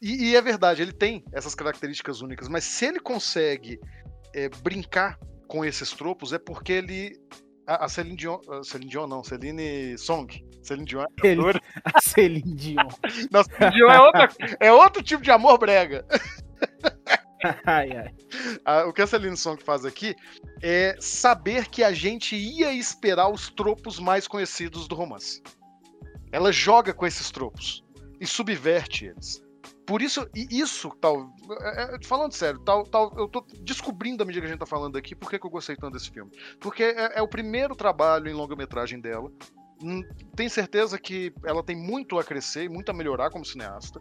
e, 0.02 0.30
e, 0.30 0.36
é 0.36 0.42
verdade, 0.42 0.82
ele 0.82 0.92
tem 0.92 1.24
essas 1.32 1.54
características 1.54 2.20
únicas, 2.20 2.48
mas 2.48 2.64
se 2.64 2.86
ele 2.86 2.98
consegue 3.00 3.78
é, 4.34 4.48
brincar 4.48 5.18
com 5.46 5.64
esses 5.64 5.92
tropos, 5.92 6.32
é 6.32 6.38
porque 6.38 6.72
ele 6.72 7.16
a, 7.66 7.84
a 7.84 7.88
Celine 7.88 8.16
Dion. 8.16 8.40
A 8.48 8.62
Celine 8.62 8.90
Dion 8.90 9.06
não, 9.06 9.22
Celine 9.22 9.96
Song. 9.98 10.26
Celine 10.62 10.86
Dion 10.86 11.02
é 11.02 11.06
Ele, 11.26 11.42
A 11.84 12.00
Celine 12.00 12.54
Dion. 12.54 12.88
Não, 13.30 13.42
Celine 13.44 13.72
Dion 13.72 13.90
é, 13.90 14.00
outra, 14.00 14.28
é 14.60 14.72
outro 14.72 15.02
tipo 15.02 15.22
de 15.22 15.30
amor 15.30 15.58
brega. 15.58 16.04
ai, 17.66 17.90
ai. 18.64 18.84
o 18.84 18.92
que 18.92 19.02
a 19.02 19.06
Celine 19.06 19.36
Song 19.36 19.62
faz 19.62 19.84
aqui 19.84 20.14
é 20.62 20.96
saber 21.00 21.68
que 21.68 21.82
a 21.82 21.92
gente 21.92 22.36
ia 22.36 22.72
esperar 22.72 23.28
os 23.28 23.50
tropos 23.50 23.98
mais 23.98 24.28
conhecidos 24.28 24.86
do 24.86 24.94
romance. 24.94 25.42
Ela 26.30 26.52
joga 26.52 26.94
com 26.94 27.06
esses 27.06 27.30
tropos. 27.30 27.84
e 28.20 28.26
subverte 28.26 29.06
eles. 29.06 29.41
Por 29.86 30.00
isso, 30.00 30.28
e 30.34 30.46
isso, 30.60 30.90
tal, 31.00 31.34
é, 31.60 31.96
é, 31.96 31.98
falando 32.04 32.32
sério, 32.32 32.60
tal, 32.60 32.84
tal, 32.84 33.12
eu 33.18 33.26
tô 33.28 33.44
descobrindo 33.60 34.22
à 34.22 34.26
medida 34.26 34.42
que 34.42 34.46
a 34.46 34.50
gente 34.50 34.60
tá 34.60 34.66
falando 34.66 34.96
aqui 34.96 35.14
por 35.14 35.28
que, 35.28 35.44
eu 35.44 35.50
gostei 35.50 35.76
tanto 35.76 35.94
desse 35.94 36.10
filme. 36.10 36.30
Porque 36.60 36.84
é, 36.84 37.18
é 37.18 37.22
o 37.22 37.28
primeiro 37.28 37.74
trabalho 37.74 38.28
em 38.28 38.34
longa-metragem 38.34 39.00
dela. 39.00 39.30
Hum, 39.82 40.02
Tenho 40.36 40.50
certeza 40.50 40.98
que 40.98 41.32
ela 41.44 41.62
tem 41.64 41.76
muito 41.76 42.18
a 42.18 42.24
crescer, 42.24 42.70
muito 42.70 42.90
a 42.90 42.94
melhorar 42.94 43.30
como 43.30 43.44
cineasta. 43.44 43.98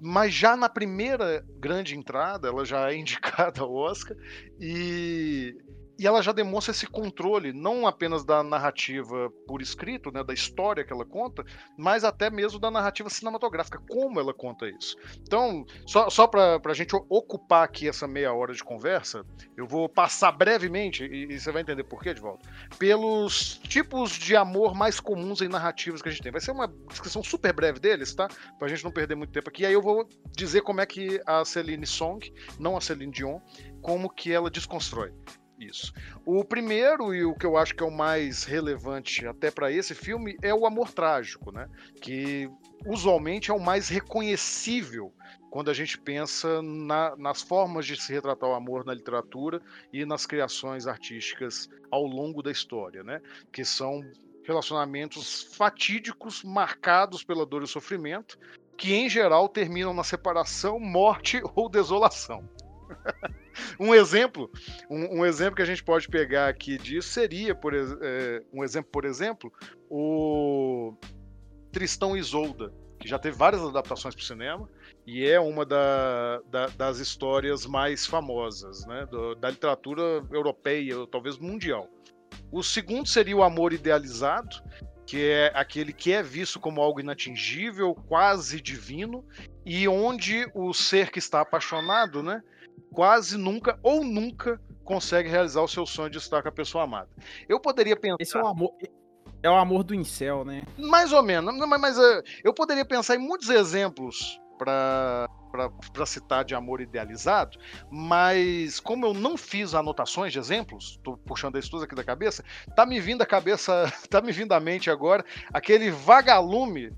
Mas 0.00 0.34
já 0.34 0.56
na 0.56 0.68
primeira 0.68 1.46
grande 1.60 1.96
entrada, 1.96 2.48
ela 2.48 2.64
já 2.64 2.90
é 2.90 2.96
indicada 2.98 3.60
ao 3.62 3.72
Oscar. 3.72 4.16
E, 4.60 5.56
e 6.02 6.06
ela 6.06 6.20
já 6.20 6.32
demonstra 6.32 6.72
esse 6.72 6.84
controle, 6.84 7.52
não 7.52 7.86
apenas 7.86 8.24
da 8.24 8.42
narrativa 8.42 9.30
por 9.46 9.62
escrito, 9.62 10.10
né, 10.10 10.24
da 10.24 10.34
história 10.34 10.82
que 10.82 10.92
ela 10.92 11.04
conta, 11.04 11.44
mas 11.78 12.02
até 12.02 12.28
mesmo 12.28 12.58
da 12.58 12.72
narrativa 12.72 13.08
cinematográfica, 13.08 13.80
como 13.88 14.18
ela 14.18 14.34
conta 14.34 14.68
isso. 14.68 14.96
Então, 15.20 15.64
só, 15.86 16.10
só 16.10 16.26
para 16.26 16.60
a 16.64 16.74
gente 16.74 16.92
ocupar 17.08 17.62
aqui 17.62 17.88
essa 17.88 18.08
meia 18.08 18.32
hora 18.32 18.52
de 18.52 18.64
conversa, 18.64 19.24
eu 19.56 19.64
vou 19.64 19.88
passar 19.88 20.32
brevemente, 20.32 21.04
e, 21.04 21.32
e 21.32 21.38
você 21.38 21.52
vai 21.52 21.62
entender 21.62 21.84
por 21.84 22.02
quê, 22.02 22.12
de 22.12 22.20
volta, 22.20 22.50
pelos 22.80 23.58
tipos 23.58 24.10
de 24.10 24.34
amor 24.34 24.74
mais 24.74 24.98
comuns 24.98 25.40
em 25.40 25.46
narrativas 25.46 26.02
que 26.02 26.08
a 26.08 26.10
gente 26.10 26.22
tem. 26.24 26.32
Vai 26.32 26.40
ser 26.40 26.50
uma 26.50 26.66
descrição 26.88 27.22
super 27.22 27.52
breve 27.52 27.78
deles, 27.78 28.12
tá? 28.12 28.26
Pra 28.58 28.66
gente 28.66 28.82
não 28.82 28.90
perder 28.90 29.14
muito 29.14 29.30
tempo 29.32 29.48
aqui. 29.48 29.64
Aí 29.64 29.72
eu 29.72 29.80
vou 29.80 30.08
dizer 30.36 30.62
como 30.62 30.80
é 30.80 30.86
que 30.86 31.20
a 31.24 31.44
Celine 31.44 31.86
Song, 31.86 32.28
não 32.58 32.76
a 32.76 32.80
Celine 32.80 33.12
Dion, 33.12 33.38
como 33.80 34.10
que 34.10 34.32
ela 34.32 34.50
desconstrói 34.50 35.12
isso. 35.68 35.92
O 36.24 36.44
primeiro 36.44 37.14
e 37.14 37.24
o 37.24 37.34
que 37.34 37.46
eu 37.46 37.56
acho 37.56 37.74
que 37.74 37.82
é 37.82 37.86
o 37.86 37.90
mais 37.90 38.44
relevante 38.44 39.26
até 39.26 39.50
para 39.50 39.70
esse 39.70 39.94
filme 39.94 40.36
é 40.42 40.54
o 40.54 40.66
amor 40.66 40.92
trágico, 40.92 41.52
né? 41.52 41.68
Que 42.00 42.50
usualmente 42.86 43.50
é 43.50 43.54
o 43.54 43.60
mais 43.60 43.88
reconhecível 43.88 45.12
quando 45.50 45.70
a 45.70 45.74
gente 45.74 45.98
pensa 45.98 46.62
na, 46.62 47.14
nas 47.16 47.42
formas 47.42 47.84
de 47.84 48.00
se 48.00 48.12
retratar 48.12 48.48
o 48.48 48.54
amor 48.54 48.84
na 48.84 48.94
literatura 48.94 49.60
e 49.92 50.04
nas 50.06 50.24
criações 50.24 50.86
artísticas 50.86 51.68
ao 51.90 52.04
longo 52.06 52.42
da 52.42 52.50
história, 52.50 53.04
né? 53.04 53.20
Que 53.52 53.64
são 53.64 54.02
relacionamentos 54.44 55.42
fatídicos 55.54 56.42
marcados 56.42 57.22
pela 57.22 57.46
dor 57.46 57.62
e 57.62 57.66
sofrimento, 57.66 58.38
que 58.76 58.94
em 58.94 59.08
geral 59.08 59.48
terminam 59.48 59.94
na 59.94 60.02
separação, 60.02 60.80
morte 60.80 61.40
ou 61.54 61.68
desolação. 61.68 62.48
Um 63.78 63.94
exemplo, 63.94 64.50
um, 64.90 65.20
um, 65.20 65.26
exemplo 65.26 65.56
que 65.56 65.62
a 65.62 65.66
gente 65.66 65.82
pode 65.82 66.08
pegar 66.08 66.48
aqui 66.48 66.78
disso 66.78 67.08
seria, 67.08 67.54
por 67.54 67.74
é, 67.74 68.42
um 68.52 68.62
exemplo, 68.64 68.90
por 68.90 69.04
exemplo, 69.04 69.52
o 69.88 70.94
Tristão 71.70 72.16
Isolda, 72.16 72.72
que 72.98 73.08
já 73.08 73.18
teve 73.18 73.36
várias 73.36 73.62
adaptações 73.62 74.14
para 74.14 74.22
o 74.22 74.26
cinema 74.26 74.68
e 75.06 75.26
é 75.26 75.40
uma 75.40 75.66
da, 75.66 76.40
da, 76.48 76.66
das 76.68 76.98
histórias 76.98 77.66
mais 77.66 78.06
famosas, 78.06 78.86
né, 78.86 79.06
do, 79.06 79.34
da 79.34 79.50
literatura 79.50 80.02
europeia, 80.30 80.94
talvez 81.10 81.38
mundial. 81.38 81.88
O 82.50 82.62
segundo 82.62 83.08
seria 83.08 83.36
o 83.36 83.42
Amor 83.42 83.72
Idealizado, 83.72 84.62
que 85.06 85.30
é 85.30 85.50
aquele 85.54 85.92
que 85.92 86.12
é 86.12 86.22
visto 86.22 86.60
como 86.60 86.80
algo 86.80 87.00
inatingível, 87.00 87.94
quase 87.94 88.60
divino, 88.60 89.24
e 89.66 89.88
onde 89.88 90.48
o 90.54 90.72
ser 90.72 91.10
que 91.10 91.18
está 91.18 91.40
apaixonado, 91.40 92.22
né, 92.22 92.42
quase 92.92 93.36
nunca 93.36 93.78
ou 93.82 94.04
nunca 94.04 94.60
consegue 94.84 95.28
realizar 95.28 95.62
o 95.62 95.68
seu 95.68 95.86
sonho 95.86 96.10
de 96.10 96.18
estar 96.18 96.42
com 96.42 96.48
a 96.48 96.52
pessoa 96.52 96.84
amada. 96.84 97.08
Eu 97.48 97.58
poderia 97.58 97.96
pensar. 97.96 98.16
Esse 98.20 98.36
é 98.36 98.42
o 98.42 98.46
amor. 98.46 98.72
É 99.42 99.50
o 99.50 99.56
amor 99.56 99.82
do 99.82 99.94
incel, 99.94 100.44
né? 100.44 100.62
Mais 100.78 101.12
ou 101.12 101.22
menos. 101.22 101.56
Mas, 101.66 101.80
mas 101.80 101.98
eh, 101.98 102.22
eu 102.44 102.54
poderia 102.54 102.84
pensar 102.84 103.16
em 103.16 103.18
muitos 103.18 103.48
exemplos 103.48 104.40
para 104.56 105.28
para 105.52 106.06
citar 106.06 106.46
de 106.46 106.54
amor 106.54 106.80
idealizado, 106.80 107.58
mas 107.90 108.80
como 108.80 109.04
eu 109.04 109.12
não 109.12 109.36
fiz 109.36 109.74
anotações 109.74 110.32
de 110.32 110.38
exemplos, 110.38 110.92
estou 110.92 111.14
puxando 111.18 111.58
isso 111.58 111.70
tudo 111.70 111.84
aqui 111.84 111.94
da 111.94 112.02
cabeça, 112.02 112.42
tá 112.74 112.86
me 112.86 112.98
vindo 112.98 113.20
a 113.20 113.26
cabeça, 113.26 113.92
tá 114.08 114.22
me 114.22 114.32
vindo 114.32 114.52
à 114.52 114.60
mente 114.60 114.90
agora 114.90 115.22
aquele 115.52 115.90
vagalume 115.90 116.90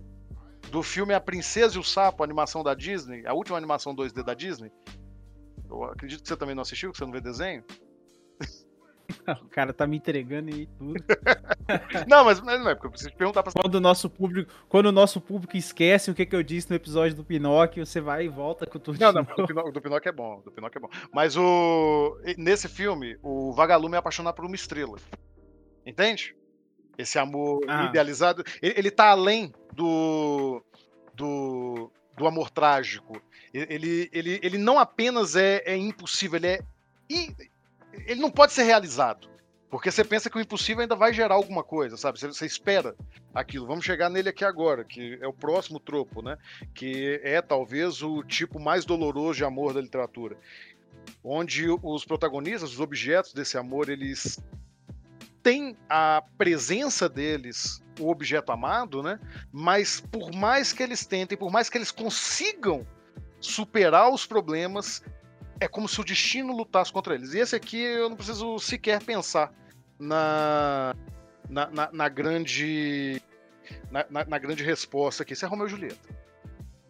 do 0.71 0.85
filme 0.85 1.13
A 1.15 1.21
Princesa 1.21 1.77
e 1.77 1.81
o 1.81 1.83
Sapo, 1.83 2.23
a 2.23 2.27
animação 2.27 2.63
da 2.63 2.75
Disney, 2.75 3.27
a 3.27 3.35
última 3.35 3.59
animação 3.59 3.93
2D 3.93 4.23
da 4.23 4.35
Disney, 4.35 4.71
eu 5.69 5.85
acredito 5.85 6.23
que 6.23 6.29
você 6.29 6.37
também 6.37 6.55
não 6.55 6.63
assistiu, 6.63 6.93
que 6.93 6.99
você 6.99 7.05
não 7.05 7.13
vê 7.13 7.21
desenho. 7.21 7.65
O 9.43 9.49
cara 9.49 9.73
tá 9.73 9.87
me 9.87 9.99
entregando 9.99 10.51
e 10.51 10.67
tudo. 10.67 10.95
não, 12.09 12.25
mas, 12.25 12.41
mas 12.41 12.61
não 12.61 12.71
é 12.71 12.75
porque 12.75 12.87
eu 12.87 12.91
preciso 12.91 13.15
perguntar 13.15 13.43
pra 13.43 13.53
quando 13.53 13.75
o 13.75 13.81
nosso 13.81 14.09
público 14.09 14.53
Quando 14.69 14.87
o 14.87 14.93
nosso 14.93 15.21
público 15.21 15.57
esquece 15.57 16.11
o 16.11 16.15
que, 16.15 16.27
que 16.27 16.35
eu 16.35 16.43
disse 16.43 16.71
no 16.71 16.77
episódio 16.77 17.17
do 17.17 17.25
Pinóquio, 17.25 17.85
você 17.85 18.01
vai 18.01 18.25
e 18.25 18.29
volta 18.29 18.67
com 18.67 18.79
tudo. 18.79 18.99
Não, 18.99 19.13
não, 19.13 19.23
do 19.23 19.47
Pinóquio, 19.47 19.73
do 19.73 19.81
Pinóquio 19.81 20.09
é 20.09 20.13
bom, 20.13 20.41
do 20.41 20.51
Pinóquio 20.51 20.79
é 20.79 20.81
bom. 20.81 20.89
Mas 21.13 21.37
o 21.37 22.19
nesse 22.39 22.69
filme, 22.69 23.19
o 23.23 23.53
vagalume 23.53 23.95
é 23.95 23.99
apaixonado 23.99 24.35
por 24.35 24.45
uma 24.45 24.55
estrela. 24.55 24.97
Entende? 25.87 26.35
Esse 26.97 27.19
amor 27.19 27.61
ah. 27.69 27.85
idealizado, 27.85 28.43
ele, 28.63 28.75
ele 28.79 28.91
tá 28.91 29.11
além 29.11 29.53
do 29.73 30.63
do 31.15 31.91
do 32.17 32.27
amor 32.27 32.51
trágico. 32.51 33.21
Ele, 33.55 34.11
ele, 34.13 34.41
ele 34.43 34.59
não 34.59 34.81
apenas 34.81 35.37
é, 35.37 35.63
é 35.65 35.77
impossível, 35.77 36.37
ele 36.37 36.49
é. 36.49 36.61
Ele 38.07 38.21
não 38.21 38.31
pode 38.31 38.53
ser 38.53 38.65
realizado. 38.65 39.29
Porque 39.71 39.91
você 39.91 40.05
pensa 40.05 40.29
que 40.29 40.37
o 40.37 40.41
impossível 40.41 40.83
ainda 40.83 40.97
vai 40.97 41.13
gerar 41.13 41.37
alguma 41.37 41.63
coisa, 41.63 41.97
sabe? 41.97 42.19
Você, 42.19 42.27
você, 42.27 42.47
espera 42.47 42.97
aquilo. 43.33 43.67
Vamos 43.67 43.85
chegar 43.85 44.09
nele 44.09 44.29
aqui 44.29 44.45
agora, 44.45 44.85
que 44.85 45.19
é 45.21 45.27
o 45.27 45.33
próximo 45.33 45.79
tropo, 45.79 46.21
né? 46.21 46.37
Que 46.75 47.21
é 47.23 47.41
talvez 47.41 48.03
o 48.03 48.25
tipo 48.25 48.59
mais 48.59 48.85
doloroso 48.85 49.39
de 49.39 49.45
amor 49.45 49.73
da 49.73 49.81
literatura. 49.81 50.37
Onde 51.23 51.67
os 51.69 52.05
protagonistas, 52.05 52.73
os 52.73 52.81
objetos 52.81 53.33
desse 53.33 53.57
amor, 53.57 53.89
eles 53.89 54.39
têm 55.43 55.77
a 55.89 56.23
presença 56.37 57.09
deles 57.09 57.83
o 58.01 58.11
objeto 58.11 58.51
amado, 58.51 59.03
né? 59.03 59.21
Mas 59.53 60.01
por 60.01 60.33
mais 60.33 60.73
que 60.73 60.83
eles 60.83 61.07
tentem, 61.07 61.39
por 61.39 61.51
mais 61.51 61.69
que 61.69 61.79
eles 61.79 61.91
consigam 61.91 62.87
superar 63.47 64.11
os 64.11 64.27
problemas, 64.27 65.03
é 65.61 65.69
como 65.69 65.89
se 65.89 66.01
o 66.01 66.05
destino 66.05 66.55
lutasse 66.55 66.93
contra 66.93 67.15
eles. 67.15 67.35
E 67.35 67.39
esse 67.39 67.55
aqui 67.55 67.79
eu 67.79 68.09
não 68.09 68.17
preciso 68.17 68.59
sequer 68.59 69.03
pensar 69.03 69.53
na, 69.99 70.95
na, 71.49 71.71
na, 71.71 71.91
na 71.93 72.09
grande 72.09 73.23
na, 73.91 74.25
na, 74.27 74.39
grande 74.39 74.63
resposta 74.63 75.23
aqui. 75.23 75.33
Isso 75.33 75.45
é 75.45 75.49
Romeu 75.49 75.67
e 75.67 75.71
Julieta. 75.71 76.09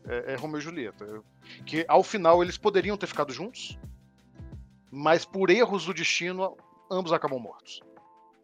É, 0.07 0.33
é 0.33 0.37
Romeu 0.37 0.59
e 0.59 0.63
Julieta. 0.63 1.23
Que 1.65 1.85
ao 1.89 2.03
final 2.03 2.43
eles 2.43 2.59
poderiam 2.59 2.97
ter 2.97 3.07
ficado 3.07 3.33
juntos, 3.33 3.79
mas 4.91 5.25
por 5.25 5.51
erros 5.51 5.85
do 5.87 5.95
destino, 5.95 6.57
ambos 6.91 7.13
acabam 7.13 7.39
mortos. 7.39 7.81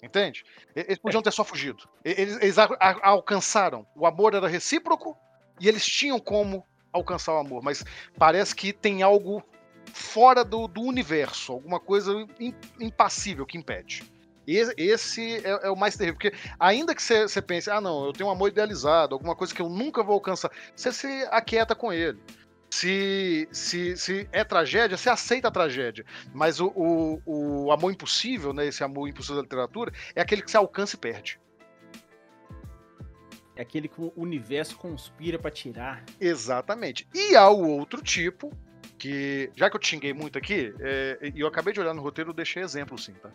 Entende? 0.03 0.45
Eles 0.75 0.99
podiam 0.99 1.23
ter 1.23 1.31
só 1.31 1.45
fugido. 1.45 1.89
Eles, 2.05 2.37
eles 2.37 2.59
a, 2.59 2.65
a, 2.65 3.09
alcançaram. 3.11 3.87
O 3.95 4.07
amor 4.07 4.35
era 4.35 4.49
recíproco 4.49 5.17
e 5.61 5.69
eles 5.69 5.85
tinham 5.85 6.19
como 6.19 6.67
alcançar 6.93 7.35
o 7.35 7.39
amor, 7.39 7.63
mas 7.63 7.85
parece 8.19 8.55
que 8.55 8.73
tem 8.73 9.03
algo 9.03 9.43
fora 9.93 10.45
do, 10.45 10.69
do 10.69 10.83
universo, 10.83 11.53
alguma 11.53 11.81
coisa 11.81 12.27
impassível 12.79 13.47
que 13.47 13.59
impede. 13.59 14.03
Esse 14.47 15.37
é, 15.47 15.67
é, 15.67 15.71
o 15.71 15.77
mais 15.77 15.97
terrível, 15.97 16.19
porque 16.19 16.37
ainda 16.59 16.95
que 16.95 17.03
você 17.03 17.43
pense, 17.43 17.71
ah, 17.71 17.81
não, 17.81 18.07
eu 18.07 18.13
tenho 18.13 18.29
um 18.29 18.33
amor 18.33 18.49
idealizado, 18.49 19.15
alguma 19.15 19.37
coisa 19.37 19.55
que 19.55 19.63
eu 19.63 19.69
nunca 19.69 20.03
vou 20.03 20.15
alcançar, 20.15 20.51
você 20.75 20.93
se 20.93 21.07
aquieta 21.31 21.75
com 21.75 21.93
ele. 21.93 22.19
Se, 22.73 23.49
se, 23.51 23.97
se 23.97 24.29
é 24.31 24.45
tragédia, 24.45 24.97
você 24.97 25.11
aceita 25.11 25.49
a 25.49 25.51
tragédia. 25.51 26.05
Mas 26.33 26.61
o, 26.61 26.73
o, 26.75 27.21
o 27.67 27.73
amor 27.73 27.93
impossível, 27.93 28.53
né, 28.53 28.67
esse 28.67 28.83
amor 28.85 29.09
impossível 29.09 29.37
da 29.37 29.43
literatura, 29.43 29.93
é 30.15 30.21
aquele 30.21 30.43
que 30.43 30.51
você 30.51 30.57
alcança 30.57 30.95
e 30.95 30.99
perde. 30.99 31.41
É 33.61 33.63
aquele 33.63 33.89
que 33.89 34.01
o 34.01 34.11
universo 34.17 34.75
conspira 34.79 35.39
para 35.39 35.51
tirar. 35.51 36.03
Exatamente. 36.19 37.07
E 37.15 37.37
há 37.37 37.51
o 37.51 37.69
outro 37.69 38.01
tipo, 38.01 38.51
que 38.99 39.51
já 39.55 39.69
que 39.69 39.77
eu 39.77 39.81
te 39.81 39.89
xinguei 39.89 40.15
muito 40.15 40.39
aqui, 40.39 40.75
é, 40.81 41.31
e 41.35 41.41
eu 41.41 41.47
acabei 41.47 41.75
de 41.75 41.79
olhar 41.79 41.93
no 41.93 42.01
roteiro, 42.01 42.31
eu 42.31 42.35
deixei 42.35 42.63
exemplo 42.63 42.97
sim, 42.97 43.13
tá? 43.13 43.31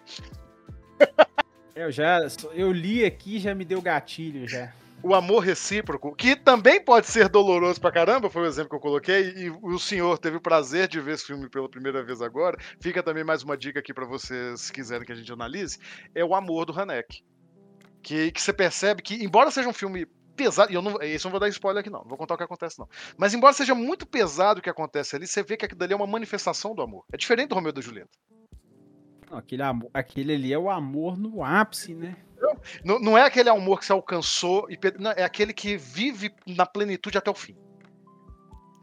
Eu 1.76 1.91
já 1.91 2.26
eu 2.53 2.71
li 2.71 3.03
aqui 3.03 3.38
já 3.38 3.53
me 3.53 3.65
deu 3.65 3.82
gatilho 3.82 4.47
já 4.47 4.73
o 5.03 5.13
amor 5.13 5.41
recíproco, 5.41 6.15
que 6.15 6.36
também 6.36 6.82
pode 6.82 7.05
ser 7.05 7.30
doloroso 7.30 7.80
pra 7.80 7.91
caramba, 7.91 8.30
foi 8.30 8.41
o 8.41 8.45
exemplo 8.45 8.69
que 8.69 8.76
eu 8.76 8.80
coloquei, 8.80 9.34
e 9.36 9.49
o 9.61 9.78
senhor 9.78 10.17
teve 10.17 10.38
o 10.38 10.41
prazer 10.41 10.88
de 10.88 10.99
ver 10.99 11.13
esse 11.13 11.26
filme 11.26 11.47
pela 11.47 11.69
primeira 11.69 12.01
vez 12.01 12.23
agora. 12.23 12.57
Fica 12.80 13.03
também 13.03 13.23
mais 13.23 13.43
uma 13.43 13.55
dica 13.55 13.80
aqui 13.80 13.93
para 13.93 14.05
vocês, 14.05 14.61
se 14.61 14.73
quiserem 14.73 15.05
que 15.05 15.11
a 15.11 15.15
gente 15.15 15.32
analise, 15.32 15.78
é 16.15 16.26
o 16.26 16.34
amor 16.34 16.65
do 16.65 16.73
Hanek. 16.73 17.23
Que, 18.05 18.31
que 18.31 18.39
você 18.39 18.53
percebe 18.53 19.01
que, 19.01 19.15
embora 19.15 19.49
seja 19.49 19.67
um 19.67 19.73
filme 19.73 20.05
pesado, 20.35 20.71
e 20.71 20.75
eu 20.75 20.81
não, 20.83 21.01
isso 21.01 21.25
eu 21.25 21.29
não 21.29 21.31
vou 21.31 21.39
dar 21.39 21.49
spoiler 21.49 21.81
aqui 21.81 21.89
não, 21.89 22.01
não 22.01 22.07
vou 22.07 22.19
contar 22.19 22.35
o 22.35 22.37
que 22.37 22.43
acontece 22.43 22.77
não. 22.77 22.87
Mas 23.17 23.33
embora 23.33 23.51
seja 23.51 23.73
muito 23.73 24.05
pesado 24.05 24.59
o 24.59 24.61
que 24.61 24.69
acontece 24.69 25.15
ali, 25.15 25.25
você 25.25 25.41
vê 25.41 25.57
que 25.57 25.65
aquilo 25.65 25.79
dali 25.79 25.91
é 25.91 25.95
uma 25.95 26.05
manifestação 26.05 26.75
do 26.75 26.83
amor. 26.83 27.03
É 27.11 27.17
diferente 27.17 27.49
do 27.49 27.55
Romeu 27.55 27.71
e 27.71 27.73
da 27.73 27.81
Julieta. 27.81 28.11
Aquele, 29.31 29.63
amor, 29.63 29.89
aquele 29.91 30.35
ali 30.35 30.53
é 30.53 30.59
o 30.59 30.69
amor 30.69 31.17
no 31.17 31.43
ápice, 31.43 31.95
né? 31.95 32.15
Não, 32.83 32.99
não 32.99 33.17
é 33.17 33.23
aquele 33.23 33.49
amor 33.49 33.79
que 33.79 33.85
você 33.85 33.91
alcançou, 33.91 34.69
e, 34.69 34.77
não, 34.99 35.09
é 35.09 35.23
aquele 35.23 35.51
que 35.51 35.75
vive 35.75 36.31
na 36.45 36.67
plenitude 36.67 37.17
até 37.17 37.31
o 37.31 37.33
fim. 37.33 37.57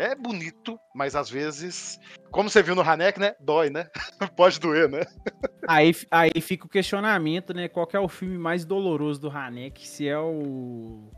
É 0.03 0.17
bonito, 0.17 0.77
mas 0.93 1.15
às 1.15 1.31
vezes, 1.31 1.97
como 2.33 2.51
você 2.51 2.61
viu 2.61 2.75
no 2.75 2.81
Hanek, 2.83 3.21
né? 3.21 3.37
Dói, 3.39 3.71
né? 3.71 3.89
Pode 4.37 4.59
doer, 4.59 4.89
né? 4.89 5.03
Aí, 5.69 5.93
aí 6.11 6.41
fica 6.41 6.67
o 6.67 6.69
questionamento, 6.69 7.55
né? 7.55 7.69
Qual 7.69 7.87
que 7.87 7.97
é 7.97 8.01
o 8.01 8.09
filme 8.09 8.37
mais 8.37 8.65
doloroso 8.65 9.21
do 9.21 9.31
Hanek? 9.31 9.87
Se 9.87 10.09
é 10.09 10.19
o. 10.19 11.09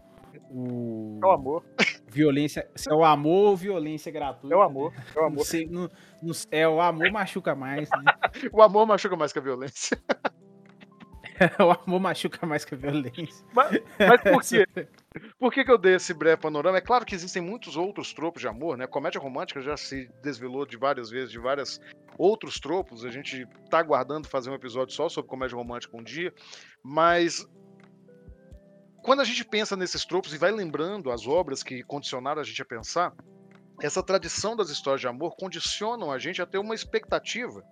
O. 0.51 1.19
É 1.23 1.27
o 1.27 1.31
amor. 1.31 1.65
Violência. 2.07 2.69
Se 2.77 2.91
é 2.91 2.95
o 2.95 3.03
amor 3.03 3.49
ou 3.53 3.57
violência 3.57 4.13
gratuita. 4.13 4.55
É 4.55 4.59
o 4.59 4.61
amor. 4.61 4.93
É 5.17 5.19
o 5.19 5.23
Não 5.23 5.27
amor. 5.29 5.45
sei, 5.47 5.67
não- 5.67 5.89
não- 6.23 6.35
é 6.51 6.69
o 6.69 6.79
amor 6.83 7.11
machuca 7.11 7.55
mais, 7.55 7.89
né? 7.89 8.05
O 8.53 8.61
amor 8.63 8.87
machuca 8.87 9.17
mais 9.17 9.33
que 9.33 9.39
a 9.39 9.43
violência. 9.43 9.97
o 11.59 11.71
amor 11.71 12.01
machuca 12.01 12.47
mais 12.47 12.67
que 12.67 12.75
a 12.75 12.79
violência. 12.79 13.47
Mas, 13.55 13.81
mas 13.99 14.21
por 14.21 14.43
quê? 14.43 14.67
Por 15.39 15.53
que, 15.53 15.65
que 15.65 15.71
eu 15.71 15.79
dei 15.79 15.95
esse 15.95 16.13
breve 16.13 16.43
panorama? 16.43 16.79
É 16.79 16.81
claro 16.81 17.05
que 17.05 17.15
existem 17.15 17.41
muitos 17.41 17.77
outros 17.77 18.13
tropos 18.13 18.41
de 18.41 18.49
amor, 18.49 18.77
né? 18.77 18.87
Comédia 18.87 19.21
romântica 19.21 19.61
já 19.61 19.77
se 19.77 20.11
desvelou 20.23 20.67
de 20.67 20.77
várias 20.77 21.09
vezes, 21.09 21.31
de 21.31 21.39
vários 21.39 21.81
outros 22.19 22.59
tropos. 22.59 23.05
A 23.05 23.11
gente 23.11 23.47
tá 23.71 23.79
aguardando 23.79 24.29
fazer 24.29 24.51
um 24.51 24.55
episódio 24.55 24.95
só 24.95 25.09
sobre 25.09 25.31
comédia 25.31 25.57
romântica 25.57 25.97
um 25.97 26.03
dia. 26.03 26.35
Mas 26.83 27.47
quando 29.05 29.21
a 29.21 29.25
gente 29.25 29.45
pensa 29.45 29.77
nesses 29.77 30.05
tropos 30.05 30.35
e 30.35 30.39
vai 30.39 30.51
lembrando 30.51 31.13
as 31.13 31.27
obras 31.27 31.63
que 31.63 31.83
condicionaram 31.85 32.41
a 32.41 32.45
gente 32.45 32.61
a 32.61 32.65
pensar, 32.65 33.13
essa 33.81 34.03
tradição 34.03 34.57
das 34.57 34.71
histórias 34.71 35.01
de 35.01 35.07
amor 35.07 35.37
condicionam 35.37 36.11
a 36.11 36.19
gente 36.19 36.41
a 36.41 36.47
ter 36.47 36.59
uma 36.59 36.75
expectativa, 36.75 37.63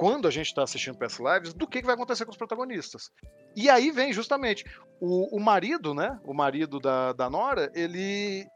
quando 0.00 0.26
a 0.26 0.30
gente 0.30 0.46
está 0.46 0.62
assistindo 0.62 0.96
PS 0.96 1.18
Lives, 1.18 1.52
do 1.52 1.66
que, 1.66 1.80
que 1.80 1.86
vai 1.86 1.94
acontecer 1.94 2.24
com 2.24 2.30
os 2.30 2.36
protagonistas. 2.38 3.10
E 3.54 3.68
aí 3.68 3.90
vem 3.90 4.14
justamente 4.14 4.64
o, 4.98 5.36
o 5.36 5.38
marido, 5.38 5.92
né? 5.92 6.18
O 6.24 6.32
marido 6.32 6.80
da, 6.80 7.12
da 7.12 7.28
Nora, 7.28 7.70
ele. 7.74 8.48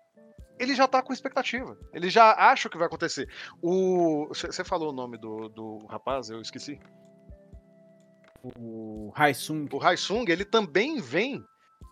Ele 0.58 0.74
já 0.74 0.88
tá 0.88 1.02
com 1.02 1.12
expectativa. 1.12 1.76
Ele 1.92 2.08
já 2.08 2.32
acha 2.32 2.66
o 2.66 2.70
que 2.70 2.78
vai 2.78 2.86
acontecer. 2.86 3.28
O. 3.60 4.28
Você 4.28 4.64
falou 4.64 4.88
o 4.88 4.94
nome 4.94 5.18
do, 5.18 5.50
do 5.50 5.84
rapaz, 5.84 6.30
eu 6.30 6.40
esqueci. 6.40 6.80
O 8.42 9.12
Haisung. 9.14 9.68
O 9.70 9.84
Haisung, 9.84 10.24
ele 10.26 10.46
também 10.46 10.98
vem 10.98 11.44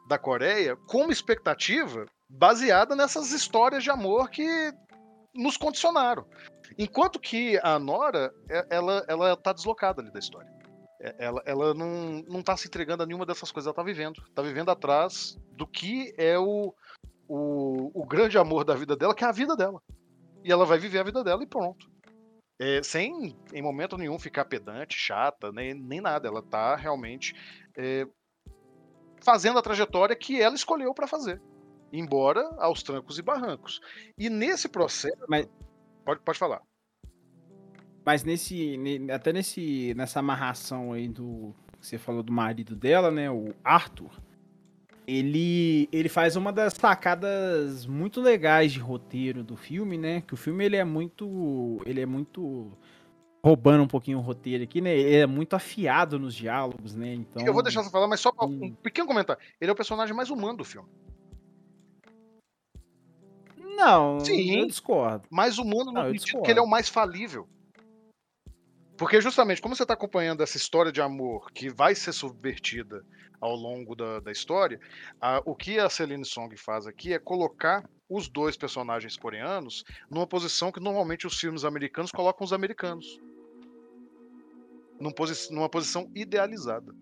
da 0.09 0.19
Coreia 0.19 0.77
com 0.89 1.13
expectativa 1.13 2.07
baseada 2.27 2.97
nessas 2.97 3.33
histórias 3.33 3.85
de 3.85 3.91
amor 3.91 4.31
que 4.31 4.73
nos 5.35 5.59
condicionaram. 5.59 6.25
Enquanto 6.79 7.21
que 7.21 7.59
a 7.63 7.79
Nora, 7.79 8.33
é- 8.49 8.67
ela, 8.71 9.05
ela 9.09 9.37
tá 9.37 9.53
deslocada 9.53 10.01
ali 10.01 10.11
da 10.13 10.19
história. 10.19 10.51
É- 11.01 11.17
Ela, 11.19 11.43
ela 11.45 11.75
não, 11.75 12.23
não 12.29 12.43
tá 12.43 12.57
se 12.57 12.69
entregando 12.69 13.03
a 13.03 13.07
nenhuma 13.07 13.27
dessas 13.27 13.51
coisas, 13.51 13.67
ela 13.67 13.75
tá 13.75 13.83
vivendo. 13.83 14.23
Tá 14.35 14.43
vivendo 14.43 14.71
atrás 14.71 15.37
do 15.53 15.67
que 15.67 16.15
é 16.17 16.39
o, 16.39 16.73
o, 17.29 18.03
o 18.03 18.07
grande 18.07 18.39
amor 18.39 18.65
da 18.65 18.75
vida 18.75 18.97
dela, 18.97 19.15
que 19.15 19.25
é 19.25 19.27
a 19.27 19.33
vida 19.33 19.57
dela. 19.57 19.83
E 20.45 20.51
ela 20.53 20.65
vai 20.65 20.79
viver 20.79 21.01
a 21.01 21.05
vida 21.05 21.23
dela 21.25 21.43
e 21.43 21.47
pronto. 21.47 21.91
É, 22.61 22.81
sem, 22.83 23.37
em 23.53 23.63
momento 23.63 23.97
nenhum, 23.99 24.19
ficar 24.19 24.45
pedante, 24.45 24.97
chata, 24.97 25.51
nem, 25.51 25.75
nem 25.75 26.01
nada. 26.01 26.29
Ela 26.29 26.43
tá 26.43 26.77
realmente 26.77 27.35
é, 27.77 28.07
fazendo 29.21 29.59
a 29.59 29.63
trajetória 29.63 30.15
que 30.15 30.41
ela 30.41 30.55
escolheu 30.55 30.95
para 30.95 31.09
fazer. 31.09 31.41
Embora 31.93 32.49
aos 32.59 32.83
trancos 32.83 33.19
e 33.19 33.23
barrancos. 33.23 33.81
E 34.17 34.31
nesse 34.31 34.69
processo. 34.69 35.17
Mas- 35.29 35.49
Pode, 36.05 36.21
pode 36.21 36.39
falar. 36.39 36.63
Mas 38.05 38.25
nesse. 38.25 38.77
ne- 38.77 39.11
Até 39.13 39.33
nesse, 39.33 39.95
nessa 39.95 40.21
amarração 40.21 40.93
aí 40.93 41.09
do. 41.09 41.55
Você 41.81 41.99
falou 41.99 42.23
do 42.23 42.33
marido 42.33 42.75
dela, 42.77 43.11
né? 43.11 43.31
O 43.31 43.55
Arthur. 43.65 44.11
Ele, 45.07 45.89
ele 45.91 46.09
faz 46.09 46.37
uma 46.37 46.53
das 46.53 46.75
sacadas 46.75 47.85
muito 47.87 48.21
legais 48.21 48.73
de 48.73 48.79
roteiro 48.79 49.43
do 49.43 49.57
filme, 49.57 49.99
né? 49.99 50.21
Que 50.21 50.35
o 50.35 50.37
filme 50.37 50.65
ele 50.65 50.77
é 50.77 50.85
muito. 50.85 51.81
Ele 51.85 52.01
é 52.01 52.07
muito. 52.07 52.71
Roubando 53.45 53.83
um 53.83 53.89
pouquinho 53.89 54.19
o 54.19 54.21
roteiro 54.21 54.63
aqui, 54.63 54.81
né? 54.81 54.97
Ele 54.97 55.17
é 55.17 55.27
muito 55.27 55.55
afiado 55.57 56.17
nos 56.21 56.33
diálogos, 56.35 56.95
né? 56.95 57.13
Então. 57.15 57.45
Eu 57.45 57.53
vou 57.53 57.63
deixar 57.65 57.83
você 57.83 57.91
falar, 57.91 58.07
mas 58.07 58.21
só 58.21 58.31
pra- 58.31 58.47
um 58.47 58.71
pequeno 58.73 59.09
comentário. 59.09 59.43
Ele 59.61 59.69
é 59.69 59.73
o 59.73 59.77
personagem 59.77 60.15
mais 60.15 60.31
humano 60.31 60.59
do 60.59 60.65
filme. 60.65 60.89
Não, 63.77 64.21
Sim. 64.21 64.61
eu 64.61 64.67
discordo. 64.67 65.27
Mais 65.31 65.59
humano 65.59 65.87
no 65.87 65.93
Não, 65.93 66.07
eu 66.09 66.19
sentido 66.19 66.43
que 66.43 66.51
ele 66.51 66.59
é 66.59 66.63
o 66.63 66.69
mais 66.69 66.89
falível. 66.89 67.49
Porque 68.97 69.21
justamente, 69.21 69.61
como 69.61 69.75
você 69.75 69.83
está 69.83 69.95
acompanhando 69.95 70.43
essa 70.43 70.57
história 70.57 70.93
de 70.93 71.01
amor 71.01 71.51
que 71.53 71.69
vai 71.69 71.95
ser 71.95 72.13
subvertida 72.13 73.05
ao 73.41 73.57
longo 73.57 73.97
da, 73.97 74.21
da 74.21 74.31
história, 74.31 74.79
a- 75.21 75.43
o 75.45 75.57
que 75.57 75.79
a 75.79 75.89
Celine 75.91 76.25
Song 76.25 76.57
faz 76.57 76.87
aqui 76.87 77.13
é 77.13 77.19
colocar 77.19 77.89
os 78.09 78.29
dois 78.29 78.57
personagens 78.57 79.17
coreanos 79.17 79.83
numa 80.09 80.27
posição 80.27 80.71
que 80.71 80.79
normalmente 80.79 81.27
os 81.27 81.37
filmes 81.39 81.65
americanos 81.65 82.13
colocam 82.13 82.45
os 82.45 82.53
americanos. 82.53 83.19
Num 85.01 85.11
posi- 85.11 85.53
numa 85.53 85.69
posição 85.69 86.09
idealizada. 86.15 86.95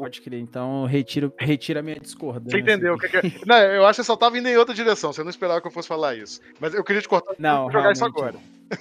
Pode 0.00 0.20
crer. 0.22 0.40
Então, 0.40 0.86
retiro, 0.86 1.32
retira 1.38 1.80
a 1.80 1.82
minha 1.82 2.00
discordância. 2.00 2.50
Você 2.58 2.62
entendeu 2.62 2.96
que, 2.96 3.06
é? 3.16 3.20
Não, 3.46 3.58
eu 3.58 3.84
acho 3.84 3.96
que 3.98 4.02
você 4.02 4.06
só 4.06 4.14
estava 4.14 4.38
indo 4.38 4.48
em 4.48 4.56
outra 4.56 4.74
direção. 4.74 5.12
Você 5.12 5.22
não 5.22 5.28
esperava 5.30 5.60
que 5.60 5.66
eu 5.66 5.70
fosse 5.70 5.86
falar 5.88 6.14
isso. 6.16 6.40
Mas 6.58 6.72
eu 6.72 6.82
queria 6.82 7.02
te 7.02 7.08
cortar 7.08 7.34
Não, 7.38 7.70
jogar 7.70 7.92
isso 7.92 8.04
agora. 8.04 8.32
Não. 8.34 8.78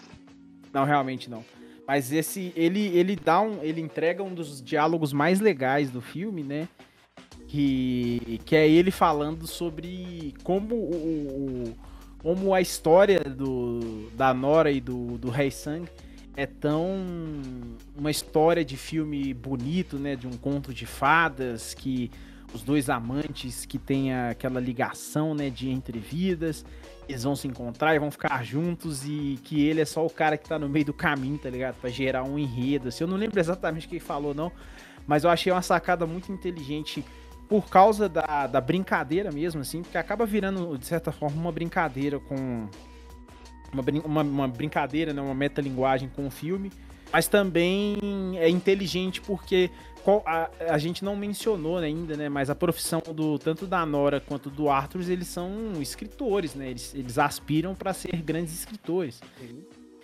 Não, 0.72 0.86
realmente 0.86 1.30
não. 1.30 1.44
Mas 1.88 2.12
esse, 2.14 2.54
ele, 2.56 2.88
ele 2.96 3.16
dá 3.16 3.42
um, 3.42 3.62
ele 3.64 3.82
entrega 3.82 4.22
um 4.24 4.34
dos 4.34 4.62
diálogos 4.62 5.12
mais 5.12 5.40
legais 5.40 5.90
do 5.90 6.00
filme, 6.00 6.44
né? 6.44 6.68
Que, 7.48 8.40
que 8.46 8.56
é 8.56 8.70
ele 8.70 8.92
falando 8.92 9.48
sobre 9.48 10.36
como 10.44 10.76
o- 10.76 11.76
como 12.20 12.54
a 12.54 12.62
história 12.62 13.20
do, 13.22 14.10
da 14.14 14.34
Nora 14.34 14.72
e 14.72 14.80
do, 14.80 15.18
do 15.18 15.30
Rei 15.30 15.50
Sang 15.50 15.88
é 16.42 16.46
tão 16.46 16.86
uma 17.96 18.10
história 18.10 18.64
de 18.64 18.78
filme 18.78 19.34
bonito, 19.34 19.98
né? 19.98 20.16
De 20.16 20.28
um 20.28 20.38
conto 20.38 20.74
de 20.74 20.86
fadas 20.86 21.74
que 21.74 22.10
os 22.54 22.64
dois 22.64 22.90
amantes 22.90 23.66
que 23.66 23.78
tem 23.78 24.14
aquela 24.14 24.60
ligação, 24.60 25.36
né? 25.36 25.50
De 25.50 25.70
entre 25.70 26.00
vidas 26.00 26.66
eles 27.10 27.24
vão 27.24 27.36
se 27.36 27.48
encontrar 27.48 27.96
e 27.96 28.00
vão 28.00 28.12
ficar 28.12 28.46
juntos 28.46 29.04
e 29.04 29.40
que 29.44 29.66
ele 29.66 29.82
é 29.82 29.86
só 29.86 30.06
o 30.06 30.10
cara 30.12 30.38
que 30.38 30.48
tá 30.48 30.60
no 30.60 30.70
meio 30.70 30.86
do 30.86 30.94
caminho, 30.94 31.40
tá 31.40 31.50
ligado? 31.50 31.76
Pra 31.82 31.90
gerar 31.90 32.24
um 32.24 32.38
enredo. 32.38 32.90
Assim, 32.90 33.04
eu 33.04 33.08
não 33.08 33.18
lembro 33.18 33.40
exatamente 33.40 33.88
o 33.88 33.90
que 33.90 33.96
ele 33.96 34.00
falou, 34.00 34.36
não, 34.36 34.52
mas 35.08 35.24
eu 35.24 35.30
achei 35.32 35.52
uma 35.52 35.64
sacada 35.64 36.06
muito 36.06 36.32
inteligente 36.32 37.04
por 37.50 37.68
causa 37.68 38.08
da, 38.08 38.46
da 38.46 38.62
brincadeira 38.62 39.32
mesmo, 39.32 39.62
assim, 39.62 39.82
porque 39.82 39.98
acaba 39.98 40.24
virando, 40.24 40.78
de 40.78 40.86
certa 40.86 41.12
forma, 41.12 41.36
uma 41.42 41.52
brincadeira 41.52 42.20
com. 42.20 42.70
Uma, 43.74 43.84
uma, 44.06 44.22
uma 44.22 44.48
brincadeira, 44.48 45.14
né? 45.14 45.22
Uma 45.22 45.36
metalinguagem 45.36 46.10
com 46.16 46.28
o 46.28 46.32
filme. 46.32 46.72
Mas 47.12 47.28
também 47.28 47.98
é 48.38 48.48
inteligente 48.50 49.20
porque 49.22 49.70
a, 50.26 50.50
a 50.70 50.78
gente 50.78 51.04
não 51.04 51.16
mencionou 51.16 51.78
ainda, 51.78 52.16
né? 52.16 52.30
Mas 52.30 52.50
a 52.50 52.56
profissão 52.56 53.02
do 53.14 53.38
tanto 53.38 53.66
da 53.66 53.86
Nora 53.86 54.20
quanto 54.20 54.50
do 54.50 54.70
Arthur, 54.70 55.10
eles 55.10 55.28
são 55.28 55.74
escritores, 55.82 56.56
né? 56.56 56.70
Eles, 56.70 56.94
eles 56.96 57.18
aspiram 57.18 57.76
para 57.76 57.94
ser 57.94 58.16
grandes 58.22 58.54
escritores. 58.54 59.22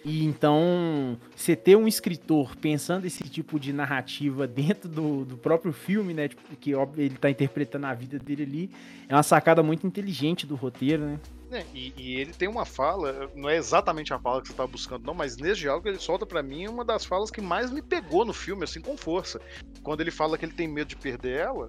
E 0.06 0.24
então, 0.24 1.18
você 1.36 1.56
ter 1.56 1.76
um 1.76 1.88
escritor 1.88 2.56
pensando 2.56 3.06
esse 3.06 3.24
tipo 3.24 3.60
de 3.60 3.74
narrativa 3.74 4.46
dentro 4.46 4.88
do, 4.88 5.26
do 5.26 5.36
próprio 5.36 5.74
filme, 5.74 6.14
né? 6.14 6.28
Tipo, 6.28 6.56
que 6.58 6.76
óbvio, 6.76 7.04
ele 7.04 7.18
tá 7.18 7.28
interpretando 7.28 7.88
a 7.88 7.94
vida 7.96 8.20
dele 8.20 8.44
ali, 8.44 8.72
é 9.10 9.16
uma 9.16 9.24
sacada 9.24 9.64
muito 9.64 9.88
inteligente 9.88 10.46
do 10.46 10.54
roteiro, 10.54 11.04
né? 11.04 11.20
É, 11.50 11.66
e, 11.74 11.92
e 11.98 12.16
ele 12.22 12.34
tem 12.34 12.48
uma 12.48 12.66
fala, 12.66 13.32
não 13.34 13.50
é 13.50 13.58
exatamente 13.58 14.14
a 14.14 14.20
fala 14.20 14.42
que 14.42 14.48
você 14.48 14.54
estava 14.54 14.70
buscando, 14.72 15.04
não, 15.04 15.16
mas 15.16 15.38
nesse 15.38 15.62
diálogo 15.62 15.88
ele 15.88 15.98
solta 15.98 16.24
pra 16.24 16.44
mim 16.44 16.68
uma 16.68 16.86
das 16.86 17.04
falas 17.04 17.32
que 17.32 17.42
mais 17.42 17.72
me 17.72 17.82
pegou 17.82 18.24
no 18.24 18.34
filme, 18.34 18.64
assim, 18.64 18.82
com 18.82 18.96
força. 18.96 19.42
Quando 19.82 20.02
ele 20.02 20.12
fala 20.12 20.38
que 20.38 20.46
ele 20.46 20.54
tem 20.54 20.68
medo 20.68 20.90
de 20.90 20.98
perder 20.98 21.40
ela, 21.40 21.68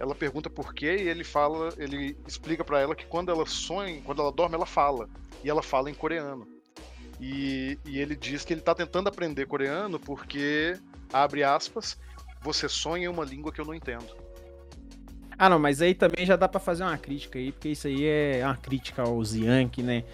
ela 0.00 0.14
pergunta 0.14 0.50
por 0.50 0.74
quê 0.74 0.96
e 1.04 1.08
ele 1.08 1.22
fala, 1.22 1.72
ele 1.78 2.16
explica 2.26 2.64
pra 2.64 2.80
ela 2.80 2.96
que 2.96 3.06
quando 3.06 3.30
ela 3.30 3.46
sonha, 3.46 4.02
quando 4.02 4.22
ela 4.22 4.32
dorme, 4.32 4.56
ela 4.56 4.66
fala. 4.66 5.08
E 5.44 5.48
ela 5.48 5.62
fala 5.62 5.88
em 5.88 5.94
coreano. 5.94 6.55
E, 7.20 7.78
e 7.84 7.98
ele 7.98 8.14
diz 8.14 8.44
que 8.44 8.52
ele 8.52 8.60
tá 8.60 8.74
tentando 8.74 9.08
aprender 9.08 9.46
coreano 9.46 9.98
porque, 9.98 10.78
abre 11.12 11.42
aspas, 11.42 11.98
você 12.42 12.68
sonha 12.68 13.06
em 13.06 13.08
uma 13.08 13.24
língua 13.24 13.52
que 13.52 13.60
eu 13.60 13.64
não 13.64 13.74
entendo. 13.74 14.06
Ah, 15.38 15.48
não, 15.48 15.58
mas 15.58 15.82
aí 15.82 15.94
também 15.94 16.24
já 16.24 16.36
dá 16.36 16.48
pra 16.48 16.60
fazer 16.60 16.82
uma 16.82 16.96
crítica 16.96 17.38
aí, 17.38 17.52
porque 17.52 17.68
isso 17.68 17.86
aí 17.86 18.06
é 18.06 18.40
uma 18.42 18.56
crítica 18.56 19.02
aos 19.02 19.34
Yankee, 19.34 19.82
né? 19.82 20.04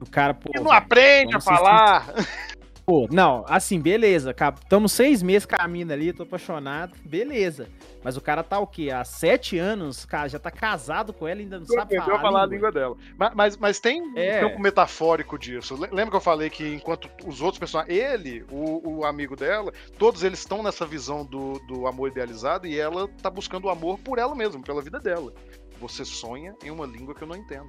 O 0.00 0.08
cara, 0.08 0.32
pô. 0.32 0.50
E 0.54 0.60
não 0.60 0.72
aprende 0.72 1.36
a 1.36 1.40
falar! 1.40 2.06
Pô, 2.84 3.06
não, 3.12 3.44
assim, 3.48 3.78
beleza. 3.80 4.34
Estamos 4.62 4.90
seis 4.92 5.22
meses 5.22 5.46
caminhando 5.46 5.92
ali, 5.92 6.12
tô 6.12 6.24
apaixonado, 6.24 6.94
beleza. 7.04 7.68
Mas 8.02 8.16
o 8.16 8.20
cara 8.20 8.42
tá 8.42 8.58
o 8.58 8.66
quê? 8.66 8.90
Há 8.90 9.04
sete 9.04 9.56
anos, 9.56 10.04
cara, 10.04 10.28
já 10.28 10.38
tá 10.38 10.50
casado 10.50 11.12
com 11.12 11.28
ela 11.28 11.40
e 11.40 11.44
ainda 11.44 11.60
não 11.60 11.66
sabe 11.66 11.80
aprendeu 11.96 12.04
falar, 12.06 12.18
a 12.18 12.20
falar 12.22 12.42
a 12.42 12.46
língua. 12.46 12.56
língua 12.56 12.72
dela. 12.72 12.96
Mas, 13.16 13.34
mas, 13.34 13.56
mas 13.56 13.80
tem 13.80 14.02
um 14.02 14.18
É. 14.18 14.40
campo 14.40 14.60
metafórico 14.60 15.38
disso. 15.38 15.74
Le- 15.80 15.88
Lembra 15.92 16.10
que 16.10 16.16
eu 16.16 16.20
falei 16.20 16.50
que 16.50 16.66
enquanto 16.74 17.08
os 17.24 17.40
outros 17.40 17.60
personagens, 17.60 17.96
ele, 17.96 18.44
o, 18.50 18.98
o 18.98 19.04
amigo 19.04 19.36
dela, 19.36 19.72
todos 19.96 20.24
eles 20.24 20.40
estão 20.40 20.60
nessa 20.62 20.84
visão 20.84 21.24
do, 21.24 21.60
do 21.68 21.86
amor 21.86 22.08
idealizado 22.10 22.66
e 22.66 22.76
ela 22.78 23.06
tá 23.22 23.30
buscando 23.30 23.66
o 23.66 23.70
amor 23.70 23.98
por 24.00 24.18
ela 24.18 24.34
mesma, 24.34 24.60
pela 24.60 24.82
vida 24.82 24.98
dela. 24.98 25.32
Você 25.80 26.04
sonha 26.04 26.54
em 26.64 26.70
uma 26.70 26.86
língua 26.86 27.14
que 27.14 27.22
eu 27.22 27.28
não 27.28 27.36
entendo. 27.36 27.68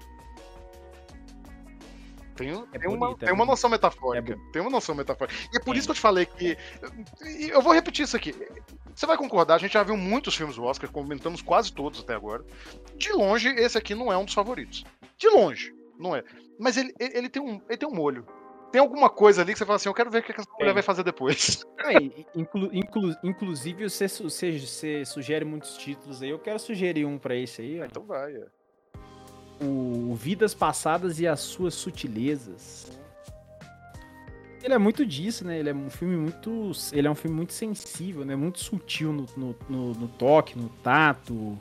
Tem, 2.36 2.50
É 2.74 2.80
tem 2.80 2.90
uma, 2.90 3.12
é 3.12 3.16
tem 3.16 3.30
uma 3.30 3.36
bonito. 3.38 3.46
noção 3.46 3.70
metafórica. 3.70 4.34
É 4.34 4.52
tem 4.52 4.62
uma 4.62 4.72
noção 4.72 4.96
metafórica. 4.96 5.38
E 5.54 5.58
é 5.58 5.60
por 5.60 5.76
isso 5.76 5.88
que 5.88 5.92
eu 5.92 5.96
te 5.96 6.02
falei 6.02 6.26
que. 6.26 6.58
Eu 7.50 7.62
vou 7.62 7.74
repetir 7.74 8.04
isso 8.06 8.16
aqui. 8.16 8.34
Você 8.96 9.06
vai 9.06 9.18
concordar, 9.18 9.56
a 9.56 9.58
gente 9.58 9.74
já 9.74 9.84
viu 9.84 9.98
muitos 9.98 10.36
filmes 10.36 10.56
do 10.56 10.64
Oscar, 10.64 10.92
comentamos 10.92 11.42
quase 11.42 11.72
todos 11.74 12.00
até 12.02 12.14
agora. 12.14 12.44
De 12.96 13.12
longe, 13.12 13.50
esse 13.50 13.78
aqui 13.78 13.96
não 13.96 14.12
é 14.12 14.18
um 14.18 14.26
dos 14.26 14.34
favoritos. 14.34 14.84
De 15.18 15.28
longe, 15.30 15.74
não 16.00 16.16
é. 16.16 16.24
Mas 16.60 16.78
ele, 16.78 16.94
ele, 17.00 17.28
tem, 17.30 17.42
um, 17.42 17.60
ele 17.68 17.78
tem 17.78 17.90
um 17.90 17.94
molho. 17.96 18.26
Tem 18.72 18.80
alguma 18.82 19.10
coisa 19.10 19.42
ali 19.42 19.54
que 19.54 19.60
você 19.60 19.66
fala 19.66 19.76
assim, 19.76 19.90
eu 19.90 19.94
quero 19.94 20.10
ver 20.10 20.20
o 20.20 20.24
que 20.24 20.32
essa 20.32 20.50
mulher 20.60 20.74
vai 20.74 20.82
fazer 20.84 21.04
depois. 21.04 21.64
Aí, 21.80 22.26
inclu- 22.36 22.70
inclu- 22.74 23.16
inclusive, 23.24 23.88
você, 23.90 24.08
você, 24.08 24.58
você 24.60 25.06
sugere 25.06 25.46
muitos 25.46 25.78
títulos 25.78 26.22
aí. 26.24 26.30
Eu 26.30 26.40
quero 26.40 26.58
sugerir 26.60 27.06
um 27.06 27.18
pra 27.20 27.36
esse 27.36 27.62
aí, 27.62 27.80
ó. 27.82 27.86
Então 27.86 28.04
vai, 28.04 28.34
é. 28.36 28.46
O 29.62 30.16
Vidas 30.16 30.54
Passadas 30.54 31.20
e 31.20 31.28
as 31.28 31.39
Suas 31.39 31.74
Sutilezas. 31.74 32.91
Ele 34.64 34.74
é 34.74 34.78
muito 34.78 35.06
disso, 35.06 35.45
né? 35.45 35.60
Ele 35.60 35.70
é 35.70 35.74
um 35.74 35.89
filme 35.89 36.16
muito. 36.16 36.72
Ele 36.93 37.06
é 37.08 37.12
um 37.12 37.16
filme 37.16 37.36
muito 37.36 37.51
sensível, 37.54 38.24
né? 38.24 38.36
Muito 38.36 38.60
sutil 38.60 39.12
no, 39.12 39.26
no, 39.36 39.56
no- 39.70 39.93
no 39.93 40.08
toque, 40.08 40.58
no 40.58 40.70
tato. 40.70 41.58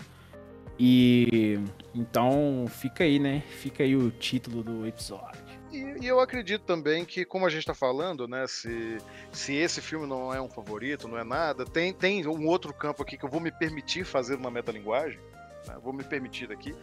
E 0.79 1.59
então 1.95 2.67
fica 2.69 3.05
aí, 3.05 3.19
né? 3.19 3.43
Fica 3.49 3.83
aí 3.83 3.97
o 3.97 4.11
título 4.11 4.63
do 4.63 4.87
episódio. 4.87 5.41
E, 5.73 6.05
e 6.05 6.07
eu 6.07 6.21
acredito 6.21 6.63
também 6.65 7.05
que, 7.05 7.25
como 7.25 7.47
a 7.47 7.51
gente 7.51 7.67
tá 7.67 7.75
falando, 7.75 8.29
né, 8.29 8.47
se, 8.47 8.99
se 9.33 9.55
esse 9.55 9.81
filme 9.81 10.07
não 10.07 10.33
é 10.33 10.41
um 10.41 10.49
favorito, 10.49 11.09
não 11.09 11.17
é 11.19 11.25
nada, 11.25 11.65
tem, 11.65 11.93
tem 11.95 12.27
um 12.27 12.47
outro 12.47 12.75
campo 12.75 13.03
aqui 13.03 13.17
que 13.17 13.25
eu 13.25 13.29
vou 13.31 13.41
me 13.41 13.51
permitir 13.51 14.05
fazer 14.05 14.35
uma 14.37 14.51
metalinguagem, 14.51 15.19
né, 15.67 15.75
vou 15.83 15.95
me 15.95 16.05
permitir 16.05 16.53
aqui, 16.53 16.75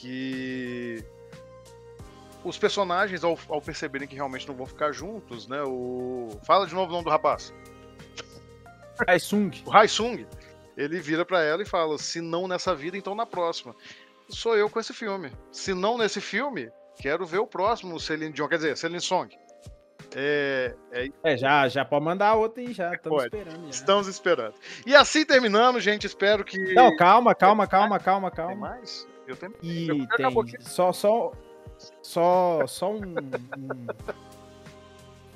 que 0.00 1.04
os 2.44 2.56
personagens, 2.56 3.24
ao, 3.24 3.38
ao 3.48 3.60
perceberem 3.60 4.06
que 4.06 4.14
realmente 4.14 4.46
não 4.46 4.54
vão 4.54 4.66
ficar 4.66 4.92
juntos, 4.92 5.48
né, 5.48 5.62
o... 5.62 6.28
Fala 6.44 6.66
de 6.66 6.74
novo 6.74 6.88
o 6.90 6.92
nome 6.92 7.04
do 7.04 7.10
rapaz. 7.10 7.52
Kaisung. 9.06 9.50
O 9.64 9.72
Haisung, 9.76 10.26
ele 10.76 11.00
vira 11.00 11.24
pra 11.24 11.42
ela 11.42 11.62
e 11.62 11.66
fala: 11.66 11.98
se 11.98 12.20
não 12.20 12.48
nessa 12.48 12.74
vida, 12.74 12.96
então 12.96 13.14
na 13.14 13.24
próxima. 13.26 13.74
Sou 14.28 14.56
eu 14.56 14.68
com 14.68 14.80
esse 14.80 14.92
filme. 14.92 15.30
Se 15.52 15.72
não 15.72 15.96
nesse 15.96 16.20
filme, 16.20 16.70
quero 17.00 17.24
ver 17.24 17.38
o 17.38 17.46
próximo 17.46 17.98
Celine 18.00 18.32
Dion, 18.32 18.48
quer 18.48 18.56
dizer, 18.56 18.76
Celine 18.76 19.00
Song. 19.00 19.32
É, 20.16 20.74
é, 20.90 21.08
É, 21.22 21.36
já, 21.36 21.68
já 21.68 21.84
pode 21.84 22.04
mandar 22.04 22.34
outra 22.34 22.62
aí, 22.62 22.72
já. 22.72 22.92
Estamos 22.94 23.22
Pode. 23.22 23.36
esperando. 23.36 23.64
Já. 23.64 23.70
estamos 23.70 24.06
esperando. 24.08 24.54
E 24.86 24.94
assim 24.96 25.24
terminando, 25.24 25.78
gente, 25.80 26.06
espero 26.06 26.44
que. 26.44 26.74
Não, 26.74 26.96
calma, 26.96 27.34
calma, 27.34 27.66
calma, 27.66 28.00
calma, 28.00 28.30
Tem 28.30 28.44
calma. 28.44 28.68
mais? 28.70 29.06
Eu 29.28 29.36
tenho. 29.36 29.52
E 29.62 29.86
tem 30.16 30.26
só, 30.60 30.92
só, 30.92 31.32
só, 32.02 32.66
só 32.66 32.90
um, 32.92 33.02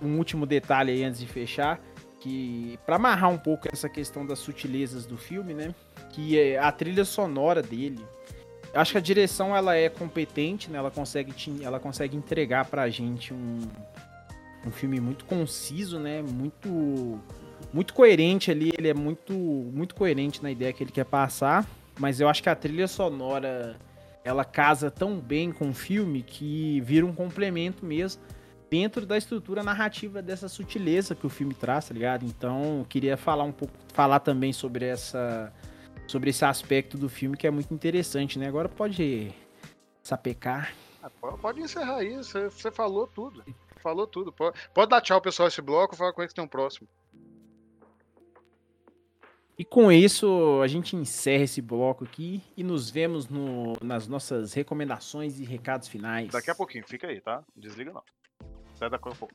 um, 0.02 0.08
um 0.08 0.18
último 0.18 0.46
detalhe 0.46 0.90
aí 0.92 1.04
antes 1.04 1.20
de 1.20 1.26
fechar, 1.26 1.78
que 2.18 2.78
para 2.86 2.96
amarrar 2.96 3.30
um 3.30 3.38
pouco 3.38 3.68
essa 3.70 3.88
questão 3.88 4.24
das 4.26 4.38
sutilezas 4.38 5.04
do 5.06 5.16
filme, 5.18 5.52
né? 5.54 5.74
Que 6.10 6.38
é 6.38 6.58
a 6.58 6.72
trilha 6.72 7.04
sonora 7.04 7.62
dele. 7.62 8.04
Acho 8.74 8.92
que 8.92 8.98
a 8.98 9.02
direção 9.02 9.54
ela 9.54 9.76
é 9.76 9.88
competente, 9.90 10.70
né? 10.70 10.78
Ela 10.78 10.90
consegue, 10.90 11.30
te- 11.32 11.62
ela 11.62 11.78
consegue 11.78 12.16
entregar 12.16 12.64
pra 12.64 12.88
gente 12.88 13.34
um, 13.34 13.60
um 14.66 14.70
filme 14.70 14.98
muito 14.98 15.26
conciso, 15.26 15.98
né? 15.98 16.22
Muito 16.22 17.20
muito 17.72 17.94
coerente 17.94 18.50
ali, 18.50 18.72
ele 18.76 18.88
é 18.88 18.94
muito 18.94 19.32
muito 19.34 19.94
coerente 19.94 20.42
na 20.42 20.50
ideia 20.50 20.72
que 20.72 20.82
ele 20.82 20.90
quer 20.90 21.04
passar, 21.04 21.64
mas 22.02 22.20
eu 22.20 22.28
acho 22.28 22.42
que 22.42 22.48
a 22.48 22.54
trilha 22.56 22.88
sonora 22.88 23.76
ela 24.24 24.44
casa 24.44 24.90
tão 24.90 25.18
bem 25.20 25.52
com 25.52 25.70
o 25.70 25.72
filme 25.72 26.20
que 26.22 26.80
vira 26.80 27.06
um 27.06 27.14
complemento 27.14 27.84
mesmo 27.86 28.20
dentro 28.68 29.06
da 29.06 29.16
estrutura 29.16 29.62
narrativa 29.62 30.20
dessa 30.20 30.48
sutileza 30.48 31.14
que 31.14 31.24
o 31.26 31.30
filme 31.30 31.54
traz, 31.54 31.86
tá 31.88 31.94
ligado? 31.94 32.24
Então, 32.24 32.80
eu 32.80 32.86
queria 32.88 33.16
falar 33.16 33.44
um 33.44 33.52
pouco, 33.52 33.72
falar 33.92 34.18
também 34.20 34.52
sobre 34.52 34.86
essa 34.86 35.52
sobre 36.08 36.30
esse 36.30 36.44
aspecto 36.44 36.98
do 36.98 37.08
filme 37.08 37.36
que 37.36 37.46
é 37.46 37.50
muito 37.50 37.72
interessante, 37.72 38.36
né? 38.38 38.48
Agora 38.48 38.68
pode 38.68 39.32
sapecar. 40.02 40.72
Ah, 41.02 41.08
po- 41.08 41.38
Pode 41.38 41.60
encerrar 41.60 41.96
aí, 41.98 42.16
você, 42.16 42.50
você 42.50 42.70
falou 42.70 43.06
tudo. 43.06 43.44
Falou 43.80 44.06
tudo. 44.06 44.32
Pode, 44.32 44.56
pode 44.74 44.90
dar 44.90 45.00
tchau, 45.00 45.20
pessoal, 45.20 45.48
esse 45.48 45.62
bloco, 45.62 45.94
falar 45.96 46.12
com 46.12 46.20
eles 46.22 46.32
que 46.32 46.36
tem 46.36 46.44
um 46.44 46.48
próximo. 46.48 46.88
E 49.58 49.64
com 49.64 49.92
isso, 49.92 50.60
a 50.62 50.66
gente 50.66 50.96
encerra 50.96 51.44
esse 51.44 51.60
bloco 51.60 52.04
aqui 52.04 52.42
e 52.56 52.64
nos 52.64 52.88
vemos 52.90 53.28
no- 53.28 53.74
nas 53.82 54.08
nossas 54.08 54.52
recomendações 54.54 55.38
e 55.38 55.44
recados 55.44 55.88
finais. 55.88 56.30
Daqui 56.32 56.50
a 56.50 56.54
pouquinho, 56.54 56.84
fica 56.86 57.06
aí, 57.06 57.20
tá? 57.20 57.44
Desliga 57.54 57.92
não. 57.92 58.02
Sai 58.74 58.88
daqui 58.88 59.08
a 59.08 59.12
pouco. 59.12 59.34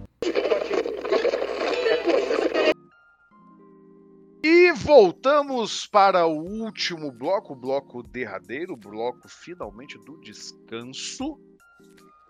E 4.43 4.71
voltamos 4.71 5.85
para 5.85 6.25
o 6.25 6.33
último 6.33 7.11
bloco, 7.11 7.53
o 7.53 7.55
bloco 7.55 8.01
derradeiro, 8.01 8.73
o 8.73 8.77
bloco 8.77 9.29
finalmente 9.29 9.99
do 9.99 10.19
descanso, 10.19 11.39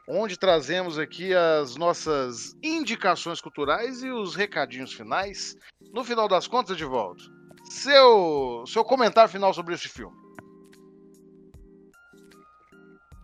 onde 0.09 0.37
trazemos 0.37 0.99
aqui 0.99 1.33
as 1.33 1.77
nossas 1.77 2.53
indicações 2.61 3.39
culturais 3.39 4.03
e 4.03 4.09
os 4.09 4.35
recadinhos 4.35 4.91
finais. 4.91 5.55
No 5.93 6.03
final 6.03 6.27
das 6.27 6.47
contas, 6.47 6.75
de 6.75 6.83
volta. 6.83 7.23
Seu, 7.63 8.65
seu 8.67 8.83
comentário 8.83 9.31
final 9.31 9.53
sobre 9.53 9.73
esse 9.73 9.87
filme. 9.87 10.15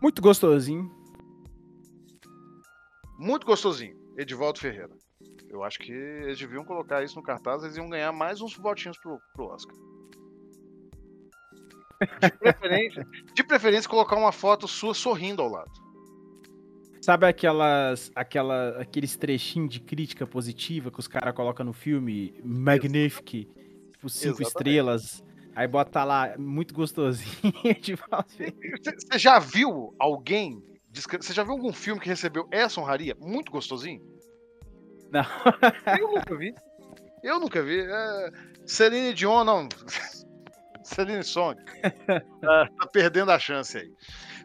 Muito 0.01 0.21
gostosinho. 0.21 0.89
Muito 3.19 3.45
gostosinho. 3.45 3.97
Edivaldo 4.17 4.59
Ferreira. 4.59 4.95
Eu 5.49 5.63
acho 5.63 5.79
que 5.79 5.91
eles 5.91 6.37
deviam 6.37 6.63
colocar 6.65 7.03
isso 7.03 7.15
no 7.15 7.23
cartaz, 7.23 7.63
eles 7.63 7.77
iam 7.77 7.89
ganhar 7.89 8.11
mais 8.11 8.41
uns 8.41 8.55
votinhos 8.55 8.97
pro, 8.97 9.19
pro 9.33 9.45
Oscar. 9.45 9.75
De 12.21 12.31
preferência, 12.31 13.07
de 13.33 13.43
preferência, 13.43 13.89
colocar 13.89 14.15
uma 14.15 14.31
foto 14.31 14.67
sua 14.67 14.93
sorrindo 14.93 15.41
ao 15.41 15.49
lado. 15.49 15.71
Sabe 17.01 17.25
aquelas, 17.25 18.11
aquela, 18.13 18.81
aqueles 18.81 19.15
trechinhos 19.15 19.69
de 19.69 19.79
crítica 19.79 20.27
positiva 20.27 20.91
que 20.91 20.99
os 20.99 21.07
caras 21.07 21.33
colocam 21.33 21.65
no 21.65 21.73
filme 21.73 22.39
Magnific, 22.43 23.45
tipo 23.93 24.09
cinco 24.09 24.41
Exatamente. 24.41 24.47
estrelas, 24.47 25.23
aí 25.55 25.67
bota 25.67 26.03
lá 26.03 26.35
muito 26.37 26.73
gostosinho 26.73 27.53
de 27.81 27.95
fazer. 27.95 28.53
Você 28.83 29.17
já 29.17 29.39
viu 29.39 29.95
alguém. 29.97 30.61
Você 30.93 31.33
já 31.33 31.43
viu 31.43 31.53
algum 31.53 31.71
filme 31.71 32.01
que 32.01 32.09
recebeu 32.09 32.47
essa 32.51 32.81
honraria? 32.81 33.15
Muito 33.19 33.51
gostosinho? 33.51 34.16
Não. 35.12 35.24
Eu 35.99 36.12
nunca 36.12 36.36
vi. 36.36 36.55
Eu 37.24 37.39
nunca 37.39 37.64
vi. 37.64 37.82
É... 37.82 38.32
Celine 38.66 39.14
Dion, 39.14 39.43
não. 39.43 39.68
Celine 40.84 41.24
Song. 41.24 41.58
tá, 42.41 42.70
tá 42.80 42.88
perdendo 42.91 43.32
a 43.32 43.39
chance 43.39 43.78
aí. 43.78 43.91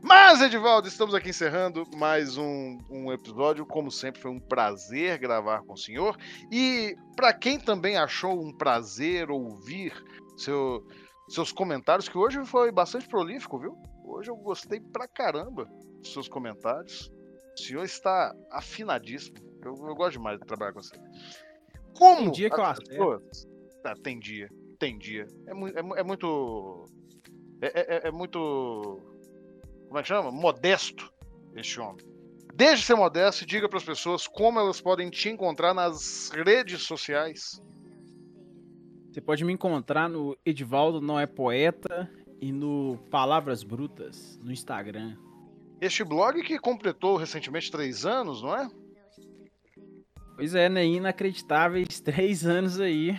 Mas, 0.03 0.43
Edivaldo, 0.43 0.89
estamos 0.89 1.15
aqui 1.15 1.31
encerrando 1.31 1.85
mais 1.97 2.37
um, 2.37 2.79
um 2.91 3.13
episódio. 3.13 3.65
Como 3.65 3.91
sempre, 3.91 4.21
foi 4.21 4.33
um 4.33 4.41
prazer 4.41 5.19
gravar 5.19 5.63
com 5.63 5.75
o 5.75 5.79
senhor. 5.79 6.17
E 6.51 6.97
para 7.15 7.33
quem 7.33 7.59
também 7.59 7.97
achou 7.97 8.45
um 8.45 8.53
prazer 8.53 9.31
ouvir 9.31 9.93
seu, 10.37 10.85
seus 11.29 11.53
comentários, 11.53 12.09
que 12.09 12.19
hoje 12.19 12.45
foi 12.45 12.73
bastante 12.73 13.07
prolífico, 13.07 13.61
viu? 13.61 13.77
Hoje 14.05 14.29
eu 14.29 14.37
gostei 14.37 14.81
pra 14.81 15.07
caramba 15.07 15.69
dos 16.01 16.13
seus 16.13 16.29
comentários. 16.29 17.13
O 17.57 17.63
senhor 17.63 17.85
está 17.85 18.35
afinadíssimo. 18.51 19.52
Eu, 19.65 19.75
eu 19.89 19.95
gosto 19.95 20.13
demais 20.13 20.39
de 20.41 20.47
trabalhar 20.47 20.73
com 20.73 20.83
você. 20.83 20.97
Como 21.97 22.23
Tem 22.25 22.31
dia 22.33 22.51
que 22.51 22.59
eu 22.61 22.65
as 22.65 22.79
acerto. 22.79 22.91
pessoas... 22.91 23.49
Ah, 23.85 23.95
tem 24.03 24.19
dia, 24.19 24.49
tem 24.79 24.97
dia. 24.99 25.27
É, 25.47 25.55
mu- 25.55 25.69
é 25.69 25.73
é 26.01 26.03
muito. 26.03 26.85
É, 27.61 27.97
é- 28.07 28.09
é 28.09 28.11
muito. 28.13 28.39
Como 29.89 29.99
é 29.99 30.03
que 30.03 30.09
chama? 30.09 30.31
Modesto 30.31 31.13
este 31.55 31.81
homem. 31.81 32.05
Deixe 32.55 32.77
de 32.83 32.87
ser 32.87 32.95
modesto 32.95 33.43
e 33.43 33.47
diga 33.47 33.69
para 33.69 33.79
as 33.79 33.85
pessoas 33.85 34.27
como 34.29 34.59
elas 34.61 34.81
podem 34.81 35.11
te 35.11 35.29
encontrar 35.29 35.75
nas 35.75 36.31
redes 36.31 36.83
sociais. 36.83 37.61
Você 39.11 39.21
pode 39.21 39.45
me 39.45 39.53
encontrar 39.53 40.09
no 40.09 40.37
Edivaldo 40.47 41.01
Não 41.01 41.19
É 41.19 41.27
Poeta 41.27 42.11
e 42.41 42.51
no 42.53 42.99
Palavras 43.11 43.63
Brutas 43.63 44.39
no 44.43 44.51
Instagram. 44.53 45.17
Este 45.81 46.05
blog 46.05 46.41
que 46.43 46.59
completou 46.59 47.17
recentemente 47.17 47.71
três 47.71 48.07
anos, 48.07 48.43
não 48.43 48.55
é? 48.55 48.69
Pois 50.43 50.57
é, 50.57 50.69
né? 50.69 50.85
Inacreditáveis 50.85 51.87
três 52.03 52.45
anos 52.45 52.81
aí 52.81 53.17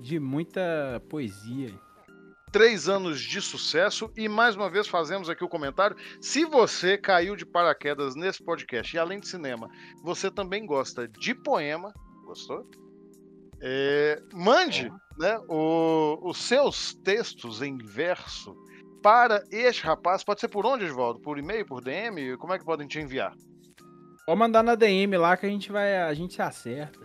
de 0.00 0.18
muita 0.18 1.00
poesia. 1.08 1.72
Três 2.50 2.88
anos 2.88 3.20
de 3.20 3.40
sucesso 3.40 4.10
e 4.16 4.28
mais 4.28 4.56
uma 4.56 4.68
vez 4.68 4.88
fazemos 4.88 5.30
aqui 5.30 5.44
o 5.44 5.48
comentário. 5.48 5.96
Se 6.20 6.44
você 6.44 6.98
caiu 6.98 7.36
de 7.36 7.46
paraquedas 7.46 8.16
nesse 8.16 8.42
podcast 8.42 8.92
e 8.92 8.98
além 8.98 9.20
de 9.20 9.28
cinema, 9.28 9.70
você 10.02 10.32
também 10.32 10.66
gosta 10.66 11.06
de 11.06 11.32
poema, 11.32 11.94
gostou? 12.24 12.68
É, 13.60 14.20
mande 14.34 14.92
né, 15.16 15.38
o- 15.48 16.18
os 16.28 16.38
seus 16.38 16.92
textos 17.04 17.62
em 17.62 17.78
verso 17.78 18.52
para 19.00 19.44
este 19.52 19.84
rapaz. 19.84 20.24
Pode 20.24 20.40
ser 20.40 20.48
por 20.48 20.66
onde, 20.66 20.86
Edvaldo? 20.86 21.20
Por 21.20 21.38
e-mail, 21.38 21.64
por 21.64 21.80
DM? 21.80 22.36
Como 22.36 22.52
é 22.52 22.58
que 22.58 22.64
podem 22.64 22.88
te 22.88 22.98
enviar? 22.98 23.32
Pode 24.26 24.38
mandar 24.38 24.62
na 24.62 24.74
DM 24.74 25.16
lá 25.16 25.36
que 25.36 25.46
a 25.46 25.48
gente 25.48 25.70
vai, 25.72 25.96
a 26.02 26.14
gente 26.14 26.34
se 26.34 26.42
acerta. 26.42 27.00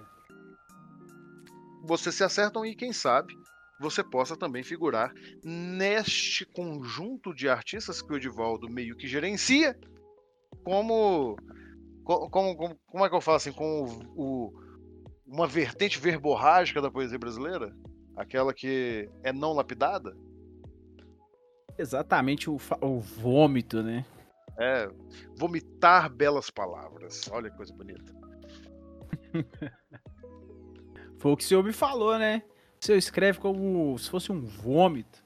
vocês 1.84 2.14
se 2.16 2.24
acertam 2.24 2.66
e 2.66 2.76
quem 2.76 2.92
sabe 2.94 3.34
você 3.80 4.04
possa 4.04 4.36
também 4.36 4.64
figurar 4.64 5.14
neste 5.44 6.46
conjunto 6.46 7.34
de 7.34 7.48
artistas 7.48 8.02
que 8.02 8.12
o 8.12 8.18
Edivaldo 8.18 8.68
meio 8.70 8.96
que 8.96 9.08
gerencia, 9.08 9.78
como 10.64 11.36
co- 12.04 12.28
como, 12.30 12.56
como, 12.58 12.76
como 12.88 13.06
é 13.06 13.10
que 13.10 13.16
eu 13.16 13.22
falo 13.22 13.38
assim, 13.38 13.52
com 13.52 13.84
o, 13.84 14.22
o- 14.48 14.54
uma 15.26 15.46
vertente 15.48 16.00
verborrágica 16.00 16.82
da 16.82 16.90
poesia 16.92 17.20
brasileira, 17.20 17.76
aquela 18.16 18.54
que 18.54 19.10
é 19.24 19.32
não 19.34 19.54
lapidada, 19.54 20.16
Exatamente 21.80 22.50
o, 22.50 22.58
o 22.82 23.00
vômito, 23.00 23.84
né? 23.84 24.04
É 24.60 24.90
vomitar 25.36 26.10
belas 26.14 26.50
palavras. 26.50 27.28
Olha 27.32 27.50
que 27.50 27.58
coisa 27.58 27.74
bonita. 27.74 28.14
Foi 31.20 31.32
o 31.32 31.38
que 31.38 31.44
o 31.44 31.48
senhor 31.48 31.64
me 31.64 31.74
falou, 31.74 32.18
né? 32.18 32.44
O 32.82 32.86
senhor 32.86 32.98
escreve 32.98 33.40
como 33.40 33.98
se 33.98 34.10
fosse 34.10 34.32
um 34.32 34.40
vômito. 34.42 35.26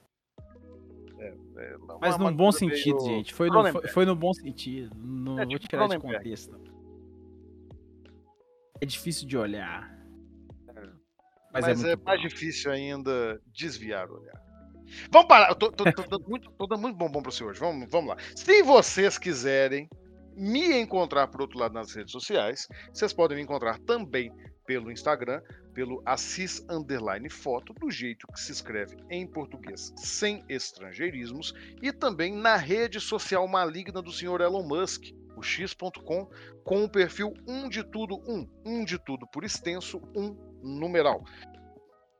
É, 1.20 1.76
uma- 1.78 2.00
Mas 2.00 2.16
uma 2.16 2.32
num 2.32 2.38
bom 2.38 2.50
coisa 2.50 2.66
meio 2.66 2.78
sentido, 2.78 3.00
gente. 3.02 3.34
Foi 3.34 3.50
no, 3.50 3.72
foi, 3.72 3.88
foi 3.90 4.06
no 4.06 4.16
bom 4.16 4.34
sentido. 4.34 4.96
Não 4.98 5.40
É 5.40 5.46
vou 5.46 5.56
tipo 5.60 5.68
tirar 5.68 5.88
de 5.88 6.00
contexto. 6.00 6.60
É 8.80 8.86
difícil 8.86 9.28
de 9.28 9.38
olhar. 9.38 9.96
Mas, 11.54 11.66
Mas, 11.66 11.84
é, 11.84 11.88
é, 11.92 11.96
muito 11.96 12.06
mais 12.06 12.22
bom. 12.22 12.28
difícil 12.30 12.72
ainda 12.72 13.40
desviar 13.48 14.10
o 14.10 14.20
olhar. 14.22 14.42
Vamos 15.12 15.28
parar, 15.28 15.50
eu 15.50 15.56
tô, 15.56 15.72
tô, 15.72 15.84
tô 15.92 16.04
dando 16.04 16.30
muito, 16.30 16.52
tô 16.52 16.68
dando 16.68 16.82
muito 16.82 16.98
bombom 16.98 17.22
para 17.22 17.32
você 17.32 17.44
hoje. 17.44 17.60
Vamos, 17.60 17.88
vamos 17.90 18.10
lá. 18.10 18.18
Se 18.36 18.62
vocês 18.64 19.18
quiserem 19.18 19.90
me 20.36 20.80
encontrar 20.80 21.28
por 21.28 21.42
outro 21.42 21.60
lado 21.60 21.74
nas 21.74 21.94
redes 21.94 22.12
sociais, 22.12 22.68
vocês 22.94 23.14
podem 23.14 23.38
me 23.38 23.44
encontrar 23.44 23.78
também 23.80 24.32
pelo 24.66 24.92
Instagram, 24.92 25.42
pelo 25.74 26.02
Assis 26.06 26.66
Underline 26.70 27.30
Foto, 27.30 27.74
do 27.74 27.90
jeito 27.90 28.28
que 28.28 28.40
se 28.40 28.52
escreve 28.52 28.98
em 29.10 29.28
português, 29.28 29.94
sem 29.98 30.44
estrangeirismos, 30.48 31.54
e 31.82 31.92
também 31.92 32.34
na 32.34 32.56
rede 32.56 33.00
social 33.00 33.48
maligna 33.48 34.02
do 34.02 34.12
senhor 34.12 34.42
Elon 34.42 34.64
Musk, 34.64 35.12
o 35.36 35.42
x.com, 35.42 36.30
com 36.64 36.84
o 36.84 36.90
perfil 36.90 37.34
1 37.48 37.70
de 37.70 37.84
tudo 37.84 38.22
1, 38.28 38.48
1 38.66 38.86
de 38.86 38.98
tudo 39.00 39.26
por 39.28 39.44
extenso, 39.44 40.02
1 40.16 40.52
numeral. 40.64 41.24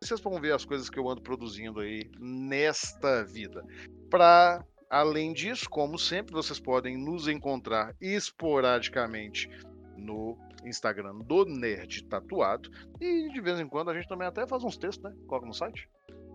Vocês 0.04 0.20
vão 0.20 0.42
ver 0.42 0.52
as 0.54 0.66
coisas 0.66 0.90
que 0.90 0.98
eu 0.98 1.08
ando 1.08 1.22
produzindo 1.22 1.80
aí 1.80 2.10
nesta 2.20 3.24
vida. 3.24 3.64
Para 4.10 4.66
além 4.90 5.32
disso, 5.32 5.70
como 5.70 6.00
sempre, 6.00 6.34
vocês 6.34 6.60
podem 6.60 6.98
nos 6.98 7.28
encontrar 7.28 7.96
esporadicamente 8.02 9.48
no 9.96 10.36
Instagram 10.66 11.20
do 11.20 11.46
Nerd 11.46 12.04
Tatuado 12.06 12.72
e 13.00 13.30
de 13.30 13.40
vez 13.40 13.60
em 13.60 13.68
quando 13.68 13.92
a 13.92 13.94
gente 13.94 14.08
também 14.08 14.28
até 14.28 14.48
faz 14.48 14.64
uns 14.64 14.76
textos, 14.76 15.04
né? 15.04 15.16
Coloca 15.28 15.46
no 15.46 15.54
site. 15.54 15.88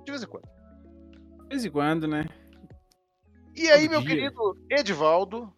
De 0.04 0.12
vez 0.12 0.22
em 0.22 0.28
quando. 0.28 0.48
De 1.42 1.48
vez 1.48 1.64
em 1.64 1.70
quando, 1.70 2.06
né? 2.06 2.24
E 3.52 3.68
aí, 3.68 3.82
Todo 3.82 3.90
meu 3.90 4.00
dia. 4.00 4.10
querido 4.10 4.58
Edivaldo, 4.70 5.52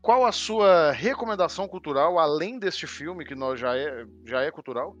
qual 0.00 0.24
a 0.24 0.30
sua 0.30 0.92
recomendação 0.92 1.66
cultural 1.66 2.20
além 2.20 2.56
deste 2.56 2.86
filme 2.86 3.24
que 3.24 3.34
nós 3.34 3.58
já 3.58 3.76
é 3.76 4.06
já 4.24 4.42
é 4.42 4.50
cultural, 4.52 4.94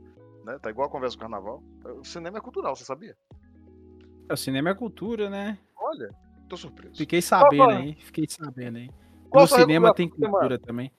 né? 0.44 0.58
Tá 0.60 0.70
igual 0.70 0.88
a 0.88 0.90
conversa 0.90 1.16
do 1.16 1.20
carnaval. 1.20 1.62
O 2.00 2.04
cinema 2.04 2.38
é 2.38 2.40
cultural, 2.40 2.74
você 2.76 2.84
sabia? 2.84 3.16
O 4.30 4.36
cinema 4.36 4.70
é 4.70 4.74
cultura, 4.74 5.28
né? 5.30 5.58
Olha, 5.76 6.10
tô 6.48 6.56
surpreso. 6.56 6.96
Fiquei 6.96 7.20
sabendo 7.22 7.56
Qual- 7.56 7.70
aí. 7.70 7.96
Fiquei 8.00 8.26
sabendo 8.28 8.76
aí. 8.78 8.90
Qual 9.30 9.44
No 9.44 9.48
cinema 9.48 9.94
tem 9.94 10.08
cultura 10.08 10.58
também. 10.58 10.90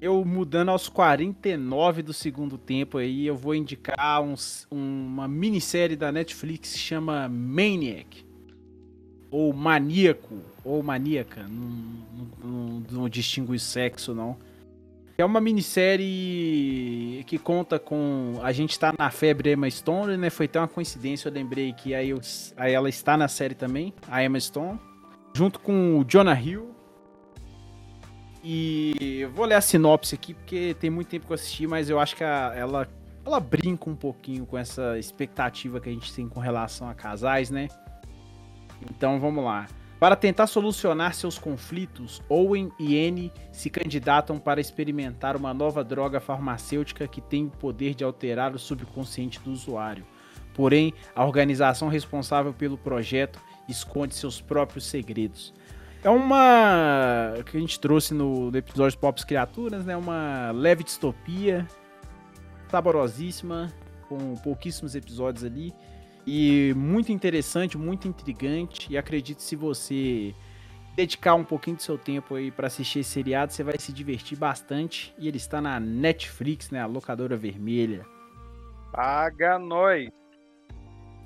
Eu 0.00 0.24
mudando 0.24 0.70
aos 0.70 0.88
49 0.88 2.02
do 2.02 2.12
segundo 2.12 2.58
tempo 2.58 2.98
aí, 2.98 3.24
eu 3.24 3.36
vou 3.36 3.54
indicar 3.54 4.20
uns- 4.20 4.66
uma 4.70 5.28
minissérie 5.28 5.96
da 5.96 6.10
Netflix 6.10 6.72
que 6.72 6.78
chama 6.78 7.28
Maniac. 7.28 8.26
Ou 9.30 9.52
Maníaco, 9.52 10.40
ou 10.64 10.82
Maníaca, 10.82 11.44
não, 11.48 11.68
não, 11.70 12.28
não, 12.44 12.80
não 12.90 13.08
distingo 13.08 13.52
o 13.54 13.58
sexo 13.58 14.14
não. 14.14 14.36
É 15.22 15.24
uma 15.24 15.40
minissérie 15.40 17.22
que 17.28 17.38
conta 17.38 17.78
com. 17.78 18.40
A 18.42 18.50
gente 18.50 18.76
tá 18.76 18.92
na 18.98 19.08
febre 19.08 19.52
Emma 19.52 19.70
Stone, 19.70 20.16
né? 20.16 20.30
Foi 20.30 20.46
até 20.46 20.58
uma 20.58 20.66
coincidência, 20.66 21.28
eu 21.28 21.32
lembrei 21.32 21.72
que 21.72 21.94
aí, 21.94 22.10
eu- 22.10 22.20
aí 22.56 22.72
ela 22.72 22.88
está 22.88 23.16
na 23.16 23.28
série 23.28 23.54
também, 23.54 23.94
a 24.10 24.24
Emma 24.24 24.40
Stone. 24.40 24.80
Junto 25.32 25.60
com 25.60 25.98
o 26.00 26.04
Jonah 26.04 26.34
Hill. 26.40 26.74
E 28.42 29.20
eu 29.20 29.30
vou 29.30 29.46
ler 29.46 29.54
a 29.54 29.60
sinopse 29.60 30.16
aqui, 30.16 30.34
porque 30.34 30.74
tem 30.80 30.90
muito 30.90 31.06
tempo 31.08 31.26
que 31.26 31.32
eu 31.32 31.36
assisti, 31.36 31.66
mas 31.68 31.88
eu 31.88 32.00
acho 32.00 32.16
que 32.16 32.24
a- 32.24 32.52
ela, 32.56 32.88
ela 33.24 33.38
brinca 33.38 33.88
um 33.88 33.94
pouquinho 33.94 34.44
com 34.44 34.58
essa 34.58 34.98
expectativa 34.98 35.78
que 35.80 35.88
a 35.88 35.92
gente 35.92 36.12
tem 36.12 36.28
com 36.28 36.40
relação 36.40 36.88
a 36.88 36.94
casais, 36.94 37.48
né? 37.50 37.68
Então 38.90 39.20
vamos 39.20 39.44
lá. 39.44 39.68
Para 40.02 40.16
tentar 40.16 40.48
solucionar 40.48 41.14
seus 41.14 41.38
conflitos, 41.38 42.20
Owen 42.28 42.72
e 42.76 43.06
Annie 43.06 43.32
se 43.52 43.70
candidatam 43.70 44.36
para 44.36 44.60
experimentar 44.60 45.36
uma 45.36 45.54
nova 45.54 45.84
droga 45.84 46.18
farmacêutica 46.18 47.06
que 47.06 47.20
tem 47.20 47.44
o 47.44 47.50
poder 47.50 47.94
de 47.94 48.02
alterar 48.02 48.52
o 48.52 48.58
subconsciente 48.58 49.38
do 49.38 49.52
usuário. 49.52 50.04
Porém, 50.54 50.92
a 51.14 51.24
organização 51.24 51.86
responsável 51.86 52.52
pelo 52.52 52.76
projeto 52.76 53.38
esconde 53.68 54.16
seus 54.16 54.40
próprios 54.40 54.86
segredos. 54.86 55.54
É 56.02 56.10
uma 56.10 57.34
que 57.48 57.56
a 57.56 57.60
gente 57.60 57.78
trouxe 57.78 58.12
no, 58.12 58.50
no 58.50 58.58
episódio 58.58 58.98
Pops 58.98 59.22
Criaturas, 59.22 59.84
né? 59.84 59.96
Uma 59.96 60.50
leve 60.50 60.82
distopia, 60.82 61.64
saborosíssima, 62.68 63.72
com 64.08 64.34
pouquíssimos 64.38 64.96
episódios 64.96 65.44
ali. 65.44 65.72
E 66.26 66.72
muito 66.76 67.10
interessante, 67.10 67.76
muito 67.76 68.06
intrigante. 68.06 68.92
E 68.92 68.96
acredito 68.96 69.38
que 69.38 69.42
se 69.42 69.56
você 69.56 70.34
dedicar 70.94 71.34
um 71.34 71.44
pouquinho 71.44 71.76
do 71.76 71.82
seu 71.82 71.98
tempo 71.98 72.34
aí 72.34 72.50
para 72.50 72.66
assistir 72.66 73.00
esse 73.00 73.10
seriado, 73.10 73.52
você 73.52 73.62
vai 73.62 73.78
se 73.78 73.92
divertir 73.92 74.38
bastante. 74.38 75.14
E 75.18 75.26
ele 75.26 75.36
está 75.36 75.60
na 75.60 75.80
Netflix, 75.80 76.70
né? 76.70 76.80
A 76.80 76.86
locadora 76.86 77.36
vermelha. 77.36 78.06
Paga 78.92 79.58
nós. 79.58 80.08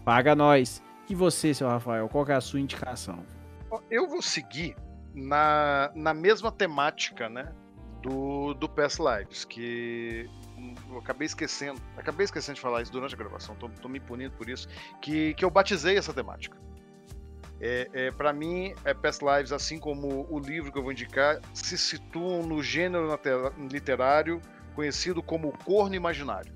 Paga 0.05 0.35
nós. 0.35 0.83
E 1.09 1.15
você, 1.15 1.53
seu 1.53 1.69
Rafael, 1.69 2.09
qual 2.09 2.25
que 2.25 2.33
é 2.33 2.35
a 2.37 2.41
sua 2.41 2.61
indicação? 2.61 3.25
Eu 3.91 4.09
vou 4.09 4.23
seguir 4.23 4.77
na, 5.15 5.91
na 5.95 6.15
mesma 6.15 6.51
temática, 6.51 7.29
né? 7.29 7.53
Do, 8.03 8.55
do 8.55 8.69
Past 8.69 9.01
Lives, 9.03 9.45
que 9.45 10.29
eu 10.91 10.99
acabei 10.99 11.27
esquecendo. 11.27 11.81
Acabei 11.97 12.25
esquecendo 12.25 12.57
de 12.57 12.61
falar 12.61 12.83
isso 12.83 12.93
durante 12.93 13.15
a 13.15 13.19
gravação, 13.19 13.55
tô, 13.57 13.69
tô 13.69 13.89
me 13.89 14.01
punindo 14.01 14.35
por 14.37 14.49
isso. 14.49 14.69
Que, 15.01 15.35
que 15.35 15.45
eu 15.45 15.51
batizei 15.51 15.97
essa 15.97 16.13
temática. 16.13 16.57
É, 17.61 17.89
é, 17.93 18.11
para 18.11 18.33
mim, 18.33 18.75
é 18.85 18.93
Past 18.93 19.25
Lives, 19.25 19.53
assim 19.53 19.79
como 19.79 20.27
o 20.31 20.39
livro 20.39 20.71
que 20.71 20.79
eu 20.79 20.83
vou 20.83 20.93
indicar, 20.93 21.41
se 21.55 21.79
situam 21.79 22.43
no 22.43 22.63
gênero 22.63 23.09
literário 23.71 24.41
conhecido 24.75 25.23
como 25.23 25.57
corno 25.65 25.95
imaginário. 25.95 26.53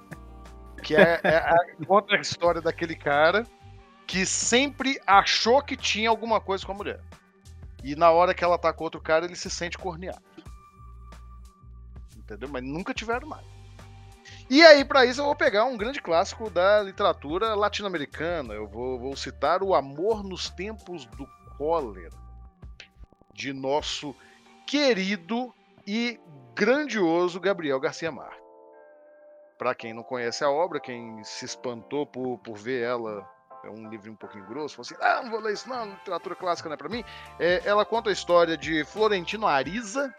Que 0.83 0.97
é, 0.97 1.21
é 1.23 1.37
a, 1.37 1.55
conta 1.87 2.15
a 2.17 2.21
história 2.21 2.61
daquele 2.63 2.95
cara 2.95 3.45
que 4.07 4.25
sempre 4.25 4.99
achou 5.07 5.61
que 5.61 5.77
tinha 5.77 6.09
alguma 6.09 6.41
coisa 6.41 6.65
com 6.65 6.73
a 6.73 6.75
mulher. 6.75 7.01
E 7.85 7.95
na 7.95 8.11
hora 8.11 8.33
que 8.33 8.43
ela 8.43 8.57
tá 8.57 8.73
com 8.73 8.85
outro 8.85 9.01
cara, 9.01 9.27
ele 9.27 9.37
se 9.37 9.51
sente 9.51 9.77
corneado. 9.77 10.23
Entendeu? 12.29 12.49
Mas 12.51 12.63
nunca 12.63 12.93
tiveram 12.93 13.27
nada. 13.27 13.45
E 14.51 14.63
aí, 14.63 14.85
para 14.85 15.07
isso, 15.07 15.23
eu 15.23 15.25
vou 15.25 15.37
pegar 15.37 15.65
um 15.65 15.77
grande 15.79 16.03
clássico 16.03 16.51
da 16.51 16.83
literatura 16.83 17.55
latino-americana. 17.55 18.53
Eu 18.53 18.67
vou, 18.67 18.99
vou 18.99 19.17
citar 19.17 19.63
O 19.63 19.75
Amor 19.75 20.23
nos 20.23 20.51
Tempos 20.51 21.07
do 21.07 21.27
Cólera, 21.57 22.11
de 23.33 23.53
nosso 23.53 24.15
querido 24.67 25.55
e 25.87 26.21
grandioso 26.55 27.41
Gabriel 27.41 27.81
Garcia 27.81 28.13
Marques. 28.13 28.39
Para 29.57 29.75
quem 29.75 29.95
não 29.95 30.03
conhece 30.03 30.45
a 30.45 30.51
obra, 30.51 30.79
quem 30.79 31.25
se 31.25 31.47
espantou 31.47 32.07
por, 32.07 32.39
por 32.39 32.57
ver 32.57 32.83
ela 32.83 33.27
é 33.65 33.71
um 33.71 33.89
livro 33.89 34.13
um 34.13 34.17
pouquinho 34.17 34.47
grosso, 34.47 34.77
falou 34.77 34.87
assim: 34.87 34.97
ah, 35.01 35.23
não 35.23 35.31
vou 35.31 35.41
ler 35.41 35.55
isso, 35.55 35.69
não, 35.69 35.91
literatura 35.91 36.37
clássica 36.37 36.69
não 36.69 36.75
é 36.75 36.77
para 36.77 36.89
mim. 36.89 37.03
É, 37.41 37.63
ela 37.65 37.85
conta 37.85 38.11
a 38.11 38.13
história 38.13 38.57
de 38.57 38.85
Florentino 38.85 39.47
Ariza, 39.47 40.15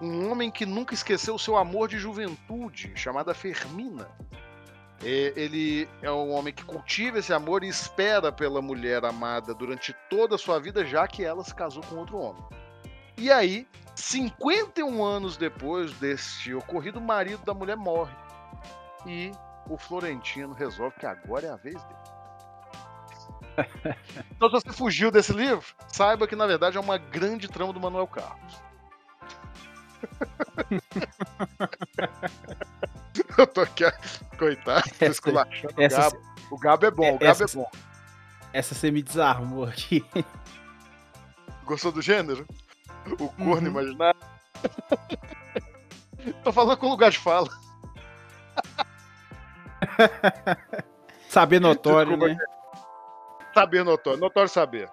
um 0.00 0.30
homem 0.30 0.50
que 0.50 0.64
nunca 0.64 0.94
esqueceu 0.94 1.34
o 1.34 1.38
seu 1.38 1.56
amor 1.56 1.88
de 1.88 1.98
juventude, 1.98 2.92
chamada 2.94 3.34
Fermina. 3.34 4.08
É, 5.02 5.32
ele 5.36 5.88
é 6.02 6.10
um 6.10 6.32
homem 6.32 6.52
que 6.52 6.64
cultiva 6.64 7.18
esse 7.18 7.32
amor 7.32 7.64
e 7.64 7.68
espera 7.68 8.30
pela 8.30 8.60
mulher 8.60 9.04
amada 9.04 9.54
durante 9.54 9.94
toda 10.08 10.34
a 10.34 10.38
sua 10.38 10.58
vida, 10.58 10.84
já 10.84 11.06
que 11.06 11.24
ela 11.24 11.42
se 11.42 11.54
casou 11.54 11.82
com 11.84 11.96
outro 11.96 12.18
homem. 12.18 12.42
E 13.16 13.30
aí, 13.30 13.66
51 13.94 15.02
anos 15.02 15.36
depois 15.36 15.92
deste 15.94 16.54
ocorrido, 16.54 16.98
o 16.98 17.02
marido 17.02 17.44
da 17.44 17.54
mulher 17.54 17.76
morre. 17.76 18.14
E 19.06 19.32
o 19.68 19.78
Florentino 19.78 20.52
resolve 20.52 20.96
que 20.98 21.06
agora 21.06 21.46
é 21.46 21.50
a 21.50 21.56
vez 21.56 21.82
dele. 21.82 22.00
então, 24.32 24.48
se 24.48 24.54
você 24.54 24.72
fugiu 24.72 25.10
desse 25.10 25.32
livro, 25.32 25.64
saiba 25.88 26.26
que 26.26 26.36
na 26.36 26.46
verdade 26.46 26.76
é 26.76 26.80
uma 26.80 26.98
grande 26.98 27.48
trama 27.48 27.72
do 27.72 27.80
Manuel 27.80 28.06
Carlos. 28.06 28.69
Eu 33.36 33.46
tô 33.46 33.60
aqui, 33.62 33.84
coitado, 34.38 34.88
essa, 35.00 35.28
o, 35.28 35.32
Gabo. 35.32 35.50
o 36.50 36.58
Gabo 36.58 36.86
é 36.86 36.90
bom, 36.90 37.14
o 37.14 37.18
Gabo 37.18 37.24
essa, 37.24 37.44
é 37.44 37.46
bom. 37.46 37.70
Essa 38.52 38.74
você 38.74 38.90
me 38.90 39.02
desarmou 39.02 39.64
aqui. 39.64 40.04
Gostou 41.64 41.92
do 41.92 42.02
gênero? 42.02 42.46
O 43.18 43.28
corno 43.28 43.68
uhum. 43.68 43.80
imaginário? 43.80 44.20
tô 46.44 46.52
falando 46.52 46.76
com 46.76 46.88
lugar 46.88 47.10
de 47.10 47.18
fala. 47.18 47.48
saber 51.28 51.60
notório, 51.60 52.16
Desculpa, 52.16 52.34
né? 52.34 52.46
Saber 53.54 53.84
notório, 53.84 54.20
notório 54.20 54.48
saber. 54.48 54.90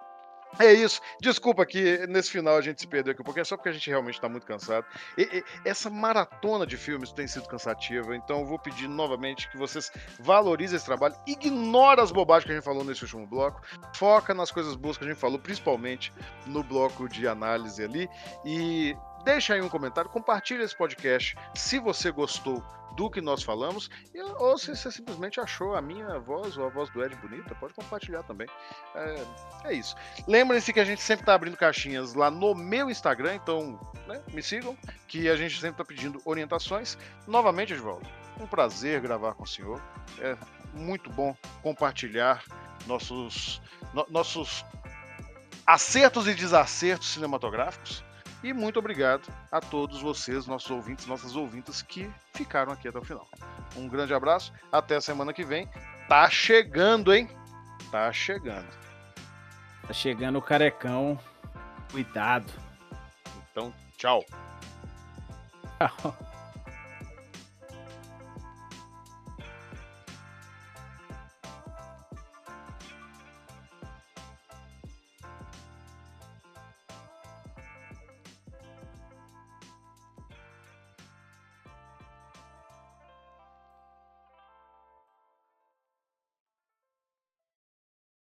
É 0.59 0.73
isso. 0.73 1.01
Desculpa 1.21 1.65
que 1.65 2.05
nesse 2.07 2.31
final 2.31 2.57
a 2.57 2.61
gente 2.61 2.81
se 2.81 2.87
perdeu 2.87 3.11
aqui 3.11 3.21
um 3.21 3.25
pouquinho, 3.25 3.41
é 3.41 3.45
só 3.45 3.55
porque 3.55 3.69
a 3.69 3.71
gente 3.71 3.89
realmente 3.89 4.15
está 4.15 4.27
muito 4.27 4.45
cansado. 4.45 4.85
E, 5.17 5.21
e, 5.21 5.43
essa 5.65 5.89
maratona 5.89 6.65
de 6.65 6.77
filmes 6.77 7.11
tem 7.11 7.27
sido 7.27 7.47
cansativa, 7.47 8.15
então 8.15 8.39
eu 8.39 8.45
vou 8.45 8.57
pedir 8.59 8.87
novamente 8.87 9.49
que 9.49 9.57
vocês 9.57 9.91
valorizem 10.19 10.75
esse 10.75 10.85
trabalho. 10.85 11.15
Ignora 11.25 12.01
as 12.01 12.11
bobagens 12.11 12.45
que 12.45 12.51
a 12.51 12.55
gente 12.55 12.63
falou 12.63 12.83
nesse 12.83 13.03
último 13.03 13.27
bloco. 13.27 13.61
Foca 13.93 14.33
nas 14.33 14.51
coisas 14.51 14.75
boas 14.75 14.97
que 14.97 15.03
a 15.03 15.07
gente 15.07 15.19
falou, 15.19 15.39
principalmente 15.39 16.11
no 16.45 16.63
bloco 16.63 17.07
de 17.07 17.27
análise 17.27 17.83
ali. 17.83 18.09
E 18.45 18.95
deixa 19.23 19.53
aí 19.53 19.61
um 19.61 19.69
comentário, 19.69 20.09
compartilha 20.09 20.63
esse 20.63 20.75
podcast 20.75 21.35
se 21.55 21.79
você 21.79 22.11
gostou 22.11 22.63
do 22.97 23.11
que 23.11 23.21
nós 23.21 23.43
falamos, 23.43 23.91
ou 24.39 24.57
se 24.57 24.75
você 24.75 24.91
simplesmente 24.91 25.39
achou 25.39 25.75
a 25.75 25.81
minha 25.81 26.19
voz 26.19 26.57
ou 26.57 26.65
a 26.65 26.69
voz 26.69 26.89
do 26.89 27.03
Ed 27.03 27.15
bonita, 27.17 27.53
pode 27.53 27.75
compartilhar 27.75 28.23
também. 28.23 28.47
É, 28.95 29.25
é 29.65 29.73
isso. 29.73 29.95
Lembrem-se 30.27 30.73
que 30.73 30.79
a 30.79 30.85
gente 30.85 31.01
sempre 31.01 31.21
está 31.21 31.35
abrindo 31.35 31.55
caixinhas 31.55 32.15
lá 32.15 32.31
no 32.31 32.55
meu 32.55 32.89
Instagram, 32.89 33.35
então 33.35 33.79
né, 34.07 34.19
me 34.33 34.41
sigam, 34.41 34.75
que 35.07 35.29
a 35.29 35.35
gente 35.35 35.53
sempre 35.55 35.81
está 35.81 35.85
pedindo 35.85 36.19
orientações. 36.25 36.97
Novamente, 37.27 37.73
Edvaldo, 37.73 38.07
um 38.39 38.47
prazer 38.47 38.99
gravar 38.99 39.35
com 39.35 39.43
o 39.43 39.47
senhor. 39.47 39.79
É 40.19 40.35
muito 40.73 41.11
bom 41.11 41.35
compartilhar 41.61 42.43
nossos, 42.87 43.61
no, 43.93 44.07
nossos 44.09 44.65
acertos 45.67 46.27
e 46.27 46.33
desacertos 46.33 47.09
cinematográficos. 47.09 48.03
E 48.43 48.53
muito 48.53 48.77
obrigado 48.77 49.27
a 49.51 49.59
todos 49.59 50.01
vocês, 50.01 50.45
nossos 50.45 50.69
ouvintes, 50.69 51.07
nossas 51.07 51.35
ouvintas 51.35 51.81
que 51.81 52.09
ficaram 52.33 52.71
aqui 52.71 52.87
até 52.87 52.99
o 52.99 53.03
final. 53.03 53.27
Um 53.75 53.87
grande 53.87 54.13
abraço, 54.13 54.53
até 54.71 54.95
a 54.95 55.01
semana 55.01 55.33
que 55.33 55.43
vem. 55.43 55.67
Tá 56.07 56.29
chegando, 56.29 57.13
hein? 57.13 57.29
Tá 57.91 58.11
chegando. 58.13 58.67
Tá 59.87 59.93
chegando 59.93 60.37
o 60.37 60.41
carecão. 60.41 61.19
Cuidado. 61.91 62.51
Então, 63.51 63.73
tchau. 63.97 64.23
Tchau. 65.79 66.17